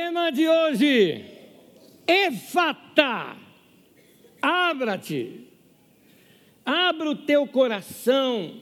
Tema 0.00 0.30
de 0.30 0.48
hoje: 0.48 1.24
Efata. 2.06 3.36
Abra-te. 4.40 5.48
Abra 6.64 7.10
o 7.10 7.16
teu 7.16 7.48
coração. 7.48 8.60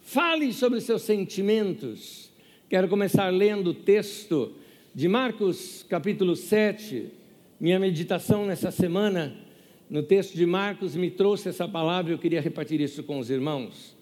Fale 0.00 0.52
sobre 0.52 0.78
os 0.78 0.84
seus 0.84 1.02
sentimentos. 1.02 2.32
Quero 2.68 2.88
começar 2.88 3.28
lendo 3.28 3.70
o 3.70 3.74
texto 3.74 4.52
de 4.92 5.06
Marcos, 5.06 5.86
capítulo 5.88 6.34
7. 6.34 7.06
Minha 7.60 7.78
meditação 7.78 8.44
nessa 8.44 8.72
semana 8.72 9.36
no 9.88 10.02
texto 10.02 10.34
de 10.34 10.46
Marcos 10.46 10.96
me 10.96 11.12
trouxe 11.12 11.48
essa 11.48 11.68
palavra 11.68 12.10
e 12.10 12.14
eu 12.14 12.18
queria 12.18 12.40
repartir 12.40 12.80
isso 12.80 13.04
com 13.04 13.20
os 13.20 13.30
irmãos. 13.30 13.96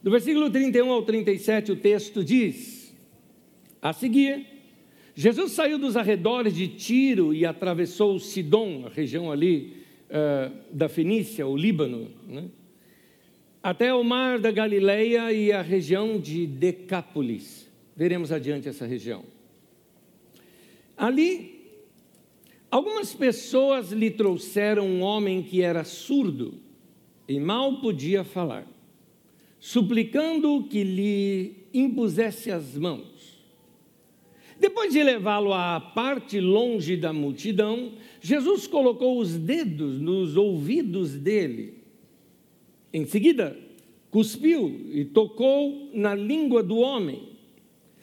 Do 0.00 0.12
versículo 0.12 0.48
31 0.48 0.92
ao 0.92 1.02
37, 1.02 1.72
o 1.72 1.76
texto 1.76 2.22
diz: 2.22 2.94
A 3.82 3.92
seguir, 3.92 4.57
Jesus 5.18 5.50
saiu 5.50 5.80
dos 5.80 5.96
arredores 5.96 6.54
de 6.54 6.68
Tiro 6.68 7.34
e 7.34 7.44
atravessou 7.44 8.20
Sidom, 8.20 8.86
a 8.86 8.88
região 8.88 9.32
ali 9.32 9.82
uh, 10.08 10.54
da 10.72 10.88
Fenícia, 10.88 11.44
o 11.44 11.56
Líbano, 11.56 12.08
né? 12.28 12.44
até 13.60 13.92
o 13.92 14.04
mar 14.04 14.38
da 14.38 14.52
Galileia 14.52 15.32
e 15.32 15.50
a 15.50 15.60
região 15.60 16.20
de 16.20 16.46
Decápolis. 16.46 17.68
Veremos 17.96 18.30
adiante 18.30 18.68
essa 18.68 18.86
região. 18.86 19.24
Ali 20.96 21.58
Algumas 22.70 23.14
pessoas 23.14 23.92
lhe 23.92 24.10
trouxeram 24.10 24.86
um 24.86 25.00
homem 25.00 25.42
que 25.42 25.62
era 25.62 25.84
surdo 25.84 26.54
e 27.26 27.40
mal 27.40 27.80
podia 27.80 28.22
falar, 28.22 28.66
suplicando 29.58 30.64
que 30.64 30.84
lhe 30.84 31.56
impusesse 31.72 32.50
as 32.50 32.76
mãos. 32.76 33.17
Depois 34.58 34.92
de 34.92 35.02
levá-lo 35.02 35.52
à 35.52 35.80
parte 35.80 36.40
longe 36.40 36.96
da 36.96 37.12
multidão, 37.12 37.92
Jesus 38.20 38.66
colocou 38.66 39.18
os 39.18 39.36
dedos 39.36 40.00
nos 40.00 40.36
ouvidos 40.36 41.12
dele. 41.14 41.74
Em 42.92 43.04
seguida, 43.04 43.56
cuspiu 44.10 44.90
e 44.92 45.04
tocou 45.04 45.90
na 45.94 46.14
língua 46.14 46.62
do 46.62 46.78
homem. 46.78 47.28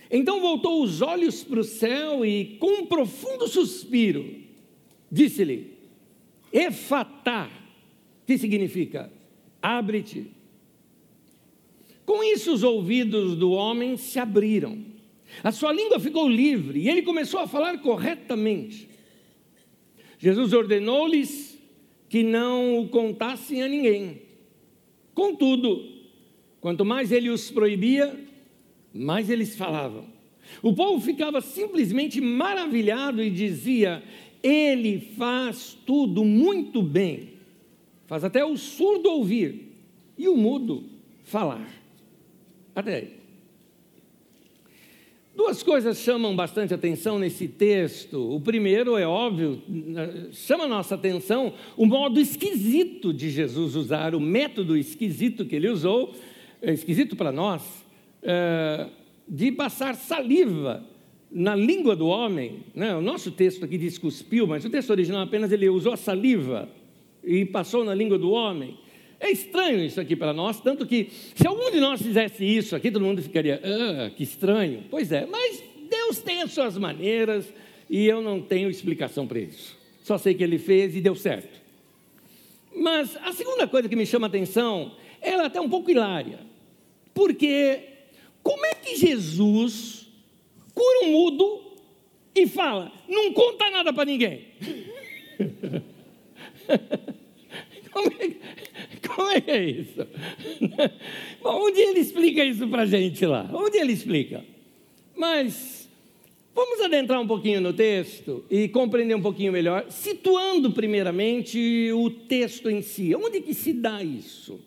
Então 0.10 0.40
voltou 0.40 0.82
os 0.82 1.02
olhos 1.02 1.44
para 1.44 1.60
o 1.60 1.64
céu 1.64 2.26
e, 2.26 2.58
com 2.60 2.82
um 2.82 2.86
profundo 2.86 3.48
suspiro, 3.48 4.46
Disse-lhe: 5.12 5.72
Efatá, 6.52 7.50
que 8.26 8.38
significa 8.38 9.12
abre-te. 9.62 10.28
Com 12.06 12.22
isso, 12.22 12.54
os 12.54 12.64
ouvidos 12.64 13.36
do 13.36 13.52
homem 13.52 13.96
se 13.98 14.20
abriram, 14.20 14.78
a 15.44 15.52
sua 15.52 15.72
língua 15.72 16.00
ficou 16.00 16.28
livre 16.28 16.80
e 16.80 16.90
ele 16.90 17.02
começou 17.02 17.40
a 17.40 17.48
falar 17.48 17.80
corretamente. 17.80 18.90
Jesus 20.18 20.54
ordenou-lhes 20.54 21.60
que 22.10 22.24
não 22.24 22.80
o 22.80 22.88
contassem 22.90 23.62
a 23.62 23.68
ninguém. 23.68 24.22
Contudo, 25.14 25.84
quanto 26.60 26.86
mais 26.86 27.12
ele 27.12 27.30
os 27.30 27.52
proibia, 27.52 28.18
mais 28.94 29.30
eles 29.30 29.56
falavam. 29.56 30.06
O 30.62 30.74
povo 30.74 31.02
ficava 31.02 31.42
simplesmente 31.42 32.22
maravilhado 32.22 33.22
e 33.22 33.30
dizia: 33.30 34.04
ele 34.42 35.00
faz 35.18 35.78
tudo 35.86 36.24
muito 36.24 36.82
bem, 36.82 37.34
faz 38.06 38.24
até 38.24 38.46
o 38.46 38.56
surdo 38.56 39.10
ouvir 39.10 39.74
e 40.18 40.28
o 40.28 40.38
mudo 40.38 40.84
falar. 41.24 41.68
Até 42.76 42.96
aí. 42.96 43.25
Duas 45.36 45.62
coisas 45.62 45.98
chamam 46.00 46.34
bastante 46.34 46.74
atenção 46.74 47.20
nesse 47.20 47.46
texto. 47.46 48.34
O 48.34 48.40
primeiro 48.40 48.98
é 48.98 49.06
óbvio, 49.06 49.62
chama 50.32 50.66
nossa 50.66 50.96
atenção 50.96 51.54
o 51.76 51.86
modo 51.86 52.22
esquisito 52.22 53.14
de 53.14 53.30
Jesus 53.30 53.76
usar, 53.76 54.16
o 54.16 54.20
método 54.20 54.78
esquisito 54.78 55.46
que 55.46 55.58
ele 55.58 55.68
usou, 55.68 56.14
é 56.62 56.72
esquisito 56.72 57.18
para 57.18 57.34
nós, 57.34 57.86
é, 58.24 58.88
de 59.28 59.52
passar 59.52 59.96
saliva 59.96 60.82
na 61.30 61.54
língua 61.54 61.98
do 61.98 62.08
homem, 62.08 62.64
né? 62.74 62.96
o 62.96 63.02
nosso 63.02 63.30
texto 63.30 63.66
aqui 63.66 63.78
diz 63.78 63.98
cuspiu, 63.98 64.48
mas 64.48 64.64
o 64.64 64.70
texto 64.70 64.90
original 64.92 65.24
apenas 65.24 65.52
ele 65.52 65.68
usou 65.68 65.92
a 65.92 65.98
saliva 65.98 66.70
e 67.22 67.44
passou 67.44 67.84
na 67.84 67.94
língua 67.94 68.18
do 68.18 68.32
homem. 68.32 68.78
É 69.26 69.32
estranho 69.32 69.84
isso 69.84 70.00
aqui 70.00 70.16
para 70.16 70.32
nós, 70.34 70.62
tanto 70.62 70.86
que 70.86 71.10
se 71.34 71.48
algum 71.48 71.72
de 71.72 71.80
nós 71.80 72.00
fizesse 72.00 72.46
isso 72.46 72.76
aqui, 72.76 72.92
todo 72.92 73.04
mundo 73.04 73.24
ficaria, 73.24 73.60
ah, 73.64 74.12
que 74.12 74.22
estranho. 74.22 74.84
Pois 74.88 75.12
é, 75.12 75.26
mas 75.26 75.64
Deus 75.90 76.20
tem 76.20 76.44
as 76.44 76.52
suas 76.52 76.78
maneiras 76.78 77.52
e 77.90 78.06
eu 78.06 78.22
não 78.22 78.40
tenho 78.40 78.70
explicação 78.70 79.26
para 79.26 79.40
isso. 79.40 79.76
Só 80.04 80.20
sei 80.20 80.36
que 80.36 80.44
ele 80.44 80.60
fez 80.60 80.96
e 80.96 81.02
deu 81.02 81.16
certo. 81.16 81.60
Mas 82.76 83.18
a 83.18 83.34
segunda 83.34 83.68
coisa 83.68 83.90
que 83.90 83.96
me 83.96 84.06
chama 84.06 84.28
a 84.28 84.30
atenção, 84.30 84.92
ela 85.20 85.42
é 85.42 85.46
até 85.48 85.60
um 85.60 85.70
pouco 85.70 85.90
hilária. 85.90 86.42
Porque 87.12 87.80
como 88.44 88.64
é 88.64 88.76
que 88.76 88.96
Jesus 88.96 90.06
cura 90.72 91.08
um 91.08 91.12
mudo 91.14 91.62
e 92.36 92.46
fala: 92.46 92.92
não 93.10 93.34
conta 93.34 93.72
nada 93.72 93.92
para 93.92 94.06
ninguém. 94.06 94.46
Como 97.96 98.12
é, 98.20 98.28
como 99.16 99.32
é, 99.32 99.40
que 99.40 99.52
é 99.52 99.64
isso? 99.64 100.06
Bom, 101.42 101.68
onde 101.68 101.80
ele 101.80 102.00
explica 102.02 102.44
isso 102.44 102.68
para 102.68 102.82
a 102.82 102.86
gente 102.86 103.26
lá? 103.26 103.50
Onde 103.54 103.78
ele 103.78 103.94
explica? 103.94 104.44
Mas 105.16 105.90
vamos 106.54 106.82
adentrar 106.82 107.22
um 107.22 107.28
pouquinho 107.28 107.62
no 107.62 107.72
texto 107.72 108.44
e 108.50 108.68
compreender 108.68 109.16
um 109.16 109.22
pouquinho 109.22 109.54
melhor, 109.54 109.90
situando 109.90 110.72
primeiramente 110.72 111.92
o 111.94 112.10
texto 112.10 112.70
em 112.70 112.82
si. 112.82 113.16
Onde 113.16 113.40
que 113.40 113.54
se 113.54 113.72
dá 113.72 114.04
isso? 114.04 114.60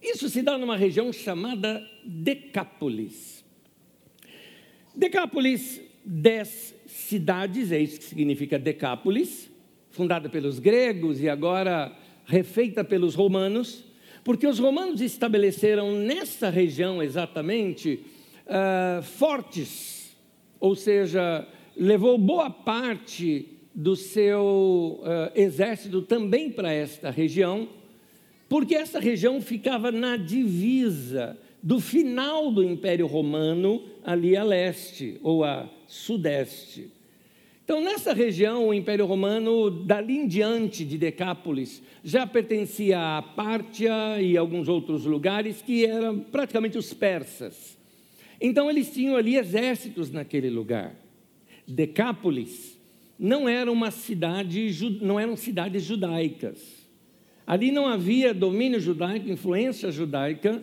Isso 0.00 0.28
se 0.28 0.40
dá 0.40 0.56
numa 0.56 0.76
região 0.76 1.12
chamada 1.12 1.84
Decápolis. 2.04 3.44
Decápolis, 4.94 5.80
dez 6.04 6.74
cidades, 6.86 7.72
é 7.72 7.80
isso 7.80 7.98
que 7.98 8.04
significa 8.04 8.58
Decápolis, 8.58 9.50
fundada 9.90 10.28
pelos 10.28 10.60
gregos 10.60 11.20
e 11.20 11.28
agora 11.28 11.96
refeita 12.28 12.84
pelos 12.84 13.14
romanos, 13.14 13.84
porque 14.22 14.46
os 14.46 14.58
romanos 14.58 15.00
estabeleceram 15.00 15.92
nessa 15.92 16.50
região 16.50 17.02
exatamente 17.02 18.04
uh, 18.44 19.02
fortes, 19.02 20.14
ou 20.60 20.76
seja, 20.76 21.48
levou 21.74 22.18
boa 22.18 22.50
parte 22.50 23.48
do 23.74 23.96
seu 23.96 25.00
uh, 25.00 25.32
exército 25.34 26.02
também 26.02 26.50
para 26.50 26.70
esta 26.70 27.10
região, 27.10 27.66
porque 28.46 28.74
essa 28.74 29.00
região 29.00 29.40
ficava 29.40 29.90
na 29.90 30.18
divisa 30.18 31.38
do 31.62 31.80
final 31.80 32.52
do 32.52 32.62
Império 32.62 33.06
Romano, 33.06 33.82
ali 34.04 34.36
a 34.36 34.44
leste 34.44 35.18
ou 35.22 35.44
a 35.44 35.68
sudeste. 35.86 36.90
Então, 37.68 37.82
nessa 37.82 38.14
região, 38.14 38.66
o 38.66 38.72
Império 38.72 39.04
Romano, 39.04 39.70
dali 39.70 40.16
em 40.16 40.26
diante 40.26 40.86
de 40.86 40.96
Decápolis, 40.96 41.82
já 42.02 42.26
pertencia 42.26 42.98
a 42.98 43.20
Pártia 43.20 43.92
e 44.22 44.38
alguns 44.38 44.68
outros 44.68 45.04
lugares 45.04 45.60
que 45.60 45.84
eram 45.84 46.18
praticamente 46.18 46.78
os 46.78 46.94
persas. 46.94 47.76
Então, 48.40 48.70
eles 48.70 48.90
tinham 48.90 49.16
ali 49.16 49.36
exércitos 49.36 50.10
naquele 50.10 50.48
lugar. 50.48 50.96
Decápolis 51.66 52.78
não 53.18 53.46
era 53.46 53.70
uma 53.70 53.90
cidade, 53.90 54.70
não 55.02 55.20
eram 55.20 55.36
cidades 55.36 55.82
judaicas. 55.82 56.86
Ali 57.46 57.70
não 57.70 57.86
havia 57.86 58.32
domínio 58.32 58.80
judaico, 58.80 59.28
influência 59.28 59.92
judaica, 59.92 60.62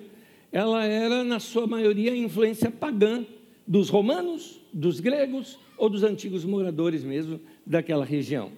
ela 0.51 0.83
era, 0.83 1.23
na 1.23 1.39
sua 1.39 1.67
maioria, 1.67 2.15
influência 2.15 2.71
pagã 2.71 3.23
dos 3.67 3.89
romanos, 3.89 4.59
dos 4.71 4.99
gregos 4.99 5.57
ou 5.77 5.89
dos 5.89 6.03
antigos 6.03 6.45
moradores 6.45 7.03
mesmo 7.03 7.39
daquela 7.65 8.05
região. 8.05 8.51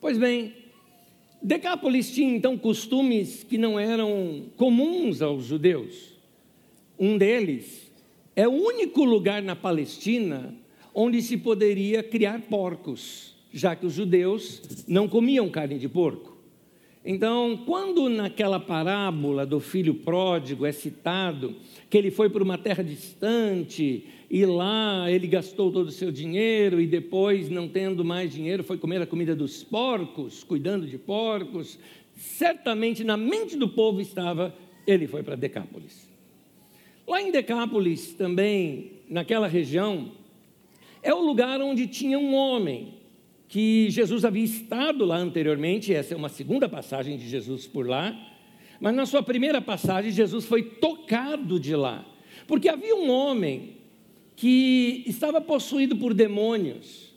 Pois 0.00 0.18
bem, 0.18 0.54
Decápolis 1.42 2.10
tinha 2.10 2.34
então 2.34 2.58
costumes 2.58 3.44
que 3.44 3.56
não 3.56 3.78
eram 3.78 4.44
comuns 4.56 5.22
aos 5.22 5.44
judeus. 5.44 6.14
Um 6.98 7.16
deles 7.16 7.90
é 8.34 8.46
o 8.46 8.52
único 8.52 9.04
lugar 9.04 9.42
na 9.42 9.56
Palestina 9.56 10.54
onde 10.94 11.22
se 11.22 11.36
poderia 11.36 12.02
criar 12.02 12.40
porcos, 12.42 13.36
já 13.52 13.76
que 13.76 13.86
os 13.86 13.92
judeus 13.92 14.84
não 14.86 15.08
comiam 15.08 15.48
carne 15.48 15.78
de 15.78 15.88
porco. 15.88 16.36
Então, 17.04 17.62
quando 17.64 18.08
naquela 18.08 18.58
parábola 18.58 19.46
do 19.46 19.60
filho 19.60 19.94
pródigo 19.94 20.66
é 20.66 20.72
citado 20.72 21.54
que 21.88 21.96
ele 21.96 22.10
foi 22.10 22.28
para 22.28 22.42
uma 22.42 22.58
terra 22.58 22.82
distante 22.82 24.04
e 24.30 24.44
lá 24.44 25.10
ele 25.10 25.26
gastou 25.26 25.72
todo 25.72 25.86
o 25.86 25.92
seu 25.92 26.12
dinheiro 26.12 26.80
e 26.80 26.86
depois, 26.86 27.48
não 27.48 27.66
tendo 27.66 28.04
mais 28.04 28.32
dinheiro, 28.32 28.62
foi 28.62 28.76
comer 28.76 29.00
a 29.00 29.06
comida 29.06 29.34
dos 29.34 29.64
porcos, 29.64 30.44
cuidando 30.44 30.86
de 30.86 30.98
porcos, 30.98 31.78
certamente 32.14 33.02
na 33.04 33.16
mente 33.16 33.56
do 33.56 33.68
povo 33.68 34.00
estava, 34.00 34.54
ele 34.86 35.06
foi 35.06 35.22
para 35.22 35.34
Decápolis. 35.34 36.08
Lá 37.06 37.22
em 37.22 37.30
Decápolis 37.30 38.12
também, 38.12 38.92
naquela 39.08 39.46
região, 39.46 40.12
é 41.02 41.14
o 41.14 41.20
lugar 41.20 41.62
onde 41.62 41.86
tinha 41.86 42.18
um 42.18 42.34
homem 42.34 42.98
que 43.48 43.88
Jesus 43.88 44.26
havia 44.26 44.44
estado 44.44 45.06
lá 45.06 45.16
anteriormente, 45.16 45.94
essa 45.94 46.12
é 46.12 46.16
uma 46.16 46.28
segunda 46.28 46.68
passagem 46.68 47.16
de 47.16 47.26
Jesus 47.26 47.66
por 47.66 47.88
lá, 47.88 48.14
mas 48.78 48.94
na 48.94 49.06
sua 49.06 49.22
primeira 49.22 49.62
passagem, 49.62 50.10
Jesus 50.10 50.44
foi 50.44 50.62
tocado 50.62 51.58
de 51.58 51.74
lá, 51.74 52.04
porque 52.46 52.68
havia 52.68 52.94
um 52.94 53.10
homem 53.10 53.77
que 54.38 55.02
estava 55.04 55.40
possuído 55.40 55.96
por 55.96 56.14
demônios. 56.14 57.12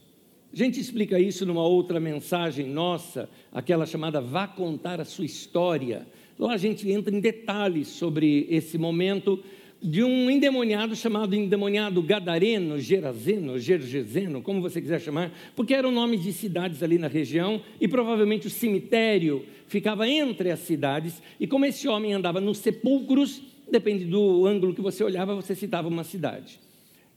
A 0.52 0.56
gente 0.56 0.80
explica 0.80 1.20
isso 1.20 1.46
numa 1.46 1.64
outra 1.64 2.00
mensagem 2.00 2.66
nossa, 2.66 3.30
aquela 3.54 3.86
chamada 3.86 4.20
Vá 4.20 4.48
Contar 4.48 5.00
a 5.00 5.06
Sua 5.06 5.24
História. 5.24 6.08
Lá 6.38 6.54
a 6.54 6.58
gente 6.58 6.90
entra 6.90 7.16
em 7.16 7.20
detalhes 7.20 7.90
sobre 7.90 8.48
esse 8.50 8.76
momento 8.76 9.40
de 9.80 10.04
um 10.04 10.32
endemoniado 10.32 10.96
chamado 10.96 11.36
endemoniado 11.36 12.02
Gadareno, 12.02 12.80
Gerazeno, 12.80 13.60
Gergeseno, 13.60 14.42
como 14.42 14.60
você 14.60 14.82
quiser 14.82 15.00
chamar, 15.00 15.32
porque 15.56 15.76
eram 15.76 15.92
nomes 15.92 16.24
de 16.24 16.34
cidades 16.34 16.82
ali 16.82 16.98
na 16.98 17.08
região 17.08 17.62
e 17.80 17.88
provavelmente 17.88 18.48
o 18.48 18.50
cemitério 18.50 19.46
ficava 19.68 20.10
entre 20.10 20.50
as 20.50 20.60
cidades. 20.62 21.22
E 21.40 21.46
como 21.46 21.66
esse 21.66 21.88
homem 21.88 22.14
andava 22.14 22.42
nos 22.42 22.58
sepulcros, 22.58 23.44
depende 23.72 24.06
do 24.06 24.48
ângulo 24.48 24.74
que 24.74 24.82
você 24.82 25.04
olhava, 25.04 25.36
você 25.36 25.54
citava 25.54 25.88
uma 25.88 26.04
cidade. 26.04 26.71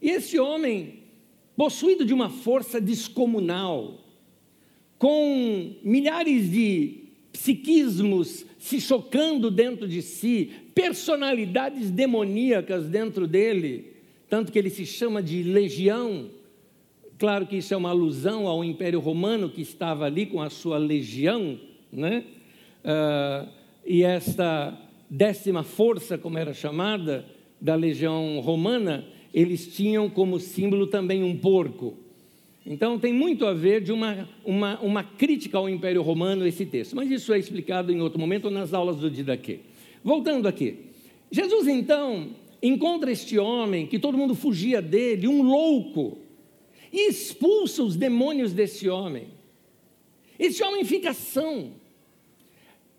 E 0.05 0.11
esse 0.11 0.39
homem, 0.39 0.97
possuído 1.57 2.05
de 2.05 2.13
uma 2.13 2.29
força 2.29 2.79
descomunal, 2.79 4.05
com 4.99 5.77
milhares 5.83 6.53
de 6.53 7.05
psiquismos 7.33 8.45
se 8.59 8.83
chocando 8.83 9.51
dentro 9.51 9.89
de 9.89 10.03
si, 10.03 10.51
personalidades 10.75 11.91
demoníacas 11.91 12.87
dentro 12.87 13.27
dele, 13.27 13.95
tanto 14.29 14.53
que 14.53 14.59
ele 14.59 14.69
se 14.69 14.85
chama 14.85 15.23
de 15.23 15.43
legião. 15.43 16.27
Claro 17.19 17.47
que 17.47 17.57
isso 17.57 17.73
é 17.73 17.77
uma 17.79 17.89
alusão 17.89 18.47
ao 18.47 18.63
Império 18.63 19.01
Romano 19.01 19.49
que 19.49 19.63
estava 19.63 20.05
ali 20.05 20.27
com 20.27 20.43
a 20.43 20.51
sua 20.51 20.77
legião, 20.77 21.59
né? 21.91 22.25
Uh, 22.85 23.49
e 23.87 24.03
esta 24.03 24.79
décima 25.09 25.63
força, 25.63 26.19
como 26.19 26.37
era 26.37 26.53
chamada, 26.53 27.25
da 27.59 27.75
legião 27.75 28.39
romana, 28.41 29.14
eles 29.35 29.67
tinham 29.67 30.09
como 30.09 30.39
símbolo 30.39 30.87
também 30.87 31.25
um 31.25 31.37
porco. 31.37 31.95
Então 32.65 32.99
tem 33.01 33.13
muito 33.13 33.45
a 33.45 33.53
ver 33.53 33.83
de 33.83 33.91
uma, 33.91 34.29
uma, 34.45 34.81
uma 34.81 35.03
crítica 35.03 35.59
ao 35.59 35.69
Império 35.69 36.01
Romano 36.03 36.47
esse 36.47 36.65
texto, 36.65 36.95
mas 36.95 37.11
isso 37.11 37.35
é 37.35 37.39
explicado 37.39 37.93
em 37.93 38.01
outro 38.01 38.19
momento 38.19 38.49
nas 38.49 38.73
aulas 38.73 38.97
do 38.97 39.11
Didaquê. 39.11 39.59
Voltando 40.05 40.47
aqui, 40.47 40.77
Jesus 41.33 41.67
então 41.67 42.31
encontra 42.63 43.11
este 43.11 43.37
homem 43.37 43.89
que 43.89 43.99
todo 43.99 44.17
mundo 44.17 44.37
fugia 44.37 44.81
dele, 44.81 45.27
um 45.27 45.43
louco, 45.43 46.19
e 46.93 47.09
expulsa 47.09 47.83
os 47.83 47.97
demônios 47.97 48.53
desse 48.53 48.89
homem. 48.89 49.27
Esse 50.39 50.63
homem 50.63 50.85
fica 50.85 51.13
são. 51.13 51.73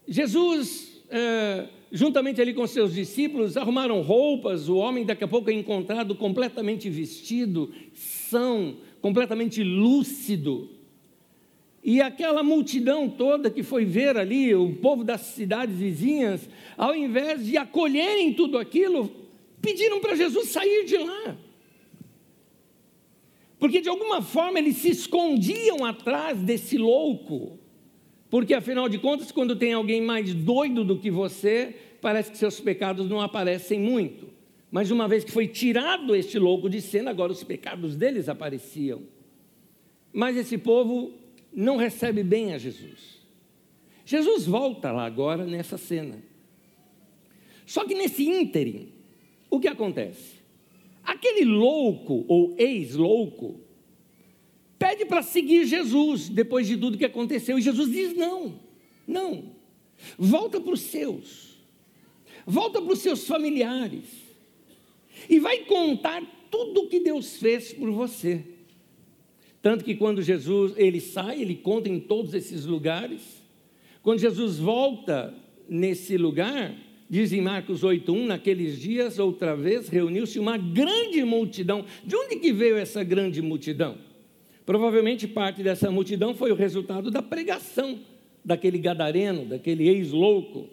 Jesus, 0.05 1.01
é, 1.09 1.69
juntamente 1.95 2.41
ali 2.41 2.53
com 2.53 2.67
seus 2.67 2.93
discípulos, 2.93 3.55
arrumaram 3.55 4.01
roupas, 4.01 4.67
o 4.67 4.75
homem 4.75 5.05
daqui 5.05 5.23
a 5.23 5.27
pouco 5.27 5.49
é 5.49 5.53
encontrado 5.53 6.13
completamente 6.13 6.89
vestido, 6.89 7.71
são, 7.93 8.75
completamente 9.01 9.63
lúcido. 9.63 10.69
E 11.81 12.01
aquela 12.01 12.43
multidão 12.43 13.07
toda 13.07 13.49
que 13.49 13.63
foi 13.63 13.85
ver 13.85 14.17
ali, 14.17 14.53
o 14.53 14.73
povo 14.73 15.05
das 15.05 15.21
cidades 15.21 15.77
vizinhas, 15.77 16.49
ao 16.75 16.93
invés 16.93 17.45
de 17.45 17.55
acolherem 17.55 18.33
tudo 18.33 18.57
aquilo, 18.57 19.09
pediram 19.61 20.01
para 20.01 20.15
Jesus 20.15 20.49
sair 20.49 20.83
de 20.83 20.97
lá. 20.97 21.37
Porque 23.57 23.79
de 23.79 23.87
alguma 23.87 24.21
forma 24.21 24.59
eles 24.59 24.75
se 24.77 24.89
escondiam 24.89 25.85
atrás 25.85 26.39
desse 26.39 26.77
louco. 26.77 27.57
Porque 28.29 28.53
afinal 28.53 28.89
de 28.89 28.97
contas, 28.97 29.31
quando 29.31 29.55
tem 29.55 29.71
alguém 29.71 30.01
mais 30.01 30.33
doido 30.33 30.83
do 30.83 30.97
que 30.97 31.09
você, 31.09 31.73
parece 32.05 32.29
que 32.29 32.37
seus 32.37 32.59
pecados 32.59 33.09
não 33.09 33.19
aparecem 33.19 33.79
muito. 33.79 34.29
Mas 34.69 34.91
uma 34.91 35.07
vez 35.07 35.23
que 35.23 35.31
foi 35.31 35.47
tirado 35.47 36.15
este 36.15 36.37
louco 36.37 36.69
de 36.69 36.79
cena, 36.79 37.09
agora 37.09 37.31
os 37.31 37.43
pecados 37.43 37.95
deles 37.95 38.29
apareciam. 38.29 39.01
Mas 40.13 40.37
esse 40.37 40.55
povo 40.55 41.15
não 41.51 41.77
recebe 41.77 42.21
bem 42.21 42.53
a 42.53 42.59
Jesus. 42.59 43.25
Jesus 44.05 44.45
volta 44.45 44.91
lá 44.91 45.03
agora 45.03 45.45
nessa 45.45 45.79
cena. 45.79 46.21
Só 47.65 47.83
que 47.85 47.95
nesse 47.95 48.23
ínterim, 48.23 48.89
o 49.49 49.59
que 49.59 49.67
acontece? 49.67 50.35
Aquele 51.03 51.43
louco 51.43 52.23
ou 52.27 52.53
ex-louco 52.55 53.61
pede 54.77 55.05
para 55.05 55.23
seguir 55.23 55.65
Jesus 55.65 56.29
depois 56.29 56.67
de 56.67 56.77
tudo 56.77 56.99
que 56.99 57.05
aconteceu. 57.05 57.57
E 57.57 57.63
Jesus 57.63 57.91
diz: 57.91 58.15
não, 58.15 58.59
não. 59.07 59.55
Volta 60.19 60.61
para 60.61 60.73
os 60.73 60.81
seus, 60.81 61.54
volta 62.45 62.81
para 62.81 62.93
os 62.93 62.99
seus 62.99 63.27
familiares 63.27 64.03
e 65.29 65.39
vai 65.39 65.59
contar 65.59 66.21
tudo 66.51 66.81
o 66.81 66.87
que 66.87 66.99
Deus 66.99 67.37
fez 67.37 67.73
por 67.73 67.89
você. 67.91 68.43
Tanto 69.61 69.83
que 69.83 69.95
quando 69.95 70.21
Jesus 70.21 70.73
ele 70.77 71.01
sai, 71.01 71.41
ele 71.41 71.55
conta 71.55 71.89
em 71.89 71.99
todos 71.99 72.33
esses 72.33 72.65
lugares. 72.65 73.43
Quando 74.03 74.19
Jesus 74.19 74.59
volta 74.59 75.33
nesse 75.67 76.17
lugar, 76.17 76.75
diz 77.09 77.33
em 77.33 77.41
Marcos 77.41 77.83
8:1, 77.83 78.27
naqueles 78.27 78.79
dias 78.79 79.17
outra 79.17 79.55
vez 79.55 79.89
reuniu-se 79.89 80.37
uma 80.37 80.57
grande 80.57 81.23
multidão. 81.23 81.83
De 82.05 82.15
onde 82.15 82.35
que 82.35 82.53
veio 82.53 82.77
essa 82.77 83.03
grande 83.03 83.41
multidão? 83.41 83.97
Provavelmente 84.65 85.27
parte 85.27 85.63
dessa 85.63 85.89
multidão 85.89 86.35
foi 86.35 86.51
o 86.51 86.55
resultado 86.55 87.09
da 87.09 87.21
pregação 87.21 87.99
daquele 88.43 88.77
gadareno, 88.77 89.45
daquele 89.45 89.87
ex-louco, 89.87 90.69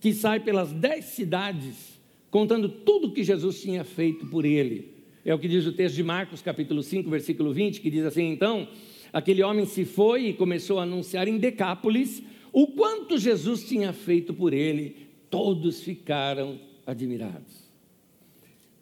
que 0.00 0.14
sai 0.14 0.40
pelas 0.40 0.72
dez 0.72 1.04
cidades 1.06 2.00
contando 2.30 2.68
tudo 2.68 3.12
que 3.12 3.22
Jesus 3.22 3.60
tinha 3.60 3.84
feito 3.84 4.26
por 4.26 4.44
ele. 4.44 4.94
É 5.24 5.34
o 5.34 5.38
que 5.38 5.48
diz 5.48 5.66
o 5.66 5.72
texto 5.72 5.96
de 5.96 6.02
Marcos, 6.02 6.40
capítulo 6.40 6.82
5, 6.82 7.10
versículo 7.10 7.52
20, 7.52 7.80
que 7.80 7.90
diz 7.90 8.04
assim: 8.04 8.30
Então, 8.30 8.66
aquele 9.12 9.42
homem 9.42 9.66
se 9.66 9.84
foi 9.84 10.28
e 10.28 10.32
começou 10.32 10.78
a 10.78 10.84
anunciar 10.84 11.28
em 11.28 11.36
Decápolis 11.36 12.22
o 12.52 12.68
quanto 12.68 13.18
Jesus 13.18 13.64
tinha 13.68 13.92
feito 13.92 14.32
por 14.32 14.54
ele. 14.54 15.08
Todos 15.28 15.82
ficaram 15.82 16.58
admirados. 16.86 17.70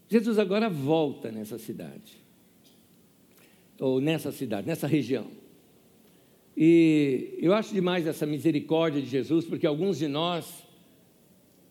Jesus 0.08 0.38
agora 0.38 0.70
volta 0.70 1.30
nessa 1.30 1.58
cidade, 1.58 2.16
ou 3.78 4.00
nessa 4.00 4.32
cidade, 4.32 4.66
nessa 4.66 4.86
região. 4.86 5.26
E 6.56 7.36
eu 7.38 7.52
acho 7.52 7.74
demais 7.74 8.06
essa 8.06 8.24
misericórdia 8.24 9.02
de 9.02 9.08
Jesus, 9.08 9.44
porque 9.44 9.66
alguns 9.66 9.98
de 9.98 10.08
nós 10.08 10.66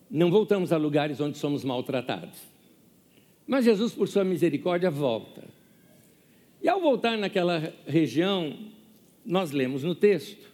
não 0.09 0.31
voltamos 0.31 0.71
a 0.71 0.77
lugares 0.77 1.19
onde 1.19 1.37
somos 1.37 1.63
maltratados. 1.63 2.39
Mas 3.45 3.65
Jesus, 3.65 3.93
por 3.93 4.07
sua 4.07 4.23
misericórdia, 4.23 4.91
volta. 4.91 5.43
E 6.61 6.67
ao 6.67 6.81
voltar 6.81 7.17
naquela 7.17 7.73
região, 7.85 8.57
nós 9.25 9.51
lemos 9.51 9.83
no 9.83 9.95
texto: 9.95 10.51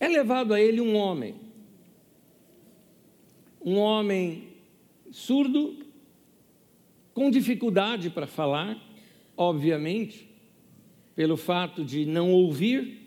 é 0.00 0.08
levado 0.08 0.54
a 0.54 0.60
ele 0.60 0.80
um 0.80 0.96
homem, 0.96 1.34
um 3.60 3.76
homem 3.76 4.48
surdo, 5.10 5.76
com 7.12 7.30
dificuldade 7.30 8.10
para 8.10 8.26
falar, 8.26 8.80
obviamente, 9.36 10.28
pelo 11.14 11.36
fato 11.36 11.84
de 11.84 12.06
não 12.06 12.30
ouvir, 12.30 12.97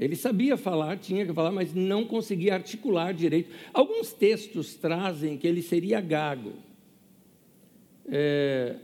ele 0.00 0.16
sabia 0.16 0.56
falar, 0.56 0.96
tinha 0.96 1.26
que 1.26 1.32
falar, 1.34 1.52
mas 1.52 1.74
não 1.74 2.06
conseguia 2.06 2.54
articular 2.54 3.12
direito. 3.12 3.50
Alguns 3.70 4.14
textos 4.14 4.74
trazem 4.74 5.36
que 5.36 5.46
ele 5.46 5.60
seria 5.60 6.00
gago. 6.00 6.54
É, 8.08 8.76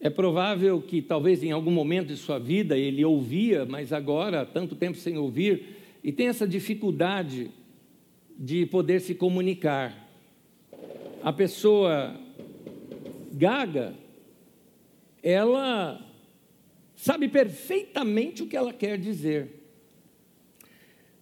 é, 0.00 0.08
provável 0.08 0.80
que 0.80 1.02
talvez 1.02 1.42
em 1.42 1.50
algum 1.50 1.70
momento 1.70 2.08
de 2.08 2.16
sua 2.16 2.38
vida 2.38 2.74
ele 2.78 3.04
ouvia, 3.04 3.66
mas 3.66 3.92
agora, 3.92 4.46
tanto 4.46 4.74
tempo 4.74 4.96
sem 4.96 5.18
ouvir, 5.18 5.76
e 6.02 6.10
tem 6.10 6.28
essa 6.28 6.48
dificuldade 6.48 7.50
de 8.38 8.64
poder 8.64 9.02
se 9.02 9.14
comunicar. 9.14 10.08
A 11.22 11.34
pessoa 11.34 12.18
gaga, 13.30 13.92
ela 15.22 16.00
sabe 16.96 17.28
perfeitamente 17.28 18.42
o 18.42 18.46
que 18.46 18.56
ela 18.56 18.72
quer 18.72 18.96
dizer 18.96 19.59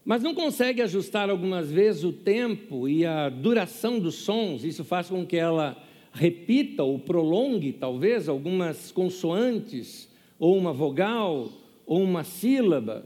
mas 0.09 0.23
não 0.23 0.35
consegue 0.35 0.81
ajustar 0.81 1.29
algumas 1.29 1.71
vezes 1.71 2.03
o 2.03 2.15
tempo 2.15 2.89
e 2.89 3.05
a 3.05 3.29
duração 3.29 4.01
dos 4.01 4.15
sons, 4.15 4.65
isso 4.65 4.83
faz 4.83 5.11
com 5.11 5.27
que 5.27 5.37
ela 5.37 5.77
repita 6.15 6.83
ou 6.83 6.99
prolongue, 6.99 7.75
talvez, 7.75 8.27
algumas 8.27 8.91
consoantes, 8.91 10.09
ou 10.39 10.57
uma 10.57 10.73
vogal, 10.73 11.51
ou 11.85 12.03
uma 12.03 12.25
sílaba, 12.25 13.05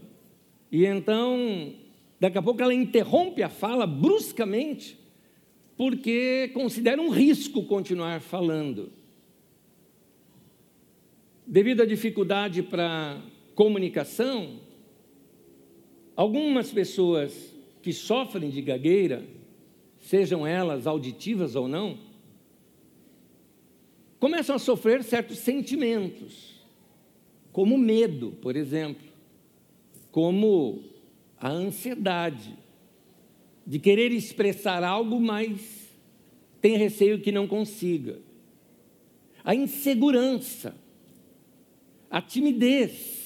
e 0.71 0.85
então, 0.85 1.73
daqui 2.21 2.37
a 2.37 2.41
pouco, 2.41 2.63
ela 2.63 2.73
interrompe 2.73 3.43
a 3.43 3.49
fala 3.49 3.85
bruscamente, 3.85 4.97
porque 5.75 6.51
considera 6.53 7.01
um 7.01 7.09
risco 7.09 7.63
continuar 7.63 8.21
falando. 8.21 8.93
devido 11.45 11.81
à 11.81 11.85
dificuldade 11.85 12.63
para 12.63 13.21
comunicação, 13.55 14.62
algumas 16.15 16.71
pessoas 16.71 17.53
que 17.81 17.91
sofrem 17.91 18.49
de 18.49 18.61
gagueira, 18.61 19.23
sejam 19.99 20.45
elas 20.45 20.87
auditivas 20.87 21.55
ou 21.55 21.67
não, 21.67 21.97
começam 24.19 24.55
a 24.55 24.59
sofrer 24.59 25.03
certos 25.03 25.39
sentimentos, 25.39 26.53
como 27.51 27.77
medo, 27.77 28.31
por 28.41 28.55
exemplo, 28.55 29.07
como 30.11 30.83
a 31.37 31.49
ansiedade 31.49 32.57
de 33.65 33.79
querer 33.79 34.11
expressar 34.11 34.83
algo, 34.83 35.19
mas 35.19 35.89
tem 36.61 36.77
receio 36.77 37.19
que 37.19 37.31
não 37.31 37.47
consiga, 37.47 38.19
a 39.43 39.53
insegurança, 39.53 40.75
a 42.09 42.21
timidez 42.21 43.22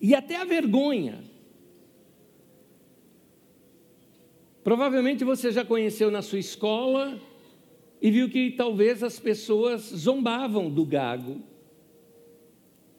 e 0.00 0.14
até 0.14 0.36
a 0.36 0.44
vergonha. 0.44 1.22
Provavelmente 4.62 5.24
você 5.24 5.50
já 5.50 5.64
conheceu 5.64 6.10
na 6.10 6.22
sua 6.22 6.38
escola 6.38 7.18
e 8.00 8.10
viu 8.10 8.28
que 8.28 8.50
talvez 8.50 9.02
as 9.02 9.18
pessoas 9.18 9.82
zombavam 9.82 10.70
do 10.70 10.84
gago. 10.84 11.40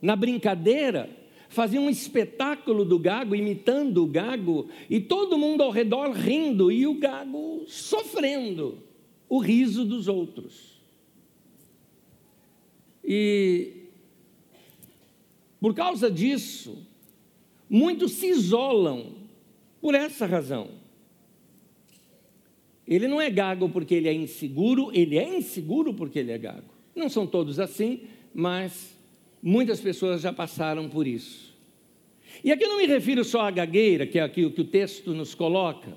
Na 0.02 0.16
brincadeira, 0.16 1.10
faziam 1.48 1.86
um 1.86 1.90
espetáculo 1.90 2.84
do 2.84 2.98
gago, 2.98 3.36
imitando 3.36 4.04
o 4.04 4.08
gago, 4.08 4.70
e 4.90 5.00
todo 5.00 5.38
mundo 5.38 5.62
ao 5.62 5.72
redor 5.72 6.12
rindo 6.12 6.72
e 6.72 6.88
o 6.88 6.96
gago 6.96 7.64
sofrendo 7.68 8.80
o 9.28 9.40
riso 9.40 9.86
dos 9.86 10.08
outros. 10.08 10.82
E 13.04 13.80
por 15.60 15.74
causa 15.74 16.10
disso, 16.10 16.88
muitos 17.70 18.14
se 18.14 18.28
isolam 18.28 19.16
por 19.80 19.96
essa 19.96 20.26
razão. 20.26 20.70
Ele 22.88 23.08
não 23.08 23.22
é 23.22 23.30
gago 23.30 23.70
porque 23.70 23.94
ele 23.94 24.10
é 24.10 24.14
inseguro, 24.14 24.90
ele 24.94 25.18
é 25.18 25.38
inseguro 25.38 25.94
porque 25.94 26.20
ele 26.20 26.32
é 26.32 26.38
gago. 26.38 26.74
Não 26.96 27.08
são 27.08 27.28
todos 27.28 27.60
assim, 27.60 28.02
mas 28.34 28.98
muitas 29.44 29.80
pessoas 29.80 30.22
já 30.22 30.34
passaram 30.34 30.90
por 30.90 31.06
isso. 31.06 31.56
E 32.44 32.52
aqui 32.52 32.64
eu 32.64 32.70
não 32.70 32.78
me 32.78 32.88
refiro 32.88 33.24
só 33.24 33.42
à 33.42 33.52
gagueira, 33.52 34.08
que 34.08 34.18
é 34.18 34.24
aquilo 34.24 34.52
que 34.52 34.62
o 34.62 34.66
texto 34.66 35.14
nos 35.14 35.36
coloca, 35.36 35.94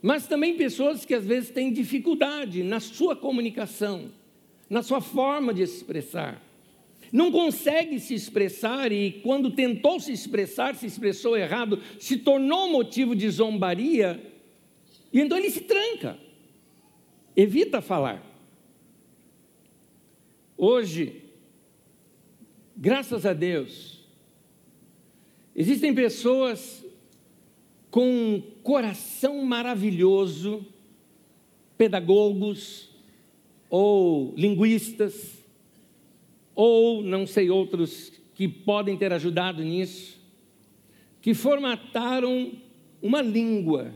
mas 0.00 0.26
também 0.26 0.56
pessoas 0.56 1.04
que 1.04 1.14
às 1.14 1.26
vezes 1.26 1.50
têm 1.50 1.72
dificuldade 1.72 2.62
na 2.62 2.80
sua 2.80 3.16
comunicação, 3.16 4.12
na 4.70 4.82
sua 4.82 5.00
forma 5.00 5.52
de 5.52 5.62
expressar. 5.62 6.40
Não 7.12 7.30
consegue 7.30 8.00
se 8.00 8.14
expressar 8.14 8.90
e, 8.92 9.20
quando 9.22 9.50
tentou 9.50 10.00
se 10.00 10.12
expressar, 10.12 10.74
se 10.74 10.86
expressou 10.86 11.36
errado, 11.36 11.80
se 11.98 12.16
tornou 12.16 12.68
motivo 12.68 13.14
de 13.14 13.28
zombaria 13.30 14.20
e 15.12 15.20
então 15.20 15.38
ele 15.38 15.50
se 15.50 15.62
tranca, 15.62 16.18
evita 17.34 17.80
falar. 17.80 18.22
Hoje, 20.58 21.22
graças 22.76 23.24
a 23.24 23.32
Deus, 23.32 24.04
existem 25.54 25.94
pessoas 25.94 26.84
com 27.90 28.06
um 28.06 28.42
coração 28.62 29.42
maravilhoso, 29.42 30.66
pedagogos 31.78 32.90
ou 33.70 34.34
linguistas, 34.36 35.45
ou 36.56 37.02
não 37.02 37.26
sei 37.26 37.50
outros 37.50 38.10
que 38.34 38.48
podem 38.48 38.96
ter 38.96 39.12
ajudado 39.12 39.62
nisso, 39.62 40.18
que 41.20 41.34
formataram 41.34 42.52
uma 43.02 43.20
língua 43.20 43.92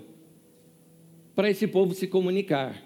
para 1.34 1.48
esse 1.48 1.66
povo 1.66 1.94
se 1.94 2.06
comunicar. 2.06 2.80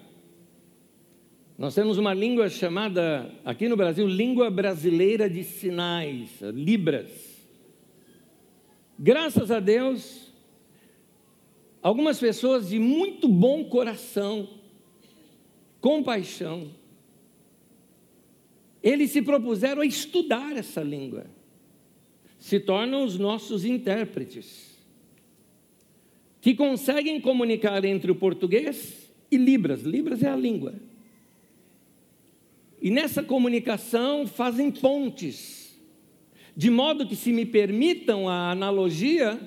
Nós 1.57 1.75
temos 1.75 1.97
uma 1.97 2.13
língua 2.13 2.49
chamada, 2.49 3.29
aqui 3.43 3.67
no 3.67 3.75
Brasil, 3.75 4.07
Língua 4.07 4.49
Brasileira 4.49 5.29
de 5.29 5.43
Sinais, 5.43 6.41
Libras. 6.53 7.11
Graças 8.97 9.51
a 9.51 9.59
Deus, 9.59 10.33
algumas 11.81 12.19
pessoas 12.19 12.69
de 12.69 12.79
muito 12.79 13.27
bom 13.27 13.65
coração, 13.65 14.47
compaixão, 15.81 16.71
eles 18.85 19.09
se 19.09 19.23
propuseram 19.23 19.81
a 19.81 19.85
estudar 19.85 20.55
essa 20.55 20.83
língua, 20.83 21.25
se 22.37 22.59
tornam 22.59 23.03
os 23.03 23.17
nossos 23.17 23.65
intérpretes 23.65 24.75
que 26.39 26.53
conseguem 26.53 27.19
comunicar 27.19 27.83
entre 27.83 28.11
o 28.11 28.15
português 28.15 29.11
e 29.31 29.37
Libras. 29.37 29.81
Libras 29.81 30.21
é 30.21 30.29
a 30.29 30.35
língua. 30.35 30.75
E 32.79 32.91
nessa 32.91 33.23
comunicação 33.23 34.27
fazem 34.27 34.69
pontes, 34.69 35.75
de 36.55 36.69
modo 36.69 37.07
que, 37.07 37.15
se 37.15 37.33
me 37.33 37.47
permitam 37.47 38.29
a 38.29 38.51
analogia, 38.51 39.39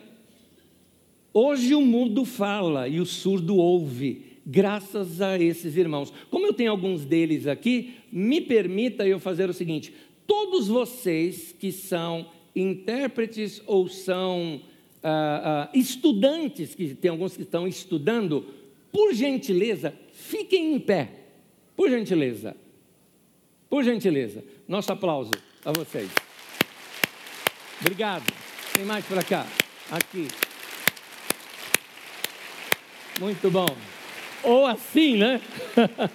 hoje 1.33 1.77
o 1.77 1.81
mudo 1.81 2.25
fala 2.25 2.89
e 2.89 2.99
o 2.99 3.07
surdo 3.07 3.57
ouve, 3.57 4.28
graças 4.49 5.21
a 5.21 5.39
esses 5.39 5.77
irmãos. 5.77 6.11
Como 6.31 6.47
eu 6.47 6.55
tenho 6.55 6.71
alguns 6.71 7.05
deles 7.05 7.47
aqui, 7.47 7.97
me 8.11 8.41
permita 8.41 9.07
eu 9.07 9.21
fazer 9.21 9.51
o 9.51 9.53
seguinte: 9.53 9.93
todos 10.27 10.67
vocês 10.67 11.55
que 11.59 11.71
são 11.71 12.31
intérpretes 12.57 13.63
ou 13.67 13.87
são 13.87 14.63
ah, 15.03 15.69
ah, 15.71 15.79
estudantes, 15.79 16.75
que 16.75 16.95
tem 16.95 17.11
alguns 17.11 17.37
que 17.37 17.43
estão 17.43 17.69
estudando, 17.69 18.47
por 18.91 19.13
gentileza, 19.13 19.95
fiquem 20.13 20.75
em 20.75 20.81
pé. 20.81 21.11
Por 21.77 21.91
gentileza. 21.91 22.57
Por 23.69 23.85
gentileza. 23.85 24.43
Nosso 24.67 24.91
aplauso 24.91 25.31
a 25.65 25.73
vocês. 25.73 26.11
Obrigado. 27.81 28.25
Tem 28.75 28.85
mais 28.85 29.05
para 29.05 29.23
cá? 29.23 29.47
Aqui. 29.91 30.27
Muito 33.21 33.51
bom. 33.51 33.98
Ou 34.43 34.67
assim, 34.67 35.17
né? 35.17 35.41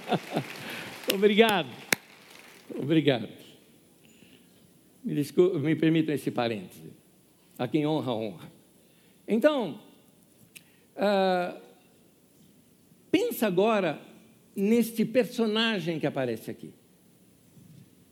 Obrigado. 1.13 1.69
Obrigado. 2.75 3.27
Me, 5.03 5.15
desculpe, 5.15 5.57
me 5.59 5.75
permitam 5.75 6.15
esse 6.15 6.31
parêntese. 6.31 6.93
A 7.57 7.67
quem 7.67 7.85
honra, 7.85 8.13
honra. 8.13 8.51
Então, 9.27 9.79
uh, 10.95 11.59
pensa 13.11 13.47
agora 13.47 14.01
neste 14.55 15.05
personagem 15.05 15.99
que 15.99 16.07
aparece 16.07 16.49
aqui. 16.49 16.73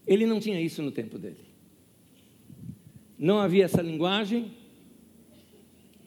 Ele 0.05 0.25
não 0.25 0.39
tinha 0.39 0.59
isso 0.59 0.81
no 0.81 0.91
tempo 0.91 1.17
dele. 1.17 1.39
Não 3.17 3.39
havia 3.39 3.65
essa 3.65 3.81
linguagem. 3.81 4.51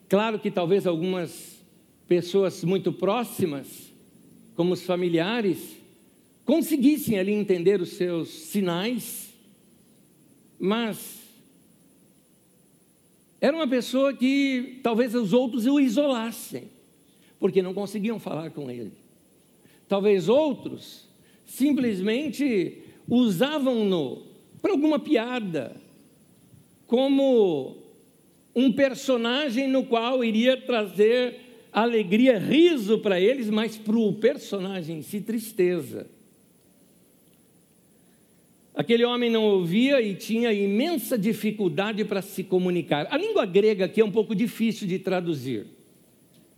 Claro 0.08 0.38
que 0.38 0.50
talvez 0.50 0.86
algumas 0.86 1.64
pessoas 2.06 2.62
muito 2.64 2.92
próximas, 2.92 3.93
como 4.54 4.72
os 4.72 4.82
familiares, 4.82 5.76
conseguissem 6.44 7.18
ali 7.18 7.32
entender 7.32 7.80
os 7.80 7.90
seus 7.90 8.28
sinais, 8.28 9.32
mas 10.58 11.22
era 13.40 13.56
uma 13.56 13.68
pessoa 13.68 14.14
que 14.14 14.80
talvez 14.82 15.14
os 15.14 15.32
outros 15.32 15.66
o 15.66 15.80
isolassem, 15.80 16.64
porque 17.38 17.60
não 17.60 17.74
conseguiam 17.74 18.18
falar 18.18 18.50
com 18.50 18.70
ele. 18.70 18.92
Talvez 19.88 20.28
outros 20.28 21.06
simplesmente 21.44 22.82
usavam-no 23.08 24.22
para 24.62 24.72
alguma 24.72 24.98
piada, 24.98 25.76
como 26.86 27.76
um 28.54 28.72
personagem 28.72 29.68
no 29.68 29.84
qual 29.84 30.24
iria 30.24 30.56
trazer 30.56 31.43
alegria, 31.82 32.38
riso 32.38 32.98
para 32.98 33.20
eles, 33.20 33.50
mas 33.50 33.76
para 33.76 33.98
o 33.98 34.12
personagem 34.12 34.98
em 34.98 35.02
si, 35.02 35.20
tristeza. 35.20 36.06
Aquele 38.74 39.04
homem 39.04 39.30
não 39.30 39.44
ouvia 39.44 40.00
e 40.00 40.14
tinha 40.14 40.52
imensa 40.52 41.18
dificuldade 41.18 42.04
para 42.04 42.22
se 42.22 42.42
comunicar. 42.42 43.06
A 43.10 43.16
língua 43.16 43.44
grega 43.44 43.84
aqui 43.84 44.00
é 44.00 44.04
um 44.04 44.10
pouco 44.10 44.34
difícil 44.34 44.86
de 44.86 44.98
traduzir. 44.98 45.66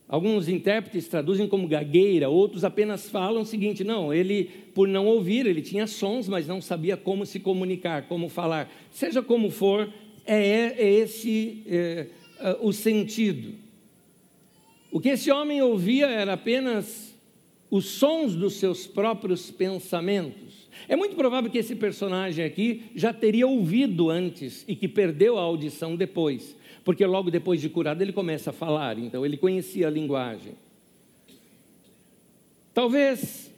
Alguns 0.09 0.49
intérpretes 0.49 1.09
traduzem 1.09 1.49
como 1.49 1.67
gagueira, 1.67 2.29
outros 2.29 2.63
apenas 2.63 3.09
falam 3.09 3.43
o 3.43 3.47
seguinte: 3.47 3.83
não, 3.83 4.15
ele, 4.15 4.51
por 4.73 4.87
não 4.87 5.07
ouvir, 5.07 5.47
ele 5.47 5.61
tinha 5.61 5.87
sons, 5.87 6.29
mas 6.29 6.47
não 6.47 6.61
sabia 6.61 6.97
como 6.97 7.27
se 7.27 7.41
comunicar, 7.41 8.07
como 8.07 8.29
falar. 8.29 8.73
Seja 8.91 9.21
como 9.21 9.51
for, 9.51 9.93
é, 10.25 10.75
é 10.79 10.93
esse 10.95 11.63
é, 11.67 12.07
é, 12.39 12.57
o 12.61 12.73
sentido. 12.73 13.66
O 14.91 15.01
que 15.01 15.11
esse 15.11 15.31
homem 15.31 15.61
ouvia 15.63 16.07
era 16.07 16.35
apenas 16.35 17.15
os 17.71 17.87
sons 17.87 18.35
dos 18.35 18.55
seus 18.55 18.87
próprios 18.87 19.51
pensamentos. 19.51 20.69
É 20.89 20.95
muito 20.95 21.17
provável 21.17 21.51
que 21.51 21.59
esse 21.59 21.75
personagem 21.75 22.45
aqui 22.45 22.85
já 22.95 23.13
teria 23.13 23.47
ouvido 23.47 24.11
antes 24.11 24.65
e 24.69 24.77
que 24.77 24.87
perdeu 24.87 25.39
a 25.39 25.43
audição 25.43 25.97
depois, 25.97 26.55
porque 26.85 27.05
logo 27.05 27.31
depois 27.31 27.61
de 27.61 27.69
curado 27.69 28.03
ele 28.03 28.13
começa 28.13 28.51
a 28.51 28.53
falar, 28.53 28.99
então 28.99 29.25
ele 29.25 29.37
conhecia 29.37 29.89
a 29.89 29.91
linguagem. 29.91 30.53
Talvez 32.73 33.51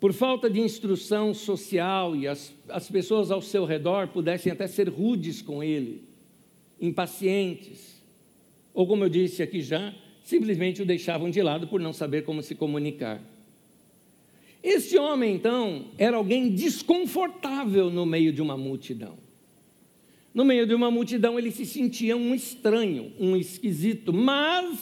por 0.00 0.12
falta 0.14 0.48
de 0.48 0.58
instrução 0.60 1.34
social 1.34 2.16
e 2.16 2.26
as, 2.26 2.52
as 2.68 2.90
pessoas 2.90 3.30
ao 3.30 3.42
seu 3.42 3.66
redor 3.66 4.08
pudessem 4.08 4.50
até 4.50 4.66
ser 4.66 4.88
rudes 4.88 5.42
com 5.42 5.62
ele, 5.62 6.02
impacientes, 6.80 8.00
ou 8.72 8.86
como 8.86 9.04
eu 9.04 9.10
disse 9.10 9.42
aqui 9.42 9.60
já, 9.60 9.94
simplesmente 10.30 10.80
o 10.80 10.86
deixavam 10.86 11.28
de 11.28 11.42
lado 11.42 11.66
por 11.66 11.80
não 11.80 11.92
saber 11.92 12.24
como 12.24 12.40
se 12.40 12.54
comunicar. 12.54 13.20
Este 14.62 14.96
homem, 14.96 15.34
então, 15.34 15.86
era 15.98 16.16
alguém 16.16 16.50
desconfortável 16.50 17.90
no 17.90 18.06
meio 18.06 18.32
de 18.32 18.40
uma 18.40 18.56
multidão. 18.56 19.18
No 20.32 20.44
meio 20.44 20.66
de 20.66 20.74
uma 20.74 20.88
multidão, 20.88 21.36
ele 21.36 21.50
se 21.50 21.66
sentia 21.66 22.16
um 22.16 22.32
estranho, 22.32 23.12
um 23.18 23.36
esquisito, 23.36 24.12
mas 24.12 24.78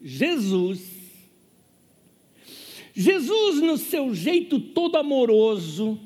Jesus, 0.00 0.88
Jesus, 2.94 3.60
no 3.60 3.76
seu 3.76 4.14
jeito 4.14 4.60
todo 4.60 4.96
amoroso, 4.96 5.98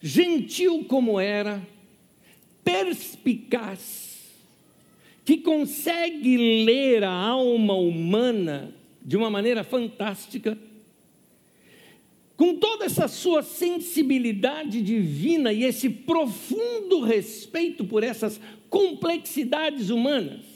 gentil 0.00 0.84
como 0.84 1.18
era, 1.18 1.66
perspicaz, 2.62 4.07
que 5.28 5.36
consegue 5.36 6.64
ler 6.64 7.04
a 7.04 7.12
alma 7.12 7.74
humana 7.74 8.74
de 9.04 9.14
uma 9.14 9.28
maneira 9.28 9.62
fantástica, 9.62 10.56
com 12.34 12.54
toda 12.54 12.86
essa 12.86 13.06
sua 13.08 13.42
sensibilidade 13.42 14.80
divina 14.80 15.52
e 15.52 15.64
esse 15.64 15.90
profundo 15.90 17.02
respeito 17.02 17.84
por 17.84 18.02
essas 18.02 18.40
complexidades 18.70 19.90
humanas. 19.90 20.46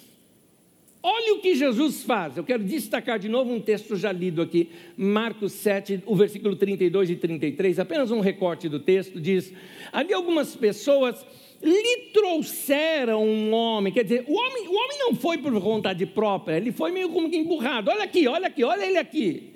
Olha 1.02 1.34
o 1.34 1.40
que 1.40 1.56
Jesus 1.56 2.04
faz. 2.04 2.36
Eu 2.36 2.44
quero 2.44 2.62
destacar 2.62 3.18
de 3.18 3.28
novo 3.28 3.52
um 3.52 3.60
texto 3.60 3.96
já 3.96 4.12
lido 4.12 4.40
aqui, 4.40 4.68
Marcos 4.96 5.52
7, 5.52 6.04
o 6.06 6.14
versículo 6.14 6.54
32 6.54 7.10
e 7.10 7.16
33, 7.16 7.80
apenas 7.80 8.12
um 8.12 8.20
recorte 8.20 8.68
do 8.68 8.78
texto, 8.78 9.20
diz: 9.20 9.52
Ali 9.92 10.12
algumas 10.12 10.54
pessoas 10.54 11.26
lhe 11.60 12.10
trouxeram 12.12 13.24
um 13.24 13.52
homem, 13.52 13.92
quer 13.92 14.04
dizer, 14.04 14.24
o 14.28 14.34
homem, 14.34 14.68
o 14.68 14.74
homem 14.74 14.98
não 14.98 15.14
foi 15.14 15.38
por 15.38 15.52
vontade 15.52 16.04
própria, 16.06 16.56
ele 16.56 16.72
foi 16.72 16.92
meio 16.92 17.08
como 17.08 17.28
que 17.28 17.36
emburrado. 17.36 17.90
Olha 17.90 18.04
aqui, 18.04 18.26
olha 18.28 18.46
aqui, 18.46 18.62
olha 18.62 18.84
ele 18.84 18.98
aqui. 18.98 19.50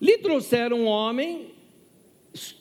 Lhe 0.00 0.18
trouxeram 0.18 0.80
um 0.80 0.86
homem 0.86 1.46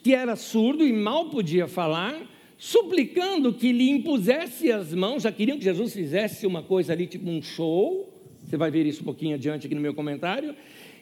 que 0.04 0.14
era 0.14 0.36
surdo 0.36 0.86
e 0.86 0.92
mal 0.92 1.30
podia 1.30 1.68
falar, 1.68 2.16
suplicando 2.58 3.54
que 3.54 3.72
lhe 3.72 3.90
impusesse 3.90 4.72
as 4.72 4.94
mãos, 4.94 5.24
já 5.24 5.32
queriam 5.32 5.58
que 5.58 5.64
Jesus 5.64 5.94
fizesse 5.94 6.46
uma 6.46 6.62
coisa 6.62 6.92
ali, 6.94 7.08
tipo 7.08 7.30
um 7.30 7.42
show. 7.42 8.09
Você 8.50 8.58
vai 8.58 8.72
ver 8.72 8.88
isso 8.88 9.02
um 9.02 9.06
pouquinho 9.06 9.36
adiante 9.36 9.68
aqui 9.68 9.76
no 9.76 9.82
meu 9.82 9.94
comentário. 9.94 10.56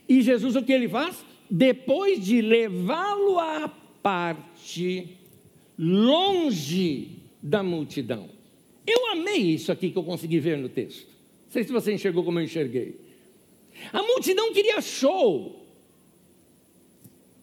E 0.08 0.22
Jesus, 0.22 0.58
o 0.58 0.64
que 0.64 0.74
ele 0.74 0.90
faz? 0.90 1.24
Depois 1.50 2.24
de 2.24 2.42
levá-lo 2.42 3.40
à 3.40 3.72
parte, 4.04 5.08
longe 5.80 7.08
da 7.42 7.64
multidão. 7.64 8.28
Eu 8.86 9.12
amei 9.12 9.38
isso 9.38 9.72
aqui 9.72 9.92
que 9.92 9.98
eu 9.98 10.04
consegui 10.04 10.40
ver 10.40 10.58
no 10.58 10.68
texto. 10.68 11.08
Não 11.46 11.52
sei 11.52 11.64
se 11.64 11.72
você 11.72 11.94
enxergou 11.94 12.22
como 12.22 12.38
eu 12.38 12.44
enxerguei. 12.44 13.00
A 13.94 14.04
multidão 14.04 14.52
queria 14.52 14.82
show. 14.82 15.66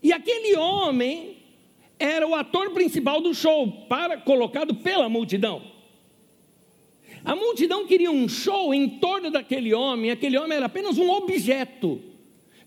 E 0.03 0.13
aquele 0.13 0.55
homem 0.57 1.39
era 1.99 2.29
o 2.29 2.35
ator 2.35 2.73
principal 2.73 3.23
do 3.23 3.33
show, 3.33 3.87
para, 3.89 4.19
colocado 4.19 4.75
pela 4.75 5.09
multidão. 5.09 5.74
A 7.25 7.35
multidão 7.35 7.87
queria 7.87 8.11
um 8.11 8.29
show 8.29 8.75
em 8.75 8.89
torno 8.89 9.31
daquele 9.31 9.73
homem, 9.73 10.11
aquele 10.11 10.37
homem 10.37 10.57
era 10.57 10.67
apenas 10.67 10.99
um 10.99 11.11
objeto 11.11 12.01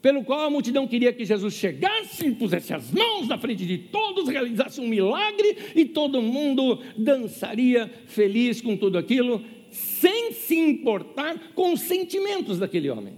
pelo 0.01 0.23
qual 0.23 0.41
a 0.41 0.49
multidão 0.49 0.87
queria 0.87 1.11
que 1.11 1.25
Jesus 1.25 1.53
chegasse, 1.53 2.31
pusesse 2.31 2.73
as 2.73 2.91
mãos 2.91 3.27
na 3.27 3.37
frente 3.37 3.65
de 3.65 3.77
todos, 3.77 4.29
realizasse 4.29 4.79
um 4.79 4.87
milagre 4.87 5.57
e 5.75 5.85
todo 5.85 6.21
mundo 6.21 6.79
dançaria 6.97 7.91
feliz 8.07 8.61
com 8.61 8.77
tudo 8.77 8.97
aquilo, 8.97 9.43
sem 9.71 10.31
se 10.31 10.55
importar 10.55 11.51
com 11.53 11.73
os 11.73 11.81
sentimentos 11.81 12.57
daquele 12.57 12.89
homem, 12.89 13.15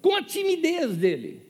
com 0.00 0.14
a 0.14 0.22
timidez 0.22 0.96
dele, 0.96 1.42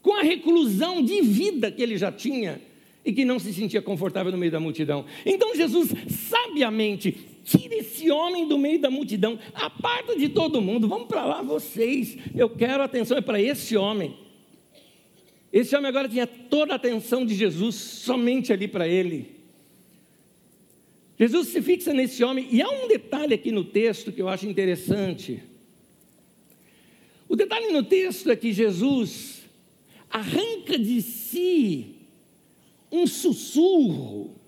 com 0.00 0.14
a 0.14 0.22
reclusão 0.22 1.02
de 1.02 1.20
vida 1.22 1.70
que 1.70 1.82
ele 1.82 1.96
já 1.96 2.12
tinha 2.12 2.60
e 3.04 3.12
que 3.12 3.24
não 3.24 3.38
se 3.38 3.52
sentia 3.52 3.82
confortável 3.82 4.30
no 4.30 4.38
meio 4.38 4.52
da 4.52 4.60
multidão. 4.60 5.04
Então 5.24 5.54
Jesus 5.54 5.90
sabiamente 6.08 7.27
Tira 7.48 7.76
esse 7.76 8.10
homem 8.10 8.46
do 8.46 8.58
meio 8.58 8.78
da 8.78 8.90
multidão, 8.90 9.38
aparta 9.54 10.14
de 10.14 10.28
todo 10.28 10.60
mundo, 10.60 10.86
vamos 10.86 11.08
para 11.08 11.24
lá 11.24 11.40
vocês. 11.40 12.18
Eu 12.36 12.50
quero 12.50 12.82
atenção 12.82 13.16
é 13.16 13.22
para 13.22 13.40
esse 13.40 13.74
homem. 13.74 14.14
Esse 15.50 15.74
homem 15.74 15.88
agora 15.88 16.06
tinha 16.06 16.26
toda 16.26 16.74
a 16.74 16.76
atenção 16.76 17.24
de 17.24 17.34
Jesus 17.34 17.74
somente 17.74 18.52
ali 18.52 18.68
para 18.68 18.86
ele. 18.86 19.34
Jesus 21.18 21.48
se 21.48 21.62
fixa 21.62 21.94
nesse 21.94 22.22
homem, 22.22 22.46
e 22.52 22.60
há 22.60 22.68
um 22.68 22.86
detalhe 22.86 23.32
aqui 23.32 23.50
no 23.50 23.64
texto 23.64 24.12
que 24.12 24.20
eu 24.20 24.28
acho 24.28 24.46
interessante. 24.46 25.42
O 27.26 27.34
detalhe 27.34 27.72
no 27.72 27.82
texto 27.82 28.30
é 28.30 28.36
que 28.36 28.52
Jesus 28.52 29.42
arranca 30.10 30.78
de 30.78 31.00
si 31.00 31.96
um 32.92 33.06
sussurro, 33.06 34.38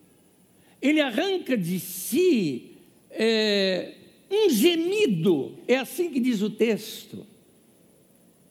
ele 0.83 1.01
arranca 1.01 1.57
de 1.57 1.81
si 1.81 2.70
é, 3.11 3.93
um 4.31 4.49
gemido, 4.51 5.53
é 5.67 5.77
assim 5.77 6.11
que 6.11 6.21
diz 6.21 6.43
o 6.43 6.51
texto. 6.51 7.27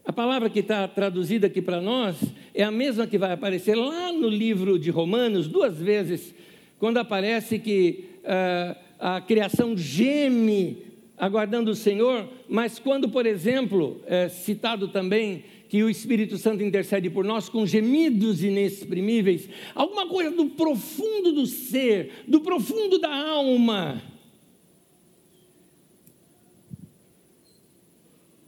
A 0.04 0.12
palavra 0.12 0.50
que 0.50 0.60
está 0.60 0.88
traduzida 0.88 1.48
aqui 1.48 1.62
para 1.62 1.80
nós 1.80 2.17
é 2.54 2.63
a 2.63 2.72
mesma 2.72 3.06
que 3.06 3.17
vai 3.17 3.32
aparecer 3.32 3.76
lá 3.76 4.12
no 4.12 4.28
livro 4.28 4.80
de 4.80 4.89
Romanos, 4.89 5.48
duas 5.48 5.78
vezes, 5.78 6.34
quando 6.80 6.98
aparece 6.98 7.60
que 7.60 8.06
uh, 8.24 8.76
a 9.00 9.22
criação 9.22 9.78
geme 9.78 10.89
aguardando 11.17 11.72
o 11.72 11.76
Senhor, 11.76 12.28
mas 12.48 12.80
quando, 12.80 13.10
por 13.10 13.26
exemplo, 13.26 14.02
é 14.08 14.30
citado 14.30 14.88
também 14.88 15.43
que 15.67 15.84
o 15.84 15.89
Espírito 15.89 16.38
Santo 16.38 16.63
intercede 16.63 17.10
por 17.10 17.24
nós 17.24 17.48
com 17.48 17.65
gemidos 17.65 18.43
inexprimíveis, 18.43 19.48
alguma 19.76 20.08
coisa 20.08 20.32
do 20.32 20.48
profundo 20.48 21.32
do 21.32 21.45
ser, 21.45 22.24
do 22.28 22.41
profundo 22.41 22.98
da 22.98 23.13
alma, 23.13 24.02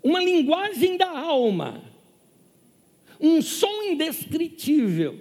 uma 0.03 0.23
linguagem 0.23 0.97
da 0.97 1.09
alma, 1.09 1.83
um 3.19 3.41
som 3.41 3.83
indescritível. 3.83 5.19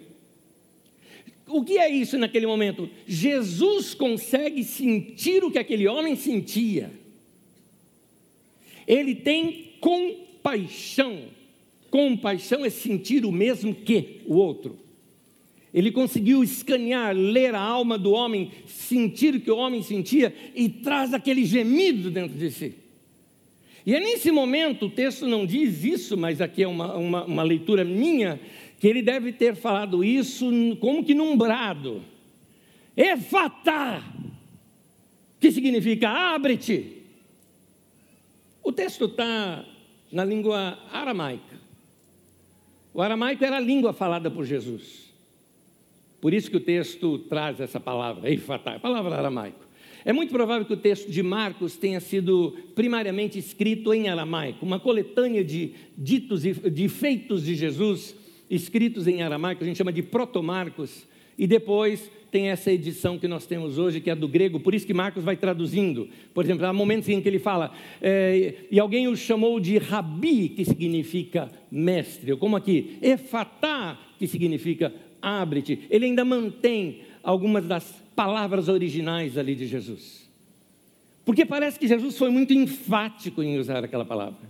O 1.46 1.64
que 1.64 1.78
é 1.78 1.88
isso 1.88 2.16
naquele 2.16 2.46
momento? 2.46 2.88
Jesus 3.06 3.92
consegue 3.92 4.62
sentir 4.62 5.42
o 5.42 5.50
que 5.50 5.58
aquele 5.58 5.86
homem 5.88 6.14
sentia. 6.14 6.90
Ele 8.86 9.14
tem 9.14 9.74
compaixão. 9.80 11.24
Compaixão 11.90 12.64
é 12.64 12.70
sentir 12.70 13.24
o 13.24 13.32
mesmo 13.32 13.74
que 13.74 14.20
o 14.26 14.34
outro. 14.34 14.78
Ele 15.72 15.92
conseguiu 15.92 16.42
escanear, 16.42 17.14
ler 17.14 17.54
a 17.54 17.60
alma 17.60 17.96
do 17.96 18.12
homem, 18.12 18.50
sentir 18.66 19.34
o 19.34 19.40
que 19.40 19.50
o 19.50 19.56
homem 19.56 19.82
sentia 19.82 20.34
e 20.54 20.68
traz 20.68 21.14
aquele 21.14 21.44
gemido 21.44 22.10
dentro 22.10 22.36
de 22.36 22.50
si. 22.50 22.74
E 23.84 23.94
é 23.94 24.00
nesse 24.00 24.30
momento, 24.30 24.86
o 24.86 24.90
texto 24.90 25.26
não 25.26 25.46
diz 25.46 25.84
isso, 25.84 26.16
mas 26.16 26.40
aqui 26.40 26.62
é 26.62 26.68
uma, 26.68 26.94
uma, 26.96 27.24
uma 27.24 27.42
leitura 27.42 27.84
minha, 27.84 28.40
que 28.78 28.86
ele 28.86 29.02
deve 29.02 29.32
ter 29.32 29.54
falado 29.54 30.04
isso 30.04 30.50
como 30.80 31.04
que 31.04 31.14
num 31.14 31.36
brado. 31.36 32.02
Efatá, 32.96 34.02
que 35.38 35.50
significa 35.50 36.08
abre-te. 36.08 36.98
O 38.62 38.72
texto 38.72 39.06
está 39.06 39.64
na 40.12 40.24
língua 40.24 40.78
aramaica. 40.92 41.58
O 42.92 43.00
aramaico 43.00 43.44
era 43.44 43.56
a 43.56 43.60
língua 43.60 43.92
falada 43.92 44.30
por 44.30 44.44
Jesus. 44.44 45.10
Por 46.20 46.34
isso 46.34 46.50
que 46.50 46.56
o 46.56 46.60
texto 46.60 47.18
traz 47.18 47.60
essa 47.60 47.80
palavra, 47.80 48.30
efatá, 48.30 48.74
a 48.74 48.80
palavra 48.80 49.16
aramaico. 49.16 49.69
É 50.04 50.12
muito 50.12 50.32
provável 50.32 50.64
que 50.64 50.72
o 50.72 50.76
texto 50.76 51.10
de 51.10 51.22
Marcos 51.22 51.76
tenha 51.76 52.00
sido 52.00 52.56
primariamente 52.74 53.38
escrito 53.38 53.92
em 53.92 54.08
aramaico, 54.08 54.64
uma 54.64 54.80
coletânea 54.80 55.44
de 55.44 55.72
ditos 55.96 56.44
e 56.44 56.52
de 56.52 56.88
feitos 56.88 57.44
de 57.44 57.54
Jesus 57.54 58.14
escritos 58.50 59.06
em 59.06 59.22
aramaico, 59.22 59.62
a 59.62 59.66
gente 59.66 59.76
chama 59.76 59.92
de 59.92 60.02
proto-marcos, 60.02 61.06
e 61.38 61.46
depois 61.46 62.10
tem 62.30 62.48
essa 62.48 62.70
edição 62.70 63.18
que 63.18 63.28
nós 63.28 63.46
temos 63.46 63.78
hoje, 63.78 64.00
que 64.00 64.10
é 64.10 64.14
do 64.14 64.28
grego, 64.28 64.60
por 64.60 64.74
isso 64.74 64.86
que 64.86 64.92
Marcos 64.92 65.22
vai 65.22 65.36
traduzindo. 65.36 66.08
Por 66.34 66.44
exemplo, 66.44 66.66
há 66.66 66.72
momentos 66.72 67.08
em 67.08 67.20
que 67.20 67.28
ele 67.28 67.38
fala, 67.38 67.72
é, 68.02 68.54
e 68.70 68.78
alguém 68.78 69.08
o 69.08 69.16
chamou 69.16 69.58
de 69.58 69.78
rabi, 69.78 70.48
que 70.50 70.64
significa 70.64 71.50
mestre, 71.70 72.32
ou 72.32 72.38
como 72.38 72.56
aqui, 72.56 72.98
efatá, 73.00 73.98
que 74.18 74.26
significa 74.26 74.92
abre-te. 75.22 75.80
Ele 75.88 76.06
ainda 76.06 76.24
mantém 76.24 77.00
algumas 77.22 77.64
das 77.64 77.99
palavras 78.20 78.68
originais 78.68 79.38
ali 79.38 79.54
de 79.54 79.66
Jesus. 79.66 80.28
Porque 81.24 81.46
parece 81.46 81.78
que 81.78 81.88
Jesus 81.88 82.18
foi 82.18 82.28
muito 82.28 82.52
enfático 82.52 83.42
em 83.42 83.58
usar 83.58 83.82
aquela 83.82 84.04
palavra. 84.04 84.46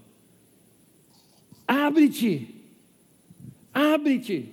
Abre-te, 1.68 2.52
abre-te. 3.72 4.46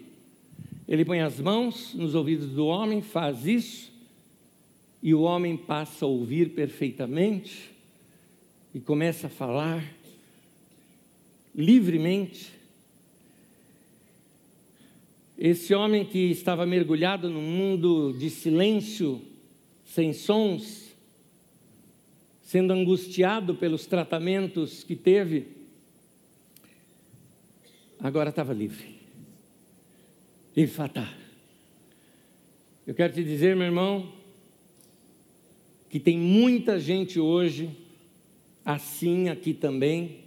Ele 0.88 1.04
põe 1.04 1.22
as 1.22 1.40
mãos 1.40 1.96
nos 1.96 2.14
ouvidos 2.14 2.50
do 2.50 2.68
homem, 2.68 3.02
faz 3.02 3.48
isso, 3.48 3.92
e 5.02 5.16
o 5.16 5.22
homem 5.22 5.58
passa 5.58 6.06
a 6.06 6.08
ouvir 6.08 6.52
perfeitamente 6.52 7.72
e 8.72 8.80
começa 8.80 9.26
a 9.26 9.32
falar 9.32 9.84
livremente. 11.56 12.52
Esse 15.38 15.76
homem 15.76 16.04
que 16.04 16.32
estava 16.32 16.66
mergulhado 16.66 17.30
num 17.30 17.44
mundo 17.44 18.12
de 18.18 18.28
silêncio, 18.28 19.22
sem 19.86 20.12
sons, 20.12 20.96
sendo 22.42 22.74
angustiado 22.74 23.54
pelos 23.54 23.86
tratamentos 23.86 24.84
que 24.84 24.96
teve, 24.96 25.46
agora 28.00 28.30
estava 28.32 28.52
livre. 28.52 28.96
Efatá. 30.56 31.14
Eu 32.88 32.96
quero 32.96 33.14
te 33.14 33.24
dizer, 33.24 33.56
meu 33.56 33.66
irmão, 33.66 34.12
que 35.88 36.00
tem 36.00 36.18
muita 36.18 36.80
gente 36.80 37.20
hoje 37.20 37.70
assim 38.66 39.30
aqui 39.30 39.54
também, 39.54 40.24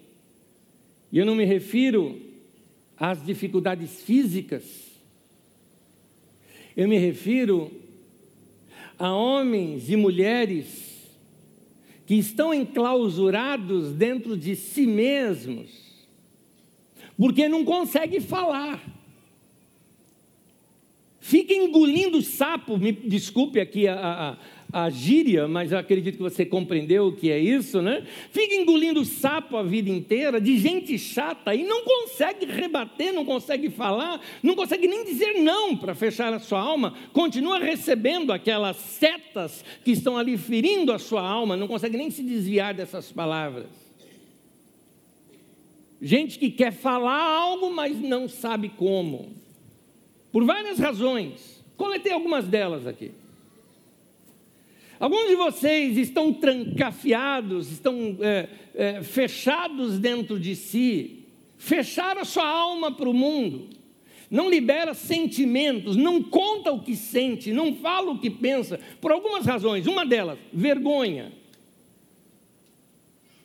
e 1.10 1.18
eu 1.18 1.26
não 1.26 1.34
me 1.34 1.44
refiro 1.44 2.20
às 2.96 3.24
dificuldades 3.24 4.02
físicas, 4.02 4.89
eu 6.80 6.88
me 6.88 6.96
refiro 6.96 7.70
a 8.98 9.12
homens 9.12 9.90
e 9.90 9.96
mulheres 9.96 11.10
que 12.06 12.14
estão 12.14 12.54
enclausurados 12.54 13.92
dentro 13.92 14.34
de 14.34 14.56
si 14.56 14.86
mesmos, 14.86 15.68
porque 17.18 17.50
não 17.50 17.66
conseguem 17.66 18.18
falar. 18.18 18.82
Fica 21.20 21.52
engolindo 21.52 22.22
sapo, 22.22 22.78
me 22.78 22.92
desculpe 22.92 23.60
aqui 23.60 23.86
a, 23.86 23.94
a, 23.94 24.38
a 24.72 24.88
gíria, 24.88 25.48
mas 25.48 25.72
eu 25.72 25.78
acredito 25.78 26.16
que 26.16 26.22
você 26.22 26.44
compreendeu 26.44 27.08
o 27.08 27.12
que 27.12 27.30
é 27.30 27.38
isso, 27.38 27.82
né? 27.82 28.06
Fica 28.30 28.54
engolindo 28.54 29.04
sapo 29.04 29.56
a 29.56 29.62
vida 29.62 29.90
inteira, 29.90 30.40
de 30.40 30.58
gente 30.58 30.98
chata, 30.98 31.54
e 31.54 31.64
não 31.64 31.82
consegue 31.82 32.46
rebater, 32.46 33.12
não 33.12 33.24
consegue 33.24 33.70
falar, 33.70 34.20
não 34.42 34.54
consegue 34.54 34.86
nem 34.86 35.04
dizer 35.04 35.34
não 35.42 35.76
para 35.76 35.94
fechar 35.94 36.32
a 36.32 36.38
sua 36.38 36.60
alma, 36.60 36.94
continua 37.12 37.58
recebendo 37.58 38.32
aquelas 38.32 38.76
setas 38.76 39.64
que 39.84 39.90
estão 39.90 40.16
ali 40.16 40.36
ferindo 40.36 40.92
a 40.92 40.98
sua 40.98 41.22
alma, 41.22 41.56
não 41.56 41.68
consegue 41.68 41.96
nem 41.96 42.10
se 42.10 42.22
desviar 42.22 42.74
dessas 42.74 43.10
palavras. 43.10 43.66
Gente 46.00 46.38
que 46.38 46.50
quer 46.50 46.72
falar 46.72 47.20
algo, 47.20 47.70
mas 47.72 48.00
não 48.00 48.26
sabe 48.26 48.70
como. 48.70 49.34
Por 50.32 50.44
várias 50.44 50.78
razões. 50.78 51.62
Coletei 51.76 52.12
algumas 52.12 52.46
delas 52.46 52.86
aqui. 52.86 53.10
Alguns 55.00 55.28
de 55.28 55.34
vocês 55.34 55.96
estão 55.96 56.30
trancafiados, 56.30 57.72
estão 57.72 58.18
é, 58.20 58.48
é, 58.74 59.02
fechados 59.02 59.98
dentro 59.98 60.38
de 60.38 60.54
si, 60.54 61.24
fecharam 61.56 62.20
a 62.20 62.24
sua 62.26 62.46
alma 62.46 62.92
para 62.92 63.08
o 63.08 63.14
mundo, 63.14 63.70
não 64.30 64.50
libera 64.50 64.92
sentimentos, 64.92 65.96
não 65.96 66.22
conta 66.22 66.70
o 66.70 66.82
que 66.82 66.94
sente, 66.94 67.50
não 67.50 67.74
fala 67.76 68.10
o 68.10 68.18
que 68.18 68.28
pensa, 68.28 68.78
por 69.00 69.10
algumas 69.10 69.46
razões. 69.46 69.86
Uma 69.86 70.04
delas, 70.04 70.38
vergonha. 70.52 71.32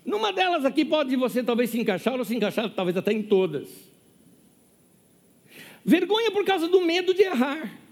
Numa 0.06 0.34
delas 0.34 0.66
aqui 0.66 0.84
pode 0.84 1.16
você 1.16 1.42
talvez 1.42 1.70
se 1.70 1.80
encaixar, 1.80 2.20
ou 2.20 2.26
se 2.26 2.36
encaixar 2.36 2.70
talvez 2.70 2.98
até 2.98 3.14
em 3.14 3.24
todas. 3.24 3.70
Vergonha 5.86 6.32
por 6.32 6.44
causa 6.44 6.68
do 6.68 6.82
medo 6.82 7.14
de 7.14 7.22
errar. 7.22 7.85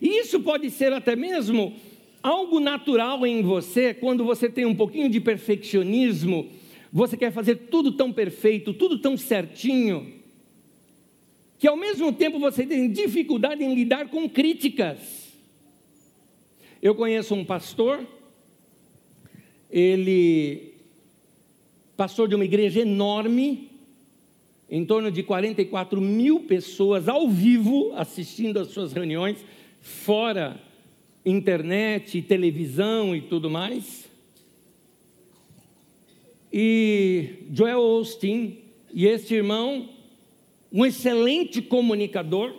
E 0.00 0.20
isso 0.20 0.40
pode 0.40 0.70
ser 0.70 0.92
até 0.92 1.14
mesmo 1.14 1.74
algo 2.22 2.60
natural 2.60 3.26
em 3.26 3.42
você, 3.42 3.94
quando 3.94 4.24
você 4.24 4.48
tem 4.48 4.64
um 4.64 4.74
pouquinho 4.74 5.08
de 5.08 5.20
perfeccionismo, 5.20 6.50
você 6.92 7.16
quer 7.16 7.32
fazer 7.32 7.56
tudo 7.70 7.92
tão 7.92 8.12
perfeito, 8.12 8.74
tudo 8.74 8.98
tão 8.98 9.16
certinho, 9.16 10.12
que 11.58 11.68
ao 11.68 11.76
mesmo 11.76 12.12
tempo 12.12 12.38
você 12.38 12.66
tem 12.66 12.90
dificuldade 12.90 13.62
em 13.62 13.74
lidar 13.74 14.08
com 14.08 14.28
críticas. 14.28 15.30
Eu 16.82 16.94
conheço 16.94 17.34
um 17.34 17.44
pastor, 17.44 18.06
ele 19.70 20.74
pastor 21.96 22.26
de 22.26 22.34
uma 22.34 22.46
igreja 22.46 22.80
enorme, 22.80 23.68
em 24.70 24.86
torno 24.86 25.10
de 25.10 25.22
44 25.22 26.00
mil 26.00 26.40
pessoas 26.40 27.08
ao 27.08 27.28
vivo 27.28 27.92
assistindo 27.94 28.58
às 28.58 28.68
suas 28.68 28.92
reuniões, 28.92 29.44
fora 29.80 30.60
internet, 31.24 32.22
televisão 32.22 33.14
e 33.14 33.20
tudo 33.20 33.50
mais. 33.50 34.08
E 36.52 37.44
Joel 37.52 37.80
Austin 37.80 38.58
e 38.92 39.06
este 39.06 39.34
irmão, 39.34 39.88
um 40.72 40.84
excelente 40.84 41.62
comunicador. 41.62 42.54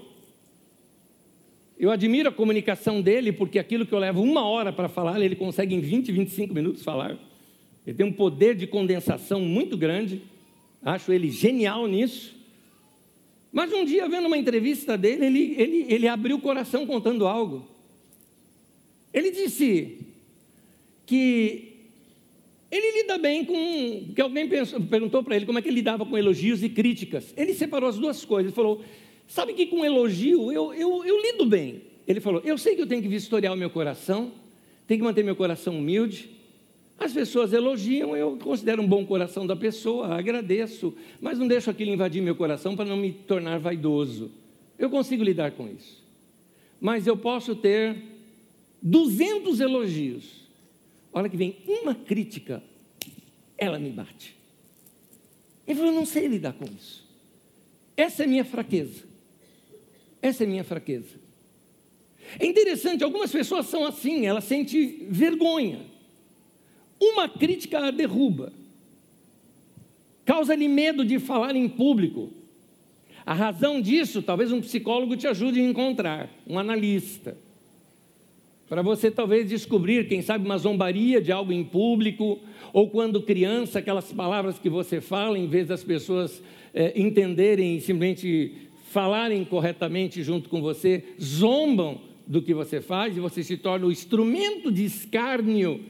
Eu 1.78 1.92
admiro 1.92 2.30
a 2.30 2.32
comunicação 2.32 3.02
dele, 3.02 3.32
porque 3.32 3.60
aquilo 3.60 3.86
que 3.86 3.94
eu 3.94 4.00
levo 4.00 4.22
uma 4.22 4.46
hora 4.46 4.72
para 4.72 4.88
falar, 4.88 5.20
ele 5.20 5.36
consegue 5.36 5.76
em 5.76 5.82
20, 5.82 6.12
25 6.12 6.54
minutos 6.54 6.84
falar. 6.84 7.18
Ele 7.86 7.98
tem 7.98 8.06
um 8.06 8.14
poder 8.14 8.56
de 8.56 8.68
condensação 8.68 9.42
muito 9.42 9.76
grande 9.76 10.22
acho 10.84 11.12
ele 11.12 11.30
genial 11.30 11.88
nisso. 11.88 12.36
Mas 13.52 13.72
um 13.74 13.84
dia, 13.84 14.08
vendo 14.08 14.28
uma 14.28 14.38
entrevista 14.38 14.98
dele, 14.98 15.26
ele, 15.26 15.56
ele, 15.58 15.86
ele 15.90 16.08
abriu 16.08 16.38
o 16.38 16.42
coração 16.42 16.88
contando 16.88 17.28
algo. 17.28 17.68
Ele 19.14 19.30
disse 19.32 19.98
que 21.06 21.72
ele 22.72 23.02
lida 23.02 23.18
bem 23.18 23.44
com. 23.44 24.14
que 24.16 24.22
alguém 24.22 24.48
pensou, 24.48 24.80
perguntou 24.80 25.22
para 25.22 25.36
ele 25.36 25.46
como 25.46 25.60
é 25.60 25.62
que 25.62 25.68
ele 25.68 25.76
lidava 25.76 26.06
com 26.06 26.18
elogios 26.18 26.64
e 26.64 26.70
críticas. 26.70 27.34
Ele 27.36 27.54
separou 27.54 27.90
as 27.90 27.98
duas 27.98 28.24
coisas. 28.24 28.48
Ele 28.48 28.56
falou: 28.56 28.82
Sabe 29.28 29.54
que 29.54 29.66
com 29.66 29.84
elogio 29.84 30.52
eu, 30.54 30.74
eu, 30.74 31.06
eu 31.06 31.22
lido 31.22 31.46
bem. 31.46 31.82
Ele 32.08 32.22
falou: 32.22 32.42
Eu 32.46 32.58
sei 32.58 32.76
que 32.76 32.82
eu 32.82 32.88
tenho 32.88 33.02
que 33.02 33.10
vistoriar 33.10 33.54
o 33.54 33.58
meu 33.58 33.70
coração, 33.70 34.32
tenho 34.88 35.02
que 35.02 35.04
manter 35.04 35.24
meu 35.24 35.36
coração 35.36 35.78
humilde, 35.78 36.30
as 37.04 37.14
pessoas 37.14 37.52
elogiam, 37.52 38.16
eu 38.16 38.38
considero 38.38 38.80
um 38.80 38.88
bom 38.88 39.04
coração 39.04 39.48
da 39.48 39.56
pessoa, 39.56 40.16
agradeço, 40.16 40.94
mas 41.20 41.40
não 41.40 41.48
deixo 41.48 41.72
aquilo 41.72 41.90
invadir 41.90 42.22
meu 42.22 42.36
coração 42.36 42.76
para 42.76 42.86
não 42.86 42.96
me 42.96 43.12
tornar 43.12 43.60
vaidoso. 43.60 44.30
Eu 44.78 44.88
consigo 44.88 45.24
lidar 45.24 45.52
com 45.54 45.68
isso. 45.68 46.00
Mas 46.80 47.08
eu 47.08 47.18
posso 47.18 47.56
ter 47.56 47.98
200 48.84 49.60
elogios. 49.60 50.48
A 51.12 51.18
hora 51.18 51.30
que 51.30 51.36
vem 51.36 51.58
uma 51.68 51.96
crítica, 51.96 52.62
ela 53.58 53.80
me 53.80 53.90
bate. 53.90 54.36
Ele 55.68 55.76
falou: 55.76 55.92
eu 55.92 55.96
não 55.98 56.06
sei 56.06 56.28
lidar 56.28 56.54
com 56.54 56.66
isso. 56.66 57.04
Essa 57.98 58.26
é 58.26 58.28
minha 58.28 58.46
fraqueza. 58.46 59.06
Essa 60.22 60.44
é 60.44 60.48
minha 60.48 60.64
fraqueza. 60.64 61.20
É 62.40 62.46
interessante, 62.46 63.04
algumas 63.04 63.32
pessoas 63.32 63.66
são 63.66 63.84
assim, 63.84 64.28
elas 64.28 64.44
sentem 64.44 65.08
vergonha 65.10 65.91
uma 67.02 67.28
crítica 67.28 67.80
a 67.80 67.92
derruba, 67.92 68.54
causa-lhe 70.24 70.68
medo 70.68 71.04
de 71.04 71.18
falar 71.18 71.56
em 71.56 71.68
público. 71.68 72.32
A 73.26 73.34
razão 73.34 73.82
disso, 73.82 74.22
talvez 74.22 74.52
um 74.52 74.62
psicólogo 74.62 75.18
te 75.18 75.28
ajude 75.28 75.60
a 75.60 75.64
encontrar, 75.64 76.30
um 76.48 76.60
analista. 76.60 77.36
Para 78.70 78.82
você 78.82 79.10
talvez 79.12 79.50
descobrir, 79.50 80.08
quem 80.08 80.22
sabe, 80.22 80.46
uma 80.46 80.58
zombaria 80.58 81.22
de 81.22 81.32
algo 81.32 81.52
em 81.52 81.64
público, 81.64 82.40
ou 82.72 82.90
quando 82.90 83.22
criança, 83.22 83.80
aquelas 83.80 84.14
palavras 84.14 84.58
que 84.58 84.70
você 84.70 85.02
fala, 85.02 85.38
em 85.38 85.48
vez 85.48 85.68
das 85.68 85.84
pessoas 85.84 86.42
é, 86.74 86.94
entenderem 87.00 87.76
e 87.76 87.82
simplesmente 87.82 88.70
falarem 88.92 89.44
corretamente 89.44 90.24
junto 90.24 90.50
com 90.50 90.62
você, 90.62 91.04
zombam 91.22 92.00
do 92.26 92.42
que 92.42 92.54
você 92.54 92.80
faz 92.80 93.18
e 93.18 93.20
você 93.20 93.44
se 93.44 93.58
torna 93.58 93.88
o 93.88 93.92
instrumento 93.92 94.72
de 94.72 94.86
escárnio 94.86 95.82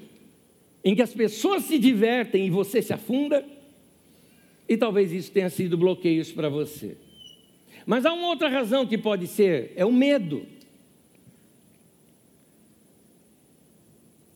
em 0.84 0.96
que 0.96 1.02
as 1.02 1.14
pessoas 1.14 1.64
se 1.64 1.78
divertem 1.78 2.48
e 2.48 2.50
você 2.50 2.82
se 2.82 2.94
afunda, 2.94 3.46
e 4.68 4.78
talvez 4.78 5.12
isso 5.12 5.32
tenha 5.32 5.50
sido 5.50 5.78
bloqueios 5.78 6.32
para 6.32 6.50
você. 6.50 6.98
Mas 7.86 8.06
há 8.06 8.14
uma 8.14 8.28
outra 8.28 8.50
razão 8.50 8.86
que 8.86 8.98
pode 8.98 9.28
ser: 9.28 9.74
é 9.76 9.86
o 9.86 9.92
medo. 9.92 10.46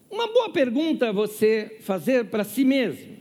Uma 0.09 0.27
boa 0.27 0.49
pergunta 0.49 1.11
você 1.11 1.77
fazer 1.81 2.25
para 2.25 2.43
si 2.43 2.63
mesmo: 2.63 3.17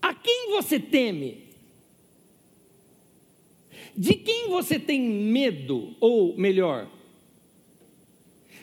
a 0.00 0.14
quem 0.14 0.50
você 0.50 0.78
teme? 0.78 1.44
De 3.96 4.14
quem 4.14 4.48
você 4.48 4.78
tem 4.78 5.00
medo? 5.00 5.94
Ou 6.00 6.36
melhor, 6.36 6.90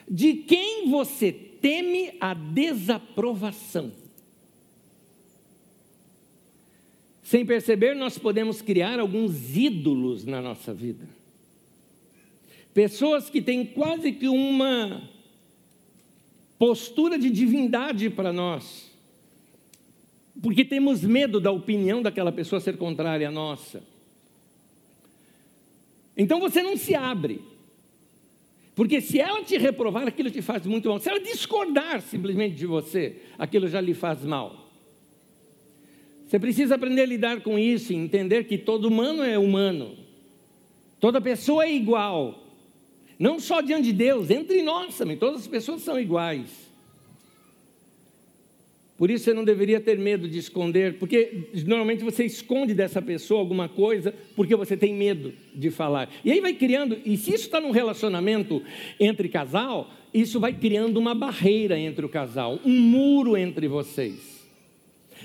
de 0.10 0.34
quem 0.34 0.90
você 0.90 1.51
teme 1.62 2.14
a 2.20 2.34
desaprovação? 2.34 3.92
Sem 7.24 7.46
perceber, 7.46 7.96
nós 7.96 8.18
podemos 8.18 8.62
criar 8.62 9.00
alguns 9.00 9.56
ídolos 9.56 10.26
na 10.26 10.42
nossa 10.42 10.74
vida. 10.74 11.08
Pessoas 12.74 13.30
que 13.30 13.42
têm 13.42 13.66
quase 13.66 14.12
que 14.12 14.28
uma 14.28 15.10
postura 16.58 17.18
de 17.18 17.30
divindade 17.30 18.10
para 18.10 18.34
nós, 18.34 18.92
porque 20.42 20.66
temos 20.66 21.02
medo 21.04 21.40
da 21.40 21.52
opinião 21.52 22.02
daquela 22.02 22.32
pessoa 22.32 22.60
ser 22.60 22.78
contrária 22.78 23.28
à 23.28 23.32
nossa. 23.32 23.82
Então 26.18 26.40
você 26.40 26.62
não 26.62 26.76
se 26.76 26.94
abre, 26.94 27.42
porque 28.76 29.02
se 29.02 29.20
ela 29.20 29.44
te 29.44 29.58
reprovar, 29.58 30.08
aquilo 30.08 30.32
te 30.32 30.42
faz 30.42 30.66
muito 30.66 30.88
mal. 30.88 31.00
Se 31.00 31.10
ela 31.10 31.20
discordar 31.20 32.02
simplesmente 32.02 32.56
de 32.56 32.66
você, 32.66 33.18
aquilo 33.38 33.68
já 33.68 33.82
lhe 33.82 33.94
faz 33.94 34.24
mal. 34.24 34.72
Você 36.26 36.40
precisa 36.40 36.76
aprender 36.76 37.02
a 37.02 37.06
lidar 37.06 37.42
com 37.42 37.60
isso 37.60 37.92
e 37.92 37.96
entender 37.98 38.46
que 38.46 38.58
todo 38.58 38.88
humano 38.88 39.22
é 39.22 39.38
humano. 39.38 39.98
Toda 41.00 41.20
pessoa 41.20 41.66
é 41.66 41.74
igual. 41.74 42.48
Não 43.20 43.40
só 43.40 43.60
diante 43.60 43.88
de 43.88 43.94
Deus, 43.94 44.30
entre 44.30 44.64
nós 44.64 44.98
também, 44.98 45.18
todas 45.18 45.42
as 45.42 45.48
pessoas 45.48 45.82
são 45.82 46.00
iguais. 46.00 46.71
Por 49.02 49.10
isso 49.10 49.24
você 49.24 49.34
não 49.34 49.44
deveria 49.44 49.82
ter 49.82 49.98
medo 49.98 50.30
de 50.30 50.38
esconder, 50.38 51.00
porque 51.00 51.50
normalmente 51.66 52.04
você 52.04 52.24
esconde 52.24 52.76
dessa 52.76 53.02
pessoa 53.02 53.40
alguma 53.40 53.68
coisa 53.68 54.14
porque 54.36 54.56
você 54.56 54.78
tem 54.78 54.94
medo 54.94 55.34
de 55.56 55.72
falar. 55.72 56.08
E 56.24 56.32
aí 56.32 56.40
vai 56.40 56.54
criando, 56.54 56.96
e 57.04 57.18
se 57.18 57.34
isso 57.34 57.46
está 57.46 57.60
num 57.60 57.72
relacionamento 57.72 58.62
entre 59.00 59.28
casal, 59.28 59.90
isso 60.14 60.40
vai 60.40 60.54
criando 60.54 60.98
uma 60.98 61.16
barreira 61.16 61.80
entre 61.80 62.06
o 62.06 62.10
casal, 62.10 62.60
um 62.64 62.80
muro 62.80 63.36
entre 63.36 63.68
vocês. 63.68 64.48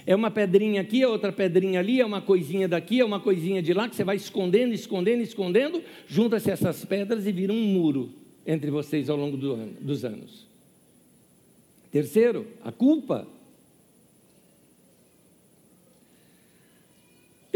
É 0.07 0.17
uma 0.17 0.31
pedrinha 0.31 0.81
aqui, 0.81 1.03
é 1.03 1.07
outra 1.07 1.31
pedrinha 1.31 1.79
ali, 1.79 2.01
é 2.01 2.07
uma 2.07 2.23
coisinha 2.23 2.67
daqui, 2.67 3.01
é 3.01 3.05
uma 3.05 3.21
coisinha 3.21 3.61
de 3.61 3.75
lá, 3.75 3.91
que 3.91 3.97
você 3.97 4.05
vai 4.05 4.17
escondendo, 4.17 4.73
escondendo, 4.73 5.21
escondendo, 5.21 5.83
junta-se 6.09 6.51
essas 6.51 6.83
pedras 6.87 7.27
e 7.27 7.31
vira 7.31 7.53
um 7.53 7.63
muro 7.63 8.09
entre 8.47 8.71
vocês 8.71 9.11
ao 9.11 9.19
longo 9.19 9.37
do 9.37 9.53
ano, 9.53 9.75
dos 9.83 10.03
anos. 10.03 10.47
Terceiro, 11.93 12.47
a 12.65 12.73
culpa. 12.73 13.36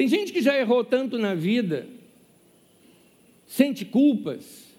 Tem 0.01 0.09
gente 0.09 0.33
que 0.33 0.41
já 0.41 0.59
errou 0.59 0.83
tanto 0.83 1.19
na 1.19 1.35
vida, 1.35 1.87
sente 3.47 3.85
culpas, 3.85 4.75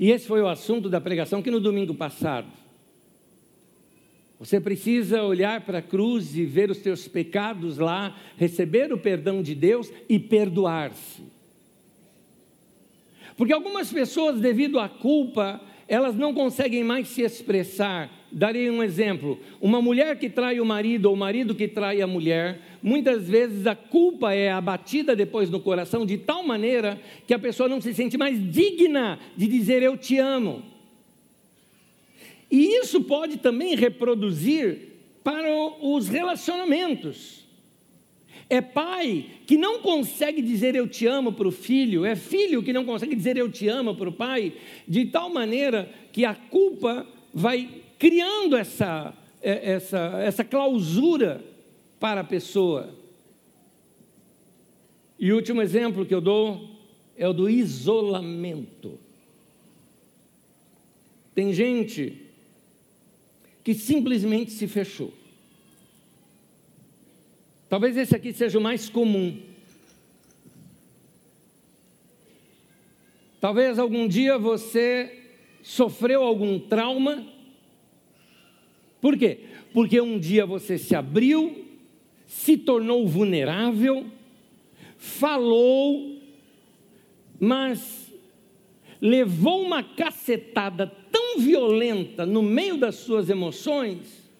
e 0.00 0.10
esse 0.10 0.26
foi 0.26 0.42
o 0.42 0.48
assunto 0.48 0.88
da 0.88 1.00
pregação 1.00 1.40
que 1.40 1.48
no 1.48 1.60
domingo 1.60 1.94
passado. 1.94 2.48
Você 4.40 4.60
precisa 4.60 5.22
olhar 5.22 5.60
para 5.60 5.78
a 5.78 5.82
cruz 5.82 6.36
e 6.36 6.44
ver 6.44 6.72
os 6.72 6.78
teus 6.78 7.06
pecados 7.06 7.78
lá, 7.78 8.20
receber 8.36 8.92
o 8.92 8.98
perdão 8.98 9.40
de 9.40 9.54
Deus 9.54 9.92
e 10.08 10.18
perdoar-se. 10.18 11.22
Porque 13.36 13.52
algumas 13.52 13.92
pessoas, 13.92 14.40
devido 14.40 14.80
à 14.80 14.88
culpa, 14.88 15.60
elas 15.88 16.16
não 16.16 16.34
conseguem 16.34 16.82
mais 16.82 17.08
se 17.08 17.22
expressar. 17.22 18.10
Darei 18.30 18.68
um 18.70 18.82
exemplo: 18.82 19.38
uma 19.60 19.80
mulher 19.80 20.18
que 20.18 20.28
trai 20.28 20.60
o 20.60 20.64
marido 20.64 21.06
ou 21.06 21.14
o 21.14 21.16
marido 21.16 21.54
que 21.54 21.68
trai 21.68 22.02
a 22.02 22.06
mulher, 22.06 22.60
muitas 22.82 23.28
vezes 23.28 23.66
a 23.66 23.74
culpa 23.74 24.32
é 24.32 24.50
abatida 24.50 25.14
depois 25.14 25.48
no 25.48 25.60
coração 25.60 26.04
de 26.04 26.18
tal 26.18 26.42
maneira 26.42 27.00
que 27.26 27.34
a 27.34 27.38
pessoa 27.38 27.68
não 27.68 27.80
se 27.80 27.94
sente 27.94 28.18
mais 28.18 28.38
digna 28.52 29.18
de 29.36 29.46
dizer 29.46 29.82
eu 29.82 29.96
te 29.96 30.18
amo. 30.18 30.62
E 32.50 32.78
isso 32.78 33.02
pode 33.02 33.38
também 33.38 33.74
reproduzir 33.74 34.96
para 35.22 35.48
os 35.80 36.08
relacionamentos. 36.08 37.45
É 38.48 38.60
pai 38.60 39.26
que 39.46 39.58
não 39.58 39.80
consegue 39.80 40.40
dizer 40.40 40.76
eu 40.76 40.86
te 40.86 41.06
amo 41.06 41.32
para 41.32 41.48
o 41.48 41.52
filho, 41.52 42.04
é 42.04 42.14
filho 42.14 42.62
que 42.62 42.72
não 42.72 42.84
consegue 42.84 43.14
dizer 43.16 43.36
eu 43.36 43.50
te 43.50 43.68
amo 43.68 43.94
para 43.96 44.08
o 44.08 44.12
pai, 44.12 44.52
de 44.86 45.06
tal 45.06 45.28
maneira 45.28 45.90
que 46.12 46.24
a 46.24 46.34
culpa 46.34 47.06
vai 47.34 47.82
criando 47.98 48.56
essa, 48.56 49.12
é, 49.42 49.72
essa, 49.72 49.98
essa 50.22 50.44
clausura 50.44 51.44
para 51.98 52.20
a 52.20 52.24
pessoa. 52.24 52.94
E 55.18 55.32
o 55.32 55.36
último 55.36 55.60
exemplo 55.60 56.06
que 56.06 56.14
eu 56.14 56.20
dou 56.20 56.70
é 57.16 57.26
o 57.26 57.32
do 57.32 57.48
isolamento. 57.48 58.98
Tem 61.34 61.52
gente 61.52 62.22
que 63.64 63.74
simplesmente 63.74 64.52
se 64.52 64.68
fechou. 64.68 65.12
Talvez 67.68 67.96
esse 67.96 68.14
aqui 68.14 68.32
seja 68.32 68.58
o 68.58 68.62
mais 68.62 68.88
comum. 68.88 69.40
Talvez 73.40 73.78
algum 73.78 74.06
dia 74.06 74.38
você 74.38 75.22
sofreu 75.62 76.22
algum 76.22 76.58
trauma. 76.58 77.26
Por 79.00 79.16
quê? 79.16 79.40
Porque 79.72 80.00
um 80.00 80.18
dia 80.18 80.46
você 80.46 80.78
se 80.78 80.94
abriu, 80.94 81.64
se 82.26 82.56
tornou 82.56 83.06
vulnerável, 83.06 84.06
falou, 84.96 86.20
mas 87.38 88.12
levou 89.00 89.62
uma 89.62 89.82
cacetada 89.82 90.86
tão 91.10 91.38
violenta 91.38 92.24
no 92.24 92.42
meio 92.42 92.76
das 92.78 92.94
suas 92.94 93.28
emoções 93.28 94.30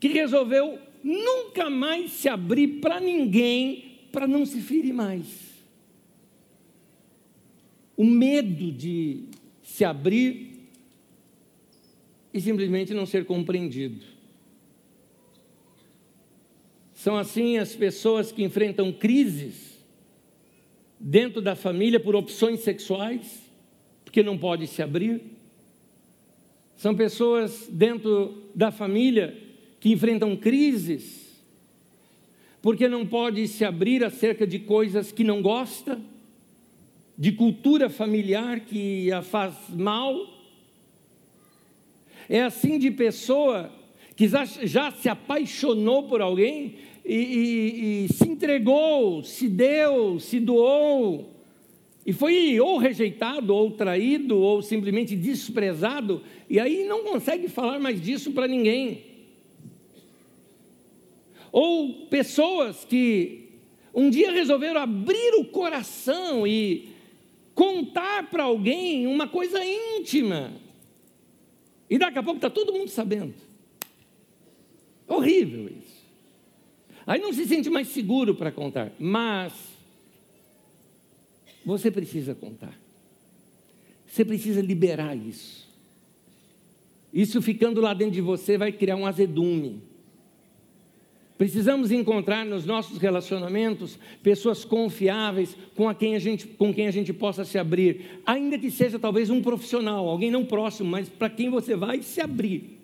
que 0.00 0.08
resolveu 0.08 0.78
nunca 1.04 1.68
mais 1.68 2.10
se 2.12 2.28
abrir 2.28 2.80
para 2.80 2.98
ninguém 2.98 4.00
para 4.10 4.26
não 4.26 4.46
se 4.46 4.60
ferir 4.60 4.92
mais. 4.92 5.26
O 7.96 8.04
medo 8.04 8.72
de 8.72 9.24
se 9.62 9.84
abrir 9.84 10.68
e 12.32 12.40
simplesmente 12.40 12.94
não 12.94 13.06
ser 13.06 13.24
compreendido. 13.24 14.04
São 16.94 17.16
assim 17.16 17.58
as 17.58 17.76
pessoas 17.76 18.32
que 18.32 18.42
enfrentam 18.42 18.92
crises 18.92 19.78
dentro 20.98 21.42
da 21.42 21.54
família 21.54 22.00
por 22.00 22.16
opções 22.16 22.60
sexuais, 22.60 23.42
porque 24.04 24.22
não 24.22 24.38
pode 24.38 24.66
se 24.66 24.82
abrir 24.82 25.34
são 26.76 26.94
pessoas 26.94 27.66
dentro 27.70 28.42
da 28.54 28.70
família 28.70 29.34
que 29.84 29.92
enfrentam 29.92 30.34
crises, 30.34 31.44
porque 32.62 32.88
não 32.88 33.04
pode 33.04 33.46
se 33.46 33.66
abrir 33.66 34.02
acerca 34.02 34.46
de 34.46 34.58
coisas 34.58 35.12
que 35.12 35.22
não 35.22 35.42
gosta, 35.42 36.00
de 37.18 37.32
cultura 37.32 37.90
familiar 37.90 38.60
que 38.60 39.12
a 39.12 39.20
faz 39.20 39.54
mal. 39.68 40.26
É 42.30 42.40
assim 42.40 42.78
de 42.78 42.90
pessoa 42.90 43.70
que 44.16 44.26
já, 44.26 44.90
se 44.90 45.10
apaixonou 45.10 46.04
por 46.04 46.22
alguém 46.22 46.76
e, 47.04 47.14
e, 47.14 48.04
e 48.06 48.12
se 48.14 48.26
entregou, 48.26 49.22
se 49.22 49.50
deu, 49.50 50.18
se 50.18 50.40
doou, 50.40 51.30
e 52.06 52.12
foi 52.14 52.58
ou 52.58 52.78
rejeitado, 52.78 53.54
ou 53.54 53.72
traído, 53.72 54.38
ou 54.38 54.62
simplesmente 54.62 55.14
desprezado, 55.14 56.22
e 56.48 56.58
aí 56.58 56.84
não 56.84 57.04
consegue 57.04 57.48
falar 57.48 57.78
mais 57.78 58.00
disso 58.00 58.32
para 58.32 58.48
ninguém. 58.48 59.12
Ou 61.56 62.08
pessoas 62.08 62.84
que 62.84 63.48
um 63.94 64.10
dia 64.10 64.32
resolveram 64.32 64.80
abrir 64.80 65.36
o 65.38 65.44
coração 65.44 66.44
e 66.44 66.88
contar 67.54 68.28
para 68.28 68.42
alguém 68.42 69.06
uma 69.06 69.28
coisa 69.28 69.64
íntima, 69.64 70.52
e 71.88 71.96
daqui 71.96 72.18
a 72.18 72.24
pouco 72.24 72.38
está 72.38 72.50
todo 72.50 72.72
mundo 72.72 72.88
sabendo. 72.88 73.34
Horrível 75.06 75.68
isso. 75.68 76.02
Aí 77.06 77.20
não 77.20 77.32
se 77.32 77.46
sente 77.46 77.70
mais 77.70 77.86
seguro 77.86 78.34
para 78.34 78.50
contar, 78.50 78.90
mas 78.98 79.52
você 81.64 81.88
precisa 81.88 82.34
contar. 82.34 82.76
Você 84.08 84.24
precisa 84.24 84.60
liberar 84.60 85.16
isso. 85.16 85.68
Isso 87.12 87.40
ficando 87.40 87.80
lá 87.80 87.94
dentro 87.94 88.14
de 88.14 88.20
você 88.20 88.58
vai 88.58 88.72
criar 88.72 88.96
um 88.96 89.06
azedume. 89.06 89.93
Precisamos 91.36 91.90
encontrar 91.90 92.44
nos 92.46 92.64
nossos 92.64 92.98
relacionamentos 92.98 93.98
pessoas 94.22 94.64
confiáveis 94.64 95.56
com, 95.74 95.88
a 95.88 95.94
quem 95.94 96.14
a 96.14 96.18
gente, 96.18 96.46
com 96.46 96.72
quem 96.72 96.86
a 96.86 96.92
gente 96.92 97.12
possa 97.12 97.44
se 97.44 97.58
abrir, 97.58 98.20
ainda 98.24 98.56
que 98.56 98.70
seja 98.70 99.00
talvez 99.00 99.30
um 99.30 99.42
profissional, 99.42 100.08
alguém 100.08 100.30
não 100.30 100.44
próximo, 100.44 100.90
mas 100.90 101.08
para 101.08 101.28
quem 101.28 101.50
você 101.50 101.74
vai 101.74 102.02
se 102.02 102.20
abrir. 102.20 102.78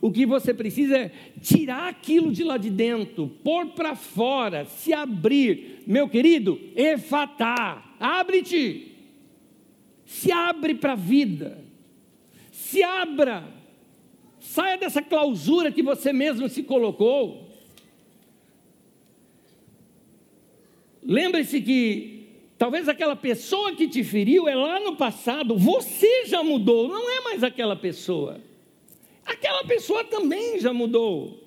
O 0.00 0.12
que 0.12 0.24
você 0.26 0.54
precisa 0.54 0.96
é 0.96 1.12
tirar 1.40 1.88
aquilo 1.88 2.30
de 2.30 2.44
lá 2.44 2.56
de 2.56 2.70
dentro, 2.70 3.28
pôr 3.42 3.66
para 3.68 3.96
fora, 3.96 4.64
se 4.66 4.92
abrir. 4.92 5.82
Meu 5.86 6.08
querido, 6.08 6.60
efatar, 6.76 7.96
abre-te. 7.98 8.92
Se 10.04 10.30
abre 10.30 10.74
para 10.74 10.92
a 10.92 10.96
vida. 10.96 11.64
Se 12.52 12.82
abra. 12.82 13.44
Saia 14.38 14.78
dessa 14.78 15.02
clausura 15.02 15.72
que 15.72 15.82
você 15.82 16.12
mesmo 16.12 16.48
se 16.48 16.62
colocou. 16.62 17.45
Lembre-se 21.06 21.60
que 21.60 22.26
talvez 22.58 22.88
aquela 22.88 23.14
pessoa 23.14 23.74
que 23.76 23.86
te 23.86 24.02
feriu 24.02 24.48
é 24.48 24.54
lá 24.54 24.80
no 24.80 24.96
passado, 24.96 25.56
você 25.56 26.26
já 26.26 26.42
mudou, 26.42 26.88
não 26.88 27.08
é 27.08 27.20
mais 27.20 27.44
aquela 27.44 27.76
pessoa. 27.76 28.40
Aquela 29.24 29.64
pessoa 29.64 30.02
também 30.04 30.58
já 30.58 30.72
mudou. 30.72 31.44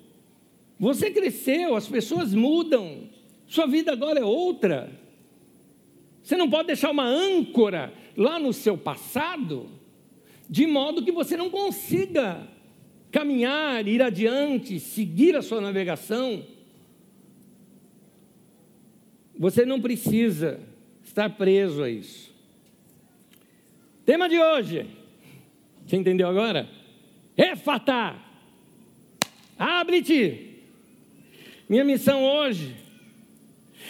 Você 0.78 1.10
cresceu, 1.10 1.76
as 1.76 1.86
pessoas 1.86 2.32
mudam. 2.32 3.10
Sua 3.46 3.66
vida 3.66 3.92
agora 3.92 4.20
é 4.20 4.24
outra. 4.24 4.90
Você 6.22 6.36
não 6.36 6.48
pode 6.48 6.68
deixar 6.68 6.90
uma 6.90 7.04
âncora 7.04 7.92
lá 8.16 8.38
no 8.38 8.52
seu 8.52 8.78
passado, 8.78 9.68
de 10.48 10.66
modo 10.66 11.04
que 11.04 11.12
você 11.12 11.36
não 11.36 11.50
consiga 11.50 12.48
caminhar, 13.10 13.86
ir 13.86 14.00
adiante, 14.00 14.78
seguir 14.78 15.36
a 15.36 15.42
sua 15.42 15.60
navegação. 15.60 16.44
Você 19.40 19.64
não 19.64 19.80
precisa 19.80 20.60
estar 21.02 21.30
preso 21.30 21.82
a 21.82 21.88
isso. 21.88 22.30
Tema 24.04 24.28
de 24.28 24.38
hoje. 24.38 24.86
Você 25.86 25.96
entendeu 25.96 26.28
agora? 26.28 26.68
Efatá. 27.34 28.18
Abre-te. 29.58 30.58
Minha 31.66 31.82
missão 31.84 32.22
hoje 32.22 32.76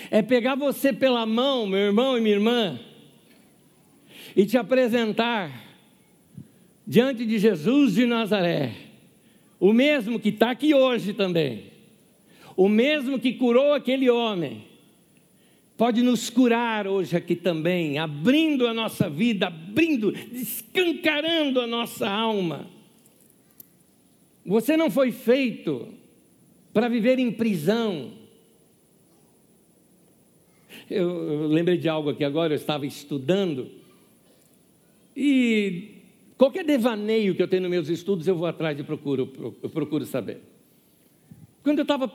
é 0.08 0.22
pegar 0.22 0.54
você 0.54 0.92
pela 0.92 1.26
mão, 1.26 1.66
meu 1.66 1.80
irmão 1.80 2.16
e 2.16 2.20
minha 2.20 2.36
irmã, 2.36 2.78
e 4.36 4.46
te 4.46 4.56
apresentar 4.56 5.50
diante 6.86 7.26
de 7.26 7.40
Jesus 7.40 7.94
de 7.94 8.06
Nazaré, 8.06 8.72
o 9.58 9.72
mesmo 9.72 10.20
que 10.20 10.28
está 10.28 10.52
aqui 10.52 10.72
hoje 10.74 11.12
também, 11.12 11.64
o 12.56 12.68
mesmo 12.68 13.18
que 13.18 13.32
curou 13.32 13.74
aquele 13.74 14.08
homem, 14.08 14.69
pode 15.80 16.02
nos 16.02 16.28
curar 16.28 16.86
hoje 16.86 17.16
aqui 17.16 17.34
também, 17.34 17.96
abrindo 17.96 18.66
a 18.66 18.74
nossa 18.74 19.08
vida, 19.08 19.46
abrindo, 19.46 20.12
escancarando 20.30 21.58
a 21.58 21.66
nossa 21.66 22.06
alma. 22.06 22.66
Você 24.44 24.76
não 24.76 24.90
foi 24.90 25.10
feito 25.10 25.88
para 26.70 26.86
viver 26.86 27.18
em 27.18 27.32
prisão. 27.32 28.12
Eu, 30.90 31.08
eu, 31.08 31.46
lembrei 31.46 31.78
de 31.78 31.88
algo 31.88 32.10
aqui 32.10 32.24
agora, 32.24 32.52
eu 32.52 32.58
estava 32.58 32.84
estudando, 32.84 33.70
e 35.16 35.94
qualquer 36.36 36.62
devaneio 36.62 37.34
que 37.34 37.42
eu 37.42 37.48
tenho 37.48 37.62
nos 37.62 37.70
meus 37.70 37.88
estudos, 37.88 38.28
eu 38.28 38.36
vou 38.36 38.46
atrás 38.46 38.78
e 38.78 38.82
procuro, 38.82 39.56
eu 39.62 39.70
procuro 39.70 40.04
saber. 40.04 40.42
Quando 41.62 41.78
eu 41.78 41.84
estava 41.84 42.12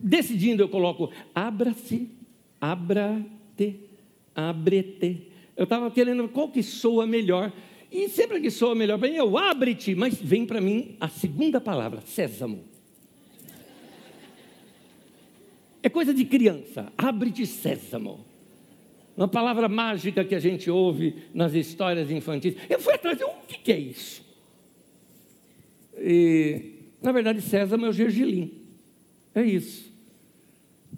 decidindo, 0.00 0.64
eu 0.64 0.68
coloco, 0.68 1.12
abra-se 1.32 2.17
abra-te, 2.60 3.80
abre-te. 4.34 5.28
Eu 5.56 5.64
estava 5.64 5.90
querendo 5.90 6.28
qual 6.28 6.48
que 6.48 6.62
soa 6.62 7.06
melhor. 7.06 7.52
E 7.90 8.08
sempre 8.08 8.40
que 8.40 8.50
soa 8.50 8.74
melhor 8.74 8.98
para 8.98 9.08
mim, 9.08 9.16
eu 9.16 9.36
abre-te, 9.38 9.94
mas 9.94 10.14
vem 10.20 10.44
para 10.44 10.60
mim 10.60 10.96
a 11.00 11.08
segunda 11.08 11.60
palavra, 11.60 12.02
sésamo. 12.02 12.64
É 15.82 15.88
coisa 15.88 16.12
de 16.12 16.24
criança, 16.24 16.92
abre-te 16.98 17.46
sésamo. 17.46 18.24
Uma 19.16 19.26
palavra 19.26 19.68
mágica 19.68 20.24
que 20.24 20.34
a 20.34 20.38
gente 20.38 20.70
ouve 20.70 21.24
nas 21.34 21.54
histórias 21.54 22.10
infantis. 22.10 22.54
Eu 22.68 22.78
fui 22.78 22.94
atrás, 22.94 23.20
o 23.20 23.46
que, 23.48 23.58
que 23.58 23.72
é 23.72 23.78
isso? 23.78 24.22
E, 25.96 26.74
na 27.02 27.10
verdade, 27.10 27.40
sésamo 27.40 27.86
é 27.86 27.88
o 27.88 27.92
gergelim. 27.92 28.52
É 29.34 29.42
isso. 29.42 29.92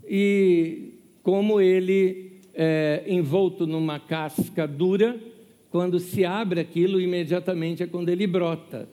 E 0.06 0.89
como 1.22 1.60
ele 1.60 2.40
é 2.54 3.04
envolto 3.06 3.66
numa 3.66 3.98
casca 3.98 4.66
dura, 4.66 5.18
quando 5.70 6.00
se 6.00 6.24
abre 6.24 6.60
aquilo, 6.60 7.00
imediatamente 7.00 7.82
é 7.82 7.86
quando 7.86 8.08
ele 8.08 8.26
brota. 8.26 8.88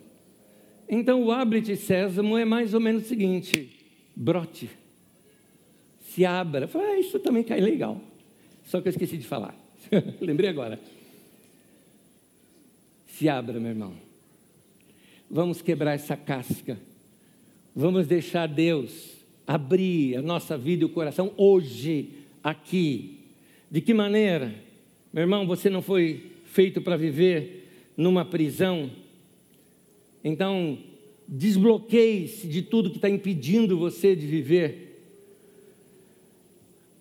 Então 0.87 1.23
o 1.23 1.31
abre-te 1.31 1.75
sésamo 1.75 2.37
é 2.37 2.45
mais 2.45 2.73
ou 2.73 2.79
menos 2.79 3.03
o 3.03 3.07
seguinte: 3.07 3.69
brote, 4.15 4.69
se 6.01 6.23
abra. 6.25 6.67
Falei, 6.67 6.87
ah, 6.87 6.99
isso 6.99 7.19
também 7.19 7.43
cai 7.43 7.59
legal. 7.59 7.99
Só 8.65 8.79
que 8.79 8.87
eu 8.87 8.91
esqueci 8.91 9.17
de 9.17 9.25
falar. 9.25 9.55
Lembrei 10.21 10.49
agora. 10.49 10.79
Se 13.07 13.27
abra, 13.27 13.59
meu 13.59 13.69
irmão. 13.69 13.93
Vamos 15.29 15.61
quebrar 15.61 15.93
essa 15.93 16.15
casca. 16.15 16.77
Vamos 17.75 18.07
deixar 18.07 18.47
Deus 18.47 19.17
abrir 19.45 20.17
a 20.17 20.21
nossa 20.21 20.57
vida 20.57 20.83
e 20.83 20.85
o 20.85 20.89
coração 20.89 21.31
hoje 21.37 22.09
aqui. 22.47 23.19
De 23.69 23.81
que 23.81 23.93
maneira? 23.93 24.55
Meu 25.11 25.23
irmão, 25.23 25.45
você 25.45 25.69
não 25.69 25.81
foi 25.81 26.31
feito 26.45 26.81
para 26.81 26.95
viver 26.95 27.91
numa 27.97 28.23
prisão. 28.23 28.89
Então, 30.23 30.77
desbloqueie-se 31.27 32.47
de 32.47 32.61
tudo 32.61 32.89
que 32.89 32.95
está 32.95 33.09
impedindo 33.09 33.77
você 33.77 34.15
de 34.15 34.25
viver. 34.25 34.85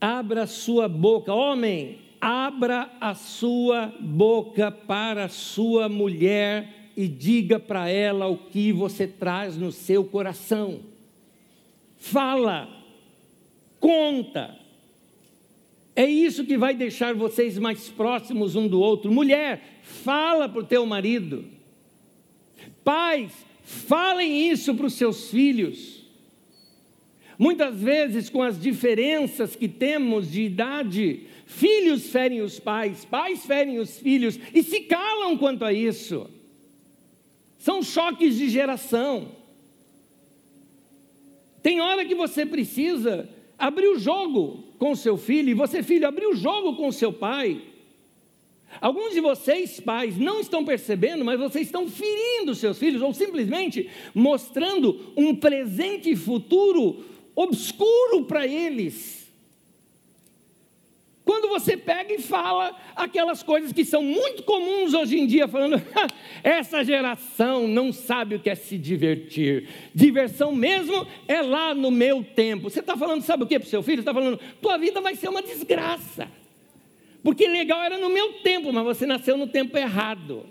Abra 0.00 0.48
sua 0.48 0.88
boca, 0.88 1.32
homem, 1.32 1.98
abra 2.20 2.90
a 3.00 3.14
sua 3.14 3.94
boca 4.00 4.72
para 4.72 5.26
a 5.26 5.28
sua 5.28 5.88
mulher 5.88 6.90
e 6.96 7.06
diga 7.06 7.60
para 7.60 7.88
ela 7.88 8.26
o 8.26 8.36
que 8.36 8.72
você 8.72 9.06
traz 9.06 9.56
no 9.56 9.70
seu 9.70 10.04
coração. 10.04 10.80
Fala, 11.98 12.68
conta, 13.78 14.65
é 15.96 16.04
isso 16.04 16.44
que 16.44 16.58
vai 16.58 16.74
deixar 16.74 17.14
vocês 17.14 17.58
mais 17.58 17.88
próximos 17.88 18.54
um 18.54 18.68
do 18.68 18.78
outro. 18.78 19.10
Mulher, 19.10 19.80
fala 19.82 20.46
para 20.46 20.60
o 20.60 20.66
teu 20.66 20.84
marido. 20.84 21.46
Pais, 22.84 23.32
falem 23.62 24.50
isso 24.50 24.74
para 24.74 24.84
os 24.84 24.92
seus 24.92 25.30
filhos. 25.30 26.04
Muitas 27.38 27.80
vezes, 27.80 28.28
com 28.28 28.42
as 28.42 28.60
diferenças 28.60 29.56
que 29.56 29.66
temos 29.66 30.30
de 30.30 30.42
idade, 30.42 31.22
filhos 31.46 32.10
ferem 32.10 32.42
os 32.42 32.60
pais, 32.60 33.06
pais 33.06 33.46
ferem 33.46 33.78
os 33.78 33.98
filhos 33.98 34.38
e 34.54 34.62
se 34.62 34.80
calam 34.80 35.38
quanto 35.38 35.64
a 35.64 35.72
isso. 35.72 36.28
São 37.58 37.82
choques 37.82 38.36
de 38.36 38.50
geração. 38.50 39.32
Tem 41.62 41.80
hora 41.80 42.04
que 42.04 42.14
você 42.14 42.44
precisa 42.44 43.28
abrir 43.58 43.88
o 43.88 43.98
jogo 43.98 44.65
com 44.78 44.94
seu 44.94 45.16
filho, 45.16 45.50
e 45.50 45.54
você, 45.54 45.82
filho, 45.82 46.06
abrir 46.06 46.26
o 46.26 46.36
jogo 46.36 46.76
com 46.76 46.90
seu 46.92 47.12
pai. 47.12 47.60
Alguns 48.80 49.12
de 49.12 49.20
vocês, 49.20 49.80
pais, 49.80 50.18
não 50.18 50.40
estão 50.40 50.64
percebendo, 50.64 51.24
mas 51.24 51.38
vocês 51.38 51.66
estão 51.66 51.88
ferindo 51.88 52.54
seus 52.54 52.78
filhos, 52.78 53.00
ou 53.00 53.14
simplesmente 53.14 53.88
mostrando 54.14 55.12
um 55.16 55.34
presente 55.34 56.14
futuro 56.14 57.04
obscuro 57.34 58.24
para 58.24 58.46
eles. 58.46 59.25
Quando 61.26 61.48
você 61.48 61.76
pega 61.76 62.14
e 62.14 62.18
fala 62.18 62.72
aquelas 62.94 63.42
coisas 63.42 63.72
que 63.72 63.84
são 63.84 64.00
muito 64.00 64.44
comuns 64.44 64.94
hoje 64.94 65.18
em 65.18 65.26
dia, 65.26 65.48
falando, 65.48 65.82
essa 66.40 66.84
geração 66.84 67.66
não 67.66 67.92
sabe 67.92 68.36
o 68.36 68.38
que 68.38 68.48
é 68.48 68.54
se 68.54 68.78
divertir. 68.78 69.68
Diversão 69.92 70.54
mesmo 70.54 71.04
é 71.26 71.42
lá 71.42 71.74
no 71.74 71.90
meu 71.90 72.22
tempo. 72.22 72.70
Você 72.70 72.78
está 72.78 72.96
falando, 72.96 73.22
sabe 73.22 73.42
o 73.42 73.46
que 73.46 73.58
para 73.58 73.66
o 73.66 73.68
seu 73.68 73.82
filho? 73.82 73.96
Você 73.96 74.08
está 74.08 74.14
falando, 74.14 74.38
tua 74.62 74.78
vida 74.78 75.00
vai 75.00 75.16
ser 75.16 75.28
uma 75.28 75.42
desgraça. 75.42 76.28
Porque 77.24 77.48
legal 77.48 77.82
era 77.82 77.98
no 77.98 78.08
meu 78.08 78.34
tempo, 78.34 78.72
mas 78.72 78.84
você 78.84 79.04
nasceu 79.04 79.36
no 79.36 79.48
tempo 79.48 79.76
errado. 79.76 80.46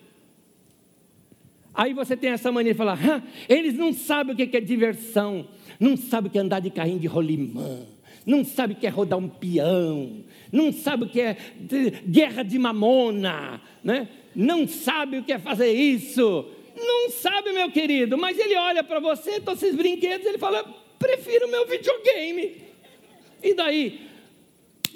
Aí 1.73 1.93
você 1.93 2.17
tem 2.17 2.31
essa 2.31 2.51
mania 2.51 2.73
de 2.73 2.77
falar, 2.77 3.23
eles 3.47 3.75
não 3.75 3.93
sabem 3.93 4.33
o 4.33 4.35
que 4.35 4.57
é 4.57 4.59
diversão, 4.59 5.47
não 5.79 5.95
sabem 5.95 6.27
o 6.27 6.31
que 6.33 6.37
é 6.37 6.41
andar 6.41 6.59
de 6.59 6.69
carrinho 6.69 6.99
de 6.99 7.07
rolimã 7.07 7.94
não 8.25 8.43
sabe 8.43 8.73
o 8.73 8.75
que 8.77 8.87
é 8.87 8.89
rodar 8.89 9.19
um 9.19 9.29
peão, 9.29 10.23
não 10.51 10.71
sabe 10.71 11.05
o 11.05 11.09
que 11.09 11.21
é 11.21 11.37
guerra 12.07 12.43
de 12.43 12.57
mamona, 12.57 13.61
né? 13.83 14.07
não 14.35 14.67
sabe 14.67 15.17
o 15.17 15.23
que 15.23 15.31
é 15.31 15.39
fazer 15.39 15.71
isso. 15.71 16.51
Não 16.75 17.09
sabe, 17.09 17.53
meu 17.53 17.71
querido, 17.71 18.17
mas 18.17 18.37
ele 18.37 18.55
olha 18.55 18.83
para 18.83 18.99
você, 18.99 19.39
todos 19.39 19.63
esses 19.63 19.75
brinquedos, 19.75 20.27
ele 20.27 20.37
fala: 20.37 20.63
prefiro 20.99 21.47
meu 21.47 21.65
videogame. 21.65 22.61
E 23.41 23.53
daí? 23.53 24.01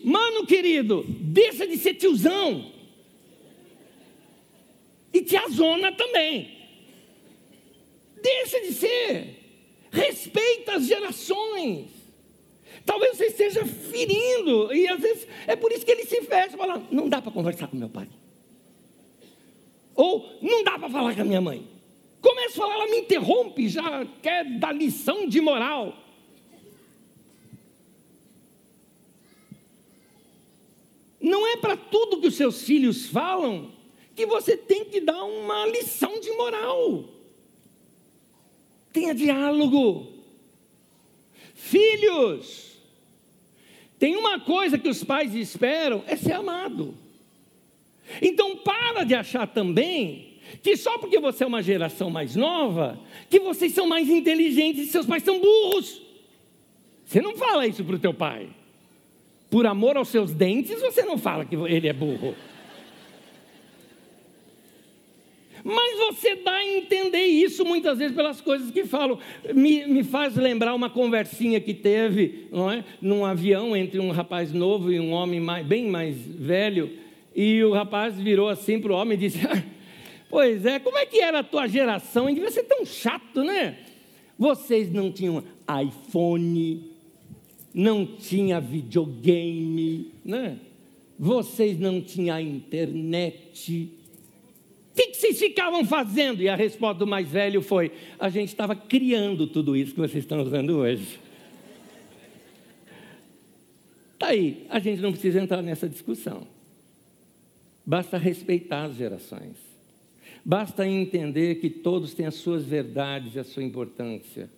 Mano 0.03 0.45
querido, 0.45 1.05
deixa 1.07 1.65
de 1.65 1.77
ser 1.77 1.93
tiozão. 1.93 2.71
E 5.13 5.21
tiazona 5.21 5.91
também. 5.93 6.57
Deixa 8.21 8.59
de 8.61 8.73
ser. 8.73 9.39
Respeita 9.91 10.73
as 10.73 10.85
gerações. 10.85 11.98
Talvez 12.89 13.17
você 13.17 13.27
esteja 13.27 13.63
ferindo. 13.67 14.73
E 14.73 14.87
às 14.87 14.99
vezes 14.99 15.27
é 15.45 15.55
por 15.55 15.71
isso 15.71 15.85
que 15.85 15.91
ele 15.91 16.05
se 16.05 16.23
fecha 16.23 16.57
fala: 16.57 16.81
não 16.89 17.07
dá 17.07 17.21
para 17.21 17.31
conversar 17.31 17.67
com 17.67 17.77
meu 17.77 17.87
pai. 17.87 18.09
Ou 19.93 20.39
não 20.41 20.63
dá 20.63 20.79
para 20.79 20.89
falar 20.89 21.13
com 21.13 21.21
a 21.21 21.23
minha 21.23 21.39
mãe. 21.39 21.67
Começa 22.19 22.55
a 22.55 22.57
falar, 22.63 22.73
ela 22.73 22.87
me 22.87 23.01
interrompe, 23.01 23.69
já 23.69 24.07
quer 24.23 24.43
dar 24.57 24.71
lição 24.71 25.27
de 25.27 25.39
moral. 25.39 25.95
Não 31.21 31.45
é 31.45 31.57
para 31.57 31.77
tudo 31.77 32.19
que 32.19 32.27
os 32.27 32.35
seus 32.35 32.63
filhos 32.63 33.05
falam 33.05 33.71
que 34.15 34.25
você 34.25 34.57
tem 34.57 34.85
que 34.85 34.99
dar 34.99 35.23
uma 35.25 35.67
lição 35.67 36.19
de 36.19 36.31
moral. 36.31 37.03
Tenha 38.91 39.13
diálogo. 39.13 40.07
Filhos, 41.53 42.68
tem 43.99 44.15
uma 44.15 44.39
coisa 44.39 44.77
que 44.77 44.87
os 44.87 45.03
pais 45.03 45.35
esperam: 45.35 46.03
é 46.07 46.15
ser 46.15 46.33
amado. 46.33 46.95
Então, 48.21 48.55
para 48.55 49.03
de 49.03 49.13
achar 49.13 49.45
também 49.45 50.29
que 50.63 50.75
só 50.75 50.97
porque 50.97 51.19
você 51.19 51.43
é 51.43 51.47
uma 51.47 51.61
geração 51.61 52.09
mais 52.09 52.35
nova, 52.35 52.99
que 53.29 53.39
vocês 53.39 53.73
são 53.73 53.85
mais 53.85 54.09
inteligentes 54.09 54.87
e 54.87 54.91
seus 54.91 55.05
pais 55.05 55.21
são 55.21 55.39
burros. 55.39 56.01
Você 57.05 57.21
não 57.21 57.35
fala 57.35 57.67
isso 57.67 57.83
para 57.83 57.95
o 57.95 57.99
teu 57.99 58.13
pai. 58.13 58.49
Por 59.49 59.65
amor 59.65 59.97
aos 59.97 60.09
seus 60.09 60.31
dentes, 60.31 60.79
você 60.79 61.03
não 61.03 61.17
fala 61.17 61.45
que 61.45 61.55
ele 61.55 61.87
é 61.87 61.93
burro. 61.93 62.35
Mas 65.69 65.97
você 65.99 66.35
dá 66.35 66.53
a 66.53 66.65
entender 66.65 67.25
isso 67.27 67.63
muitas 67.63 67.99
vezes 67.99 68.15
pelas 68.15 68.41
coisas 68.41 68.71
que 68.71 68.85
falam. 68.85 69.19
Me, 69.53 69.85
me 69.85 70.03
faz 70.03 70.35
lembrar 70.35 70.73
uma 70.73 70.89
conversinha 70.89 71.61
que 71.61 71.75
teve, 71.75 72.47
não 72.51 72.71
é? 72.71 72.83
Num 72.99 73.23
avião 73.23 73.77
entre 73.77 73.99
um 73.99 74.09
rapaz 74.09 74.51
novo 74.51 74.91
e 74.91 74.99
um 74.99 75.11
homem 75.11 75.39
mais, 75.39 75.65
bem 75.65 75.85
mais 75.85 76.17
velho. 76.17 76.89
E 77.35 77.63
o 77.63 77.71
rapaz 77.71 78.19
virou 78.19 78.49
assim 78.49 78.79
para 78.79 78.91
o 78.91 78.95
homem 78.95 79.15
e 79.15 79.21
disse: 79.21 79.39
Pois 80.27 80.65
é, 80.65 80.79
como 80.79 80.97
é 80.97 81.05
que 81.05 81.19
era 81.19 81.39
a 81.39 81.43
tua 81.43 81.67
geração? 81.67 82.27
E 82.27 82.33
devia 82.33 82.49
ser 82.49 82.63
tão 82.63 82.83
chato, 82.83 83.43
né? 83.43 83.77
Vocês 84.37 84.91
não 84.91 85.11
tinham 85.11 85.43
iPhone, 85.83 86.83
não 87.73 88.05
tinha 88.05 88.59
videogame, 88.59 90.11
né? 90.25 90.57
Vocês 91.19 91.77
não 91.77 92.01
tinham 92.01 92.39
internet 92.39 93.98
que, 94.95 95.07
que 95.07 95.17
vocês 95.17 95.39
ficavam 95.39 95.85
fazendo? 95.85 96.41
E 96.41 96.49
a 96.49 96.55
resposta 96.55 96.99
do 96.99 97.07
mais 97.07 97.27
velho 97.27 97.61
foi: 97.61 97.91
a 98.19 98.29
gente 98.29 98.49
estava 98.49 98.75
criando 98.75 99.47
tudo 99.47 99.75
isso 99.75 99.93
que 99.93 99.99
vocês 99.99 100.23
estão 100.23 100.41
usando 100.41 100.77
hoje. 100.77 101.19
Está 104.13 104.27
aí, 104.27 104.65
a 104.69 104.79
gente 104.79 105.01
não 105.01 105.11
precisa 105.11 105.39
entrar 105.39 105.61
nessa 105.61 105.87
discussão. 105.87 106.45
Basta 107.85 108.17
respeitar 108.17 108.83
as 108.83 108.97
gerações. 108.97 109.55
Basta 110.43 110.85
entender 110.85 111.55
que 111.55 111.69
todos 111.69 112.13
têm 112.13 112.25
as 112.25 112.35
suas 112.35 112.63
verdades 112.63 113.35
e 113.35 113.39
a 113.39 113.43
sua 113.43 113.63
importância. 113.63 114.49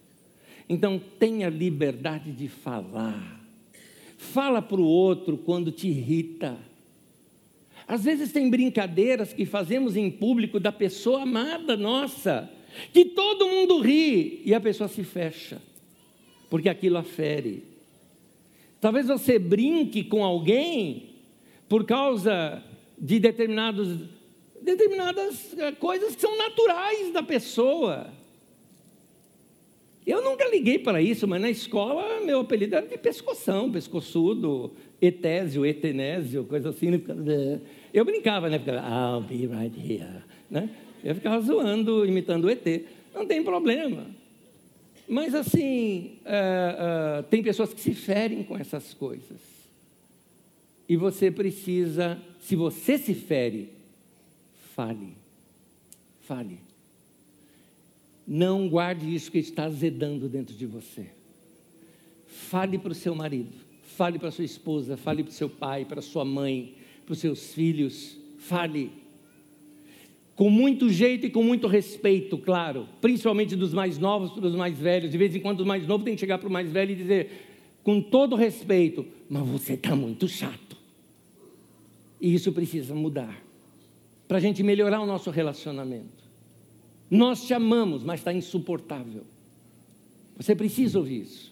Então, 0.67 0.99
tenha 1.19 1.49
liberdade 1.49 2.31
de 2.31 2.47
falar. 2.47 3.39
Fala 4.17 4.61
para 4.61 4.79
o 4.79 4.85
outro 4.85 5.37
quando 5.37 5.71
te 5.71 5.87
irrita. 5.87 6.57
Às 7.91 8.05
vezes 8.05 8.31
tem 8.31 8.49
brincadeiras 8.49 9.33
que 9.33 9.45
fazemos 9.45 9.97
em 9.97 10.09
público 10.09 10.61
da 10.61 10.71
pessoa 10.71 11.23
amada 11.23 11.75
nossa, 11.75 12.49
que 12.93 13.03
todo 13.03 13.49
mundo 13.49 13.81
ri 13.81 14.41
e 14.45 14.53
a 14.53 14.61
pessoa 14.61 14.87
se 14.87 15.03
fecha, 15.03 15.61
porque 16.49 16.69
aquilo 16.69 16.97
afere. 16.97 17.65
Talvez 18.79 19.07
você 19.07 19.37
brinque 19.37 20.05
com 20.05 20.23
alguém 20.23 21.09
por 21.67 21.85
causa 21.85 22.63
de 22.97 23.19
determinados, 23.19 24.07
determinadas 24.61 25.53
coisas 25.77 26.15
que 26.15 26.21
são 26.21 26.37
naturais 26.37 27.11
da 27.11 27.21
pessoa. 27.21 28.09
Eu 30.05 30.23
nunca 30.23 30.47
liguei 30.49 30.79
para 30.79 31.01
isso, 31.01 31.27
mas 31.27 31.41
na 31.41 31.49
escola 31.49 32.21
meu 32.21 32.39
apelido 32.39 32.75
era 32.75 32.87
de 32.87 32.97
pescoção, 32.97 33.71
pescoçudo, 33.71 34.71
etésio, 35.01 35.65
etenésio, 35.65 36.43
coisa 36.45 36.69
assim. 36.69 37.01
Eu 37.93 38.05
brincava, 38.05 38.49
né? 38.49 38.57
Ficava, 38.57 38.79
I'll 38.79 39.21
be 39.21 39.47
right 39.47 39.79
here. 39.79 40.23
Né? 40.49 40.69
Eu 41.03 41.15
ficava 41.15 41.39
zoando, 41.41 42.05
imitando 42.05 42.45
o 42.45 42.49
ET. 42.49 42.65
Não 43.13 43.25
tem 43.25 43.43
problema. 43.43 44.05
Mas, 45.07 45.35
assim, 45.35 46.19
uh, 46.25 47.19
uh, 47.19 47.23
tem 47.23 47.43
pessoas 47.43 47.73
que 47.73 47.81
se 47.81 47.93
ferem 47.93 48.43
com 48.43 48.57
essas 48.57 48.93
coisas. 48.93 49.41
E 50.87 50.95
você 50.95 51.29
precisa, 51.29 52.17
se 52.39 52.55
você 52.55 52.97
se 52.97 53.13
fere, 53.13 53.69
fale. 54.75 55.15
Fale. 56.21 56.70
Não 58.33 58.69
guarde 58.69 59.13
isso 59.13 59.29
que 59.29 59.39
está 59.39 59.65
azedando 59.65 60.29
dentro 60.29 60.55
de 60.55 60.65
você. 60.65 61.07
Fale 62.27 62.77
para 62.77 62.93
o 62.93 62.95
seu 62.95 63.13
marido, 63.13 63.51
fale 63.97 64.17
para 64.17 64.31
sua 64.31 64.45
esposa, 64.45 64.95
fale 64.95 65.21
para 65.21 65.31
o 65.31 65.33
seu 65.33 65.49
pai, 65.49 65.83
para 65.83 66.01
sua 66.01 66.23
mãe, 66.23 66.73
para 67.05 67.11
os 67.11 67.19
seus 67.19 67.53
filhos, 67.53 68.15
fale. 68.39 68.89
Com 70.33 70.49
muito 70.49 70.89
jeito 70.89 71.25
e 71.25 71.29
com 71.29 71.43
muito 71.43 71.67
respeito, 71.67 72.37
claro, 72.37 72.87
principalmente 73.01 73.53
dos 73.53 73.73
mais 73.73 73.97
novos 73.97 74.31
para 74.31 74.47
os 74.47 74.55
mais 74.55 74.79
velhos. 74.79 75.11
De 75.11 75.17
vez 75.17 75.35
em 75.35 75.41
quando, 75.41 75.59
o 75.59 75.65
mais 75.65 75.85
novo 75.85 76.05
tem 76.05 76.13
que 76.13 76.21
chegar 76.21 76.37
para 76.37 76.47
o 76.47 76.51
mais 76.51 76.71
velho 76.71 76.91
e 76.91 76.95
dizer, 76.95 77.31
com 77.83 78.01
todo 78.01 78.37
respeito, 78.37 79.05
mas 79.29 79.45
você 79.45 79.73
está 79.73 79.93
muito 79.93 80.29
chato. 80.29 80.77
E 82.21 82.33
isso 82.33 82.53
precisa 82.53 82.95
mudar, 82.95 83.43
para 84.25 84.37
a 84.37 84.41
gente 84.41 84.63
melhorar 84.63 85.01
o 85.01 85.05
nosso 85.05 85.29
relacionamento. 85.29 86.20
Nós 87.11 87.45
te 87.45 87.53
amamos, 87.53 88.03
mas 88.03 88.21
está 88.21 88.33
insuportável. 88.33 89.23
Você 90.37 90.55
precisa 90.55 90.97
ouvir 90.97 91.21
isso. 91.21 91.51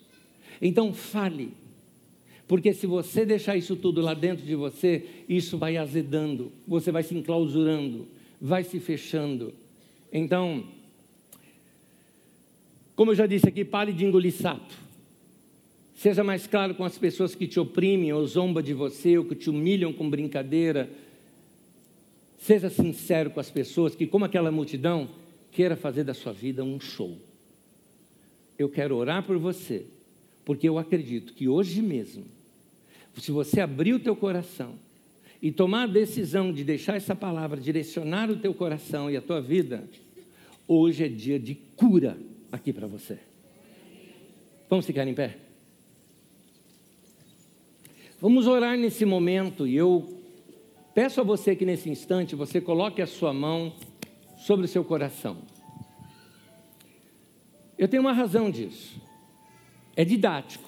Então, 0.59 0.91
fale 0.93 1.51
porque 2.49 2.73
se 2.73 2.87
você 2.87 3.23
deixar 3.23 3.55
isso 3.57 3.75
tudo 3.75 4.01
lá 4.01 4.15
dentro 4.15 4.43
de 4.43 4.55
você, 4.55 5.05
isso 5.29 5.55
vai 5.55 5.77
azedando, 5.77 6.51
você 6.67 6.91
vai 6.91 7.03
se 7.03 7.13
enclausurando, 7.13 8.07
vai 8.41 8.63
se 8.63 8.79
fechando. 8.79 9.53
Então, 10.11 10.63
como 12.95 13.11
eu 13.11 13.15
já 13.15 13.27
disse 13.27 13.47
aqui, 13.47 13.63
pare 13.63 13.93
de 13.93 14.03
engolir 14.03 14.33
sapo. 14.33 14.73
Seja 15.95 16.23
mais 16.23 16.47
claro 16.47 16.73
com 16.73 16.83
as 16.83 16.97
pessoas 16.97 17.35
que 17.35 17.45
te 17.45 17.59
oprimem 17.59 18.11
ou 18.11 18.25
zombam 18.25 18.63
de 18.63 18.73
você, 18.73 19.15
ou 19.15 19.25
que 19.25 19.35
te 19.35 19.51
humilham 19.51 19.93
com 19.93 20.09
brincadeira. 20.09 20.89
Seja 22.39 22.67
sincero 22.67 23.29
com 23.29 23.39
as 23.39 23.51
pessoas 23.51 23.93
que, 23.93 24.07
como 24.07 24.25
aquela 24.25 24.49
multidão, 24.51 25.07
queira 25.51 25.75
fazer 25.75 26.03
da 26.03 26.13
sua 26.13 26.33
vida 26.33 26.63
um 26.63 26.79
show. 26.79 27.17
Eu 28.57 28.69
quero 28.69 28.95
orar 28.95 29.23
por 29.23 29.37
você, 29.37 29.85
porque 30.45 30.67
eu 30.67 30.77
acredito 30.77 31.33
que 31.33 31.47
hoje 31.47 31.81
mesmo 31.81 32.25
se 33.19 33.31
você 33.31 33.61
abrir 33.61 33.93
o 33.93 33.99
teu 33.99 34.15
coração 34.15 34.75
e 35.41 35.51
tomar 35.51 35.83
a 35.83 35.87
decisão 35.87 36.51
de 36.51 36.63
deixar 36.63 36.95
essa 36.95 37.15
palavra 37.15 37.59
direcionar 37.59 38.29
o 38.29 38.37
teu 38.37 38.53
coração 38.53 39.09
e 39.09 39.17
a 39.17 39.21
tua 39.21 39.41
vida, 39.41 39.83
hoje 40.67 41.05
é 41.05 41.07
dia 41.07 41.39
de 41.39 41.55
cura 41.75 42.17
aqui 42.51 42.71
para 42.73 42.87
você. 42.87 43.17
Vamos 44.69 44.85
ficar 44.85 45.07
em 45.07 45.13
pé? 45.13 45.37
Vamos 48.21 48.47
orar 48.47 48.77
nesse 48.77 49.05
momento 49.05 49.65
e 49.65 49.75
eu 49.75 50.21
peço 50.93 51.21
a 51.21 51.23
você 51.23 51.55
que 51.55 51.65
nesse 51.65 51.89
instante 51.89 52.35
você 52.35 52.59
coloque 52.59 53.01
a 53.01 53.07
sua 53.07 53.33
mão 53.33 53.73
sobre 54.39 54.65
o 54.65 54.69
seu 54.69 54.83
coração. 54.83 55.37
Eu 57.77 57.87
tenho 57.87 58.01
uma 58.01 58.13
razão 58.13 58.49
disso. 58.49 58.99
É 59.95 60.03
didático. 60.03 60.67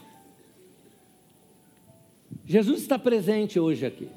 Jesus 2.46 2.82
está 2.82 2.98
presente 2.98 3.60
hoje 3.60 3.86
aqui. 3.86 4.08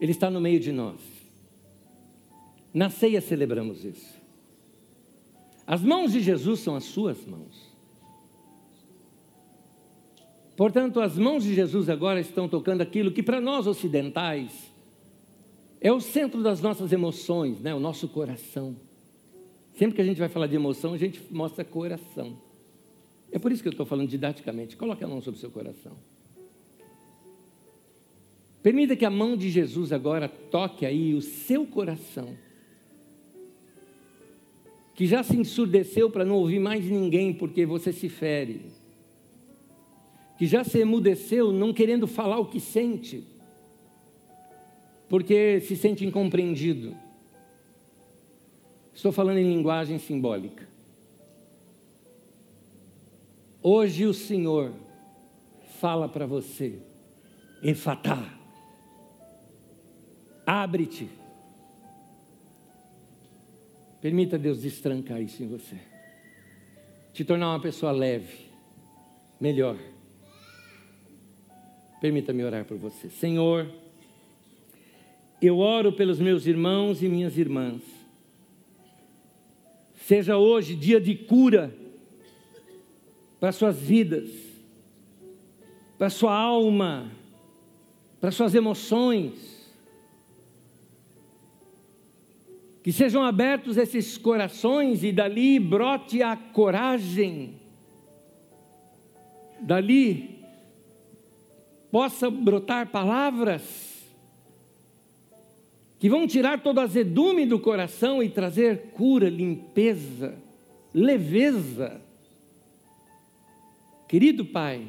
Ele 0.00 0.12
está 0.12 0.30
no 0.30 0.40
meio 0.40 0.60
de 0.60 0.72
nós. 0.72 1.00
Na 2.72 2.90
ceia 2.90 3.20
celebramos 3.20 3.84
isso. 3.84 4.14
As 5.66 5.82
mãos 5.82 6.12
de 6.12 6.20
Jesus 6.20 6.60
são 6.60 6.76
as 6.76 6.84
suas 6.84 7.24
mãos. 7.24 7.66
Portanto, 10.56 11.00
as 11.00 11.18
mãos 11.18 11.44
de 11.44 11.54
Jesus 11.54 11.88
agora 11.88 12.20
estão 12.20 12.48
tocando 12.48 12.80
aquilo 12.80 13.10
que 13.10 13.22
para 13.22 13.40
nós 13.40 13.66
ocidentais 13.66 14.52
é 15.86 15.92
o 15.92 16.00
centro 16.00 16.42
das 16.42 16.60
nossas 16.60 16.92
emoções, 16.92 17.60
né? 17.60 17.72
o 17.72 17.78
nosso 17.78 18.08
coração. 18.08 18.74
Sempre 19.78 19.94
que 19.94 20.02
a 20.02 20.04
gente 20.04 20.18
vai 20.18 20.28
falar 20.28 20.48
de 20.48 20.56
emoção, 20.56 20.94
a 20.94 20.98
gente 20.98 21.22
mostra 21.30 21.64
coração. 21.64 22.36
É 23.30 23.38
por 23.38 23.52
isso 23.52 23.62
que 23.62 23.68
eu 23.68 23.70
estou 23.70 23.86
falando 23.86 24.08
didaticamente. 24.08 24.76
Coloque 24.76 25.04
a 25.04 25.06
mão 25.06 25.20
sobre 25.20 25.38
o 25.38 25.40
seu 25.40 25.48
coração. 25.48 25.92
Permita 28.64 28.96
que 28.96 29.04
a 29.04 29.10
mão 29.10 29.36
de 29.36 29.48
Jesus 29.48 29.92
agora 29.92 30.28
toque 30.28 30.84
aí 30.84 31.14
o 31.14 31.22
seu 31.22 31.64
coração. 31.64 32.36
Que 34.92 35.06
já 35.06 35.22
se 35.22 35.36
ensurdeceu 35.36 36.10
para 36.10 36.24
não 36.24 36.34
ouvir 36.34 36.58
mais 36.58 36.84
ninguém 36.84 37.32
porque 37.32 37.64
você 37.64 37.92
se 37.92 38.08
fere. 38.08 38.62
Que 40.36 40.48
já 40.48 40.64
se 40.64 40.80
emudeceu 40.80 41.52
não 41.52 41.72
querendo 41.72 42.08
falar 42.08 42.40
o 42.40 42.46
que 42.46 42.58
sente, 42.58 43.35
porque 45.08 45.60
se 45.60 45.76
sente 45.76 46.04
incompreendido. 46.04 46.96
Estou 48.94 49.12
falando 49.12 49.38
em 49.38 49.48
linguagem 49.48 49.98
simbólica. 49.98 50.66
Hoje 53.62 54.06
o 54.06 54.14
Senhor 54.14 54.72
fala 55.80 56.08
para 56.08 56.26
você, 56.26 56.78
Efatá, 57.62 58.32
abre-te. 60.46 61.08
Permita 64.00 64.38
Deus 64.38 64.62
destrancar 64.62 65.20
isso 65.20 65.42
em 65.42 65.48
você, 65.48 65.76
te 67.12 67.24
tornar 67.24 67.50
uma 67.50 67.60
pessoa 67.60 67.90
leve, 67.90 68.46
melhor. 69.40 69.76
Permita-me 72.00 72.44
orar 72.44 72.64
por 72.64 72.76
você. 72.76 73.10
Senhor, 73.10 73.68
eu 75.40 75.58
oro 75.58 75.92
pelos 75.92 76.18
meus 76.18 76.46
irmãos 76.46 77.02
e 77.02 77.08
minhas 77.08 77.36
irmãs. 77.36 77.82
Seja 80.06 80.36
hoje 80.36 80.74
dia 80.74 81.00
de 81.00 81.14
cura 81.14 81.74
para 83.38 83.52
suas 83.52 83.78
vidas, 83.78 84.30
para 85.98 86.08
sua 86.08 86.34
alma, 86.34 87.10
para 88.20 88.30
suas 88.30 88.54
emoções. 88.54 89.56
Que 92.82 92.92
sejam 92.92 93.22
abertos 93.22 93.76
esses 93.76 94.16
corações 94.16 95.02
e 95.02 95.10
dali 95.10 95.58
brote 95.58 96.22
a 96.22 96.36
coragem, 96.36 97.54
dali 99.60 100.38
possa 101.90 102.30
brotar 102.30 102.90
palavras 102.90 103.85
que 105.98 106.08
vão 106.08 106.26
tirar 106.26 106.62
todo 106.62 106.80
azedume 106.80 107.46
do 107.46 107.58
coração 107.58 108.22
e 108.22 108.28
trazer 108.28 108.90
cura, 108.92 109.28
limpeza, 109.28 110.36
leveza 110.92 112.00
Querido 114.08 114.44
Pai, 114.44 114.86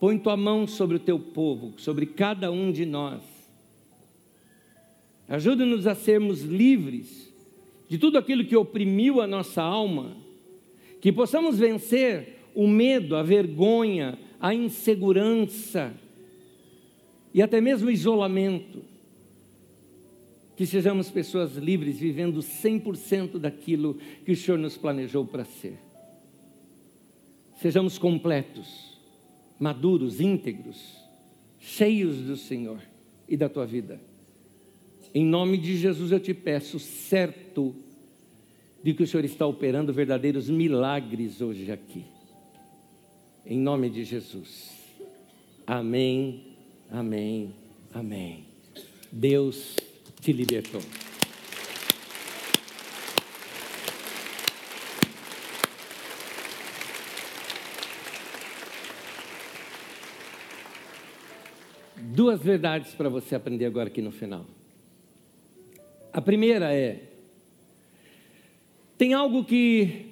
põe 0.00 0.18
tua 0.18 0.36
mão 0.36 0.66
sobre 0.66 0.96
o 0.96 1.00
teu 1.00 1.20
povo, 1.20 1.74
sobre 1.78 2.04
cada 2.04 2.50
um 2.50 2.72
de 2.72 2.84
nós. 2.84 3.22
Ajuda-nos 5.28 5.86
a 5.86 5.94
sermos 5.94 6.42
livres 6.42 7.32
de 7.88 7.98
tudo 7.98 8.18
aquilo 8.18 8.44
que 8.44 8.56
oprimiu 8.56 9.20
a 9.20 9.26
nossa 9.28 9.62
alma, 9.62 10.16
que 11.00 11.12
possamos 11.12 11.60
vencer 11.60 12.40
o 12.56 12.66
medo, 12.66 13.14
a 13.14 13.22
vergonha, 13.22 14.18
a 14.40 14.52
insegurança 14.52 15.94
e 17.32 17.40
até 17.40 17.60
mesmo 17.60 17.86
o 17.86 17.92
isolamento. 17.92 18.82
Que 20.62 20.66
sejamos 20.68 21.10
pessoas 21.10 21.56
livres, 21.56 21.98
vivendo 21.98 22.38
100% 22.38 23.36
daquilo 23.36 23.98
que 24.24 24.30
o 24.30 24.36
Senhor 24.36 24.56
nos 24.56 24.76
planejou 24.76 25.26
para 25.26 25.44
ser 25.44 25.76
sejamos 27.60 27.98
completos, 27.98 28.96
maduros, 29.58 30.20
íntegros, 30.20 30.80
cheios 31.58 32.18
do 32.18 32.36
Senhor 32.36 32.78
e 33.28 33.36
da 33.36 33.48
tua 33.48 33.66
vida. 33.66 34.00
Em 35.12 35.24
nome 35.24 35.58
de 35.58 35.76
Jesus 35.76 36.12
eu 36.12 36.20
te 36.20 36.32
peço, 36.32 36.78
certo 36.78 37.74
de 38.84 38.94
que 38.94 39.02
o 39.02 39.06
Senhor 39.08 39.24
está 39.24 39.44
operando 39.44 39.92
verdadeiros 39.92 40.48
milagres 40.48 41.40
hoje 41.40 41.72
aqui. 41.72 42.04
Em 43.44 43.58
nome 43.58 43.90
de 43.90 44.04
Jesus. 44.04 44.70
Amém, 45.66 46.54
amém, 46.88 47.52
amém. 47.92 48.44
Deus 49.10 49.74
te 50.22 50.32
libertou. 50.32 50.80
duas 62.14 62.40
verdades 62.42 62.92
para 62.92 63.08
você 63.08 63.34
aprender 63.34 63.64
agora 63.64 63.88
aqui 63.88 64.02
no 64.02 64.12
final. 64.12 64.46
A 66.12 66.20
primeira 66.20 66.72
é: 66.72 67.02
tem 68.96 69.14
algo 69.14 69.44
que 69.44 70.06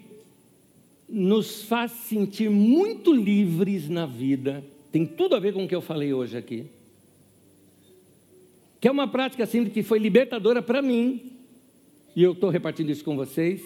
nos 1.08 1.62
faz 1.62 1.92
sentir 1.92 2.50
muito 2.50 3.12
livres 3.12 3.88
na 3.88 4.06
vida, 4.06 4.64
tem 4.90 5.06
tudo 5.06 5.36
a 5.36 5.38
ver 5.38 5.52
com 5.52 5.64
o 5.64 5.68
que 5.68 5.74
eu 5.74 5.80
falei 5.80 6.12
hoje 6.12 6.36
aqui, 6.36 6.66
que 8.80 8.88
é 8.88 8.90
uma 8.90 9.06
prática 9.06 9.44
assim 9.44 9.64
que 9.66 9.82
foi 9.82 9.98
libertadora 9.98 10.62
para 10.62 10.80
mim, 10.80 11.32
e 12.16 12.22
eu 12.22 12.32
estou 12.32 12.50
repartindo 12.50 12.90
isso 12.90 13.04
com 13.04 13.14
vocês. 13.14 13.62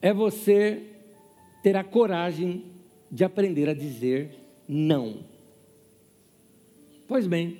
É 0.00 0.12
você 0.12 0.82
ter 1.62 1.76
a 1.76 1.84
coragem 1.84 2.64
de 3.10 3.22
aprender 3.22 3.68
a 3.68 3.74
dizer 3.74 4.30
não. 4.66 5.18
Pois 7.06 7.26
bem, 7.26 7.58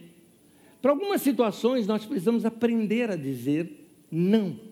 para 0.80 0.92
algumas 0.92 1.20
situações 1.20 1.86
nós 1.86 2.04
precisamos 2.06 2.46
aprender 2.46 3.10
a 3.10 3.16
dizer 3.16 3.68
não. 4.10 4.69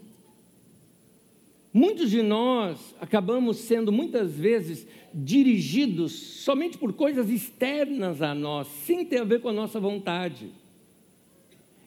Muitos 1.73 2.11
de 2.11 2.23
nós 2.23 2.95
acabamos 3.01 3.59
sendo 3.59 3.93
muitas 3.93 4.33
vezes 4.33 4.87
dirigidos 5.13 6.13
somente 6.13 6.79
por 6.79 6.93
coisas 6.93 7.29
externas 7.29 8.23
a 8.23 8.35
nós, 8.35 8.67
sem 8.69 9.05
ter 9.05 9.19
a 9.19 9.25
ver 9.25 9.41
com 9.41 9.49
a 9.49 9.53
nossa 9.53 9.79
vontade. 9.79 10.51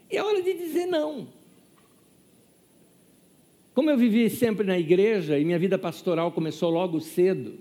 E 0.09 0.17
é 0.17 0.23
hora 0.23 0.41
de 0.41 0.53
dizer 0.53 0.85
não. 0.85 1.27
Como 3.73 3.89
eu 3.89 3.97
vivi 3.97 4.29
sempre 4.29 4.65
na 4.65 4.77
igreja 4.77 5.39
e 5.39 5.45
minha 5.45 5.57
vida 5.57 5.77
pastoral 5.77 6.31
começou 6.31 6.69
logo 6.69 6.99
cedo, 6.99 7.53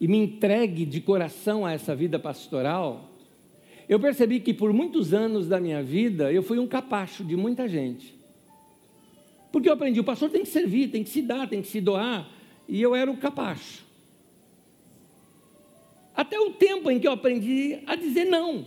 e 0.00 0.06
me 0.06 0.18
entregue 0.18 0.84
de 0.84 1.00
coração 1.00 1.66
a 1.66 1.72
essa 1.72 1.94
vida 1.94 2.18
pastoral, 2.18 3.10
eu 3.88 3.98
percebi 3.98 4.38
que 4.38 4.54
por 4.54 4.72
muitos 4.72 5.12
anos 5.12 5.48
da 5.48 5.60
minha 5.60 5.82
vida 5.82 6.32
eu 6.32 6.42
fui 6.42 6.58
um 6.58 6.66
capacho 6.66 7.24
de 7.24 7.36
muita 7.36 7.68
gente. 7.68 8.17
Porque 9.50 9.68
eu 9.68 9.72
aprendi, 9.72 9.98
o 10.00 10.04
pastor 10.04 10.30
tem 10.30 10.42
que 10.42 10.48
servir, 10.48 10.90
tem 10.90 11.02
que 11.02 11.10
se 11.10 11.22
dar, 11.22 11.48
tem 11.48 11.62
que 11.62 11.68
se 11.68 11.80
doar, 11.80 12.28
e 12.68 12.80
eu 12.80 12.94
era 12.94 13.10
o 13.10 13.16
capacho. 13.16 13.84
Até 16.14 16.38
o 16.38 16.50
tempo 16.50 16.90
em 16.90 16.98
que 16.98 17.06
eu 17.06 17.12
aprendi 17.12 17.78
a 17.86 17.94
dizer 17.94 18.24
não. 18.24 18.66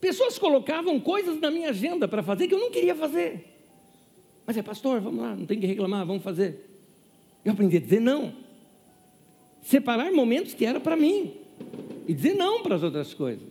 Pessoas 0.00 0.38
colocavam 0.38 1.00
coisas 1.00 1.40
na 1.40 1.50
minha 1.50 1.70
agenda 1.70 2.06
para 2.06 2.22
fazer 2.22 2.46
que 2.46 2.54
eu 2.54 2.60
não 2.60 2.70
queria 2.70 2.94
fazer. 2.94 3.44
Mas 4.46 4.56
é 4.56 4.62
pastor, 4.62 5.00
vamos 5.00 5.20
lá, 5.20 5.34
não 5.34 5.44
tem 5.44 5.58
que 5.58 5.66
reclamar, 5.66 6.06
vamos 6.06 6.22
fazer. 6.22 6.64
Eu 7.44 7.52
aprendi 7.52 7.76
a 7.76 7.80
dizer 7.80 8.00
não. 8.00 8.32
Separar 9.62 10.12
momentos 10.12 10.54
que 10.54 10.64
era 10.64 10.78
para 10.78 10.96
mim 10.96 11.34
e 12.06 12.14
dizer 12.14 12.34
não 12.34 12.62
para 12.62 12.76
as 12.76 12.82
outras 12.82 13.12
coisas. 13.12 13.48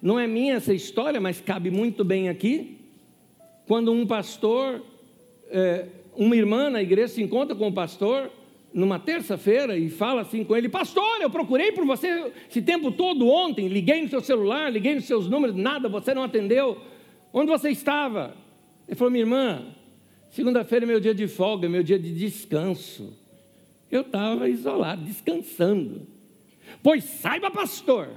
Não 0.00 0.20
é 0.20 0.26
minha 0.26 0.54
essa 0.54 0.74
história, 0.74 1.20
mas 1.20 1.40
cabe 1.40 1.70
muito 1.70 2.04
bem 2.04 2.28
aqui. 2.28 2.78
Quando 3.66 3.90
um 3.90 4.06
pastor, 4.06 4.82
é, 5.50 5.86
uma 6.16 6.36
irmã 6.36 6.68
na 6.70 6.82
igreja 6.82 7.14
se 7.14 7.22
encontra 7.22 7.54
com 7.54 7.68
o 7.68 7.72
pastor 7.72 8.30
numa 8.72 8.98
terça-feira 8.98 9.76
e 9.76 9.88
fala 9.88 10.22
assim 10.22 10.44
com 10.44 10.56
ele: 10.56 10.68
Pastor, 10.68 11.20
eu 11.20 11.30
procurei 11.30 11.72
por 11.72 11.84
você 11.84 12.32
esse 12.48 12.60
tempo 12.62 12.90
todo 12.92 13.28
ontem, 13.28 13.68
liguei 13.68 14.02
no 14.02 14.08
seu 14.08 14.20
celular, 14.20 14.70
liguei 14.70 14.94
nos 14.94 15.04
seus 15.04 15.28
números, 15.28 15.56
nada, 15.56 15.88
você 15.88 16.14
não 16.14 16.22
atendeu. 16.22 16.78
Onde 17.32 17.50
você 17.50 17.70
estava? 17.70 18.34
Ele 18.86 18.96
falou: 18.96 19.10
Minha 19.10 19.22
irmã, 19.22 19.66
segunda-feira 20.30 20.84
é 20.84 20.88
meu 20.88 21.00
dia 21.00 21.14
de 21.14 21.26
folga, 21.26 21.68
meu 21.68 21.82
dia 21.82 21.98
de 21.98 22.12
descanso. 22.12 23.16
Eu 23.90 24.02
estava 24.02 24.48
isolado, 24.48 25.02
descansando. 25.02 26.02
Pois 26.82 27.04
saiba, 27.04 27.50
pastor, 27.50 28.10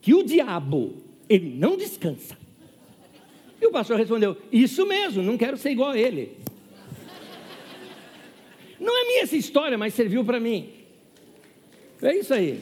que 0.00 0.14
o 0.14 0.22
diabo 0.22 0.94
ele 1.28 1.54
não 1.56 1.76
descansa. 1.76 2.38
E 3.60 3.66
o 3.66 3.70
pastor 3.70 3.98
respondeu: 3.98 4.36
Isso 4.50 4.86
mesmo, 4.86 5.22
não 5.22 5.36
quero 5.36 5.56
ser 5.56 5.70
igual 5.70 5.90
a 5.90 5.98
ele. 5.98 6.36
Não 8.80 8.98
é 8.98 9.06
minha 9.06 9.22
essa 9.22 9.36
história, 9.36 9.76
mas 9.76 9.92
serviu 9.94 10.24
para 10.24 10.40
mim. 10.40 10.70
É 12.02 12.16
isso 12.16 12.32
aí. 12.32 12.60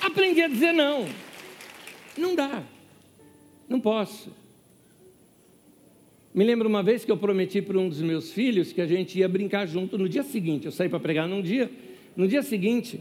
Aprendi 0.00 0.42
a 0.42 0.48
dizer 0.48 0.72
não. 0.72 1.06
Não 2.16 2.34
dá. 2.34 2.62
Não 3.68 3.78
posso. 3.78 4.32
Me 6.34 6.44
lembro 6.44 6.68
uma 6.68 6.82
vez 6.82 7.04
que 7.04 7.12
eu 7.12 7.16
prometi 7.16 7.60
para 7.60 7.78
um 7.78 7.88
dos 7.88 8.00
meus 8.00 8.32
filhos 8.32 8.72
que 8.72 8.80
a 8.80 8.86
gente 8.86 9.18
ia 9.18 9.28
brincar 9.28 9.66
junto 9.66 9.98
no 9.98 10.08
dia 10.08 10.22
seguinte. 10.22 10.66
Eu 10.66 10.72
saí 10.72 10.88
para 10.88 11.00
pregar 11.00 11.28
num 11.28 11.42
dia. 11.42 11.70
No 12.16 12.26
dia 12.26 12.42
seguinte, 12.42 13.00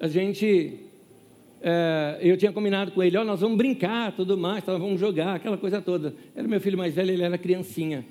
a 0.00 0.08
gente. 0.08 0.74
É, 1.60 2.18
eu 2.20 2.36
tinha 2.36 2.52
combinado 2.52 2.92
com 2.92 3.02
ele: 3.02 3.16
ó, 3.16 3.22
oh, 3.22 3.24
nós 3.24 3.40
vamos 3.40 3.56
brincar, 3.56 4.12
tudo 4.12 4.36
mais, 4.36 4.64
nós 4.64 4.78
vamos 4.78 5.00
jogar, 5.00 5.36
aquela 5.36 5.56
coisa 5.56 5.80
toda. 5.80 6.14
Era 6.34 6.46
meu 6.46 6.60
filho 6.60 6.78
mais 6.78 6.94
velho, 6.94 7.12
ele 7.12 7.22
era 7.22 7.36
criancinha. 7.38 8.04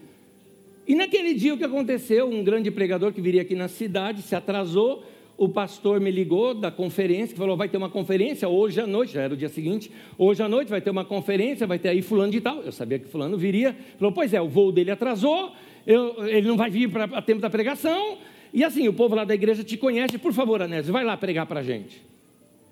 E 0.87 0.95
naquele 0.95 1.33
dia 1.33 1.53
o 1.53 1.57
que 1.57 1.63
aconteceu? 1.63 2.29
Um 2.29 2.43
grande 2.43 2.71
pregador 2.71 3.11
que 3.11 3.21
viria 3.21 3.41
aqui 3.41 3.55
na 3.55 3.67
cidade 3.67 4.21
se 4.21 4.35
atrasou 4.35 5.03
o 5.37 5.47
pastor 5.47 6.01
me 6.01 6.09
ligou 6.09 6.55
da 6.55 6.71
conferência, 6.71 7.33
que 7.33 7.37
falou: 7.39 7.55
vai 7.55 7.69
ter 7.69 7.77
uma 7.77 7.89
conferência 7.89 8.49
hoje 8.49 8.81
à 8.81 8.87
noite, 8.87 9.13
já 9.13 9.21
era 9.21 9.33
o 9.33 9.37
dia 9.37 9.47
seguinte, 9.47 9.91
hoje 10.17 10.41
à 10.41 10.49
noite 10.49 10.69
vai 10.69 10.81
ter 10.81 10.89
uma 10.89 11.05
conferência, 11.05 11.67
vai 11.67 11.77
ter 11.77 11.89
aí 11.89 12.01
fulano 12.01 12.31
de 12.31 12.41
tal. 12.41 12.61
Eu 12.63 12.71
sabia 12.71 12.97
que 12.97 13.07
fulano 13.07 13.37
viria. 13.37 13.75
Falou: 13.99 14.11
pois 14.11 14.33
é, 14.33 14.41
o 14.41 14.49
voo 14.49 14.71
dele 14.71 14.89
atrasou, 14.89 15.51
eu, 15.85 16.25
ele 16.27 16.47
não 16.47 16.57
vai 16.57 16.71
vir 16.71 16.89
para 16.89 17.21
tempo 17.21 17.39
da 17.39 17.49
pregação. 17.49 18.17
E 18.51 18.63
assim, 18.63 18.87
o 18.87 18.93
povo 18.93 19.13
lá 19.13 19.23
da 19.23 19.35
igreja 19.35 19.63
te 19.63 19.77
conhece, 19.77 20.17
por 20.17 20.33
favor, 20.33 20.61
Anésio, 20.61 20.91
vai 20.91 21.03
lá 21.03 21.15
pregar 21.15 21.45
para 21.45 21.59
a 21.59 21.63
gente. 21.63 22.01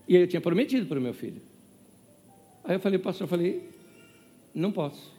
E 0.08 0.16
eu 0.16 0.28
tinha 0.28 0.42
prometido 0.42 0.86
para 0.86 1.00
o 1.00 1.02
meu 1.02 1.14
filho. 1.14 1.42
Aí 2.64 2.76
eu 2.76 2.80
falei, 2.80 3.00
pastor, 3.00 3.26
eu 3.26 3.30
falei, 3.30 3.64
não 4.54 4.72
posso. 4.72 5.14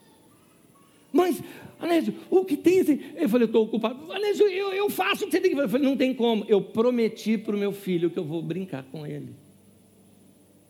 Mas, 1.12 1.43
Anésio, 1.80 2.14
o 2.30 2.45
que 2.45 2.57
tem? 2.57 2.78
Eu 3.16 3.28
falei, 3.28 3.47
estou 3.47 3.64
ocupado. 3.64 4.12
Anésio, 4.12 4.47
eu, 4.49 4.72
eu 4.72 4.91
faço 4.91 5.24
o 5.24 5.26
que 5.26 5.32
você 5.32 5.41
tem 5.41 5.51
que 5.51 5.57
fazer. 5.57 5.66
Eu 5.66 5.70
falei, 5.70 5.87
não 5.87 5.97
tem 5.97 6.12
como. 6.12 6.45
Eu 6.49 6.61
prometi 6.61 7.39
para 7.39 7.57
o 7.57 7.59
meu 7.59 7.72
filho 7.72 8.11
que 8.11 8.18
eu 8.18 8.24
vou 8.24 8.43
brincar 8.43 8.84
com 8.84 9.07
ele. 9.07 9.30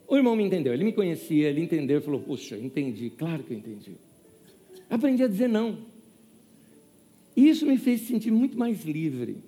O 0.09 0.17
irmão 0.17 0.37
me 0.37 0.45
entendeu, 0.45 0.73
ele 0.73 0.85
me 0.85 0.93
conhecia, 0.93 1.49
ele 1.49 1.61
entendeu, 1.61 2.01
falou, 2.01 2.21
puxa, 2.21 2.57
entendi, 2.57 3.11
claro 3.11 3.43
que 3.43 3.53
eu 3.53 3.59
entendi. 3.59 3.93
Aprendi 4.89 5.25
a 5.25 5.27
dizer 5.27 5.49
não. 5.49 5.79
E 7.37 7.49
isso 7.49 7.67
me 7.67 7.77
fez 7.77 8.03
sentir 8.03 8.31
muito 8.31 8.57
mais 8.57 8.85
livre. 8.85 9.39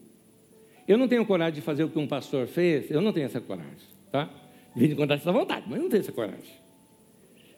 Eu 0.86 0.98
não 0.98 1.06
tenho 1.06 1.24
coragem 1.24 1.54
de 1.54 1.60
fazer 1.60 1.84
o 1.84 1.88
que 1.88 1.98
um 1.98 2.08
pastor 2.08 2.48
fez, 2.48 2.90
eu 2.90 3.00
não 3.00 3.12
tenho 3.12 3.26
essa 3.26 3.40
coragem, 3.40 3.86
tá? 4.10 4.28
De 4.78 4.86
vez 4.86 4.92
em 4.92 4.96
quando 4.96 5.12
essa 5.12 5.32
vontade, 5.32 5.66
mas 5.68 5.80
não 5.80 5.88
tenho 5.88 6.00
essa 6.00 6.12
coragem. 6.12 6.54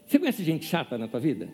Você 0.06 0.18
conhece 0.18 0.42
gente 0.42 0.64
chata 0.64 0.96
na 0.96 1.06
tua 1.06 1.20
vida? 1.20 1.48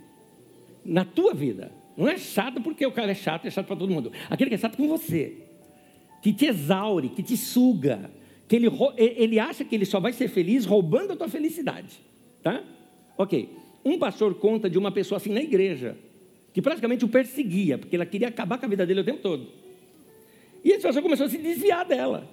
na 0.86 1.04
tua 1.04 1.34
vida. 1.34 1.72
Não 1.96 2.08
é 2.08 2.16
chato 2.16 2.60
porque 2.60 2.86
o 2.86 2.92
cara 2.92 3.10
é 3.10 3.14
chato, 3.14 3.46
é 3.46 3.50
chato 3.50 3.66
para 3.66 3.76
todo 3.76 3.92
mundo. 3.92 4.12
Aquele 4.30 4.50
que 4.50 4.54
é 4.54 4.58
chato 4.58 4.76
com 4.76 4.86
você, 4.86 5.32
que 6.22 6.32
te 6.32 6.46
exaure, 6.46 7.08
que 7.08 7.22
te 7.22 7.36
suga, 7.36 8.10
que 8.46 8.56
ele, 8.56 8.70
ele 8.96 9.38
acha 9.38 9.64
que 9.64 9.74
ele 9.74 9.84
só 9.84 9.98
vai 9.98 10.12
ser 10.12 10.28
feliz 10.28 10.64
roubando 10.64 11.12
a 11.12 11.16
tua 11.16 11.28
felicidade. 11.28 12.00
Tá? 12.42 12.62
Ok. 13.18 13.50
Um 13.84 13.98
pastor 13.98 14.34
conta 14.34 14.68
de 14.68 14.78
uma 14.78 14.92
pessoa 14.92 15.16
assim 15.16 15.32
na 15.32 15.40
igreja, 15.40 15.96
que 16.52 16.60
praticamente 16.60 17.04
o 17.04 17.08
perseguia, 17.08 17.78
porque 17.78 17.96
ela 17.96 18.06
queria 18.06 18.28
acabar 18.28 18.58
com 18.58 18.66
a 18.66 18.68
vida 18.68 18.86
dele 18.86 19.00
o 19.00 19.04
tempo 19.04 19.20
todo. 19.20 19.46
E 20.64 20.70
esse 20.70 20.82
pastor 20.82 21.02
começou 21.02 21.26
a 21.26 21.28
se 21.28 21.38
desviar 21.38 21.84
dela. 21.84 22.28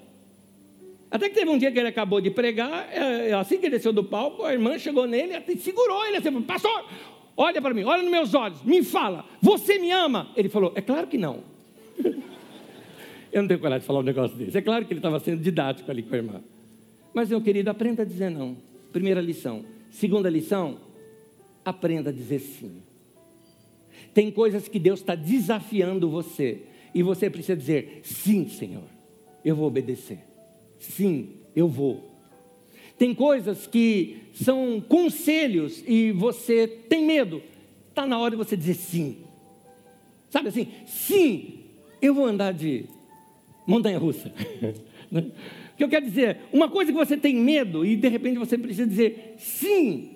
Até 1.14 1.30
que 1.30 1.36
teve 1.36 1.52
um 1.52 1.60
dia 1.60 1.72
que 1.72 1.78
ele 1.78 1.90
acabou 1.90 2.20
de 2.20 2.32
pregar, 2.32 2.90
é, 2.92 3.32
assim 3.34 3.60
que 3.60 3.68
ele 3.68 3.76
desceu 3.76 3.94
do 3.94 4.04
palco, 4.04 4.44
a 4.44 4.52
irmã 4.52 4.80
chegou 4.80 5.06
nele 5.06 5.34
e 5.48 5.58
segurou 5.58 6.04
ele 6.08 6.18
assim, 6.18 6.42
pastor, 6.42 6.90
olha 7.38 7.62
para 7.62 7.72
mim, 7.72 7.84
olha 7.84 8.02
nos 8.02 8.10
meus 8.10 8.34
olhos, 8.34 8.64
me 8.64 8.82
fala, 8.82 9.24
você 9.40 9.78
me 9.78 9.92
ama? 9.92 10.32
Ele 10.36 10.50
falou, 10.50 10.74
é 10.74 10.82
claro 10.82 11.06
que 11.06 11.20
não. 11.20 11.42
eu 13.32 13.44
não 13.44 13.48
tenho 13.48 13.60
coragem 13.60 13.82
de 13.82 13.86
falar 13.86 14.00
um 14.00 14.04
negócio 14.04 14.36
desse. 14.36 14.58
É 14.58 14.62
claro 14.64 14.86
que 14.86 14.92
ele 14.92 14.98
estava 14.98 15.20
sendo 15.20 15.40
didático 15.40 15.92
ali 15.92 16.02
com 16.02 16.16
a 16.16 16.18
irmã. 16.18 16.42
Mas, 17.14 17.30
meu 17.30 17.40
querido, 17.40 17.70
aprenda 17.70 18.02
a 18.02 18.06
dizer 18.06 18.32
não. 18.32 18.58
Primeira 18.92 19.22
lição. 19.22 19.64
Segunda 19.92 20.32
lição, 20.32 20.80
aprenda 21.64 22.10
a 22.10 22.14
dizer 22.14 22.40
sim. 22.40 22.82
Tem 24.16 24.32
coisas 24.32 24.68
que 24.68 24.80
Deus 24.80 25.00
está 25.00 25.14
desafiando 25.14 26.10
você. 26.10 26.64
E 26.92 27.04
você 27.04 27.30
precisa 27.30 27.56
dizer: 27.56 28.00
sim, 28.02 28.50
Senhor, 28.50 28.86
eu 29.46 29.56
vou 29.56 29.68
obedecer. 29.68 30.33
Sim, 30.84 31.30
eu 31.56 31.68
vou. 31.68 32.12
Tem 32.98 33.14
coisas 33.14 33.66
que 33.66 34.18
são 34.34 34.82
conselhos 34.82 35.84
e 35.88 36.12
você 36.12 36.68
tem 36.68 37.06
medo. 37.06 37.42
Está 37.90 38.06
na 38.06 38.20
hora 38.20 38.32
de 38.32 38.38
você 38.38 38.56
dizer 38.58 38.76
sim. 38.76 39.18
Sabe 40.30 40.50
assim? 40.50 40.68
Sim, 40.86 41.60
eu 42.02 42.14
vou 42.14 42.26
andar 42.26 42.54
de 42.54 42.86
montanha 43.66 43.98
russa. 43.98 44.32
O 45.74 45.76
que 45.76 45.84
eu 45.84 45.90
quero 45.90 46.06
dizer? 46.06 46.38
Uma 46.52 46.70
coisa 46.70 46.92
que 46.92 46.98
você 46.98 47.18
tem 47.18 47.36
medo 47.36 47.84
e 47.84 47.96
de 47.96 48.08
repente 48.08 48.38
você 48.38 48.56
precisa 48.58 48.86
dizer 48.86 49.36
sim, 49.40 50.12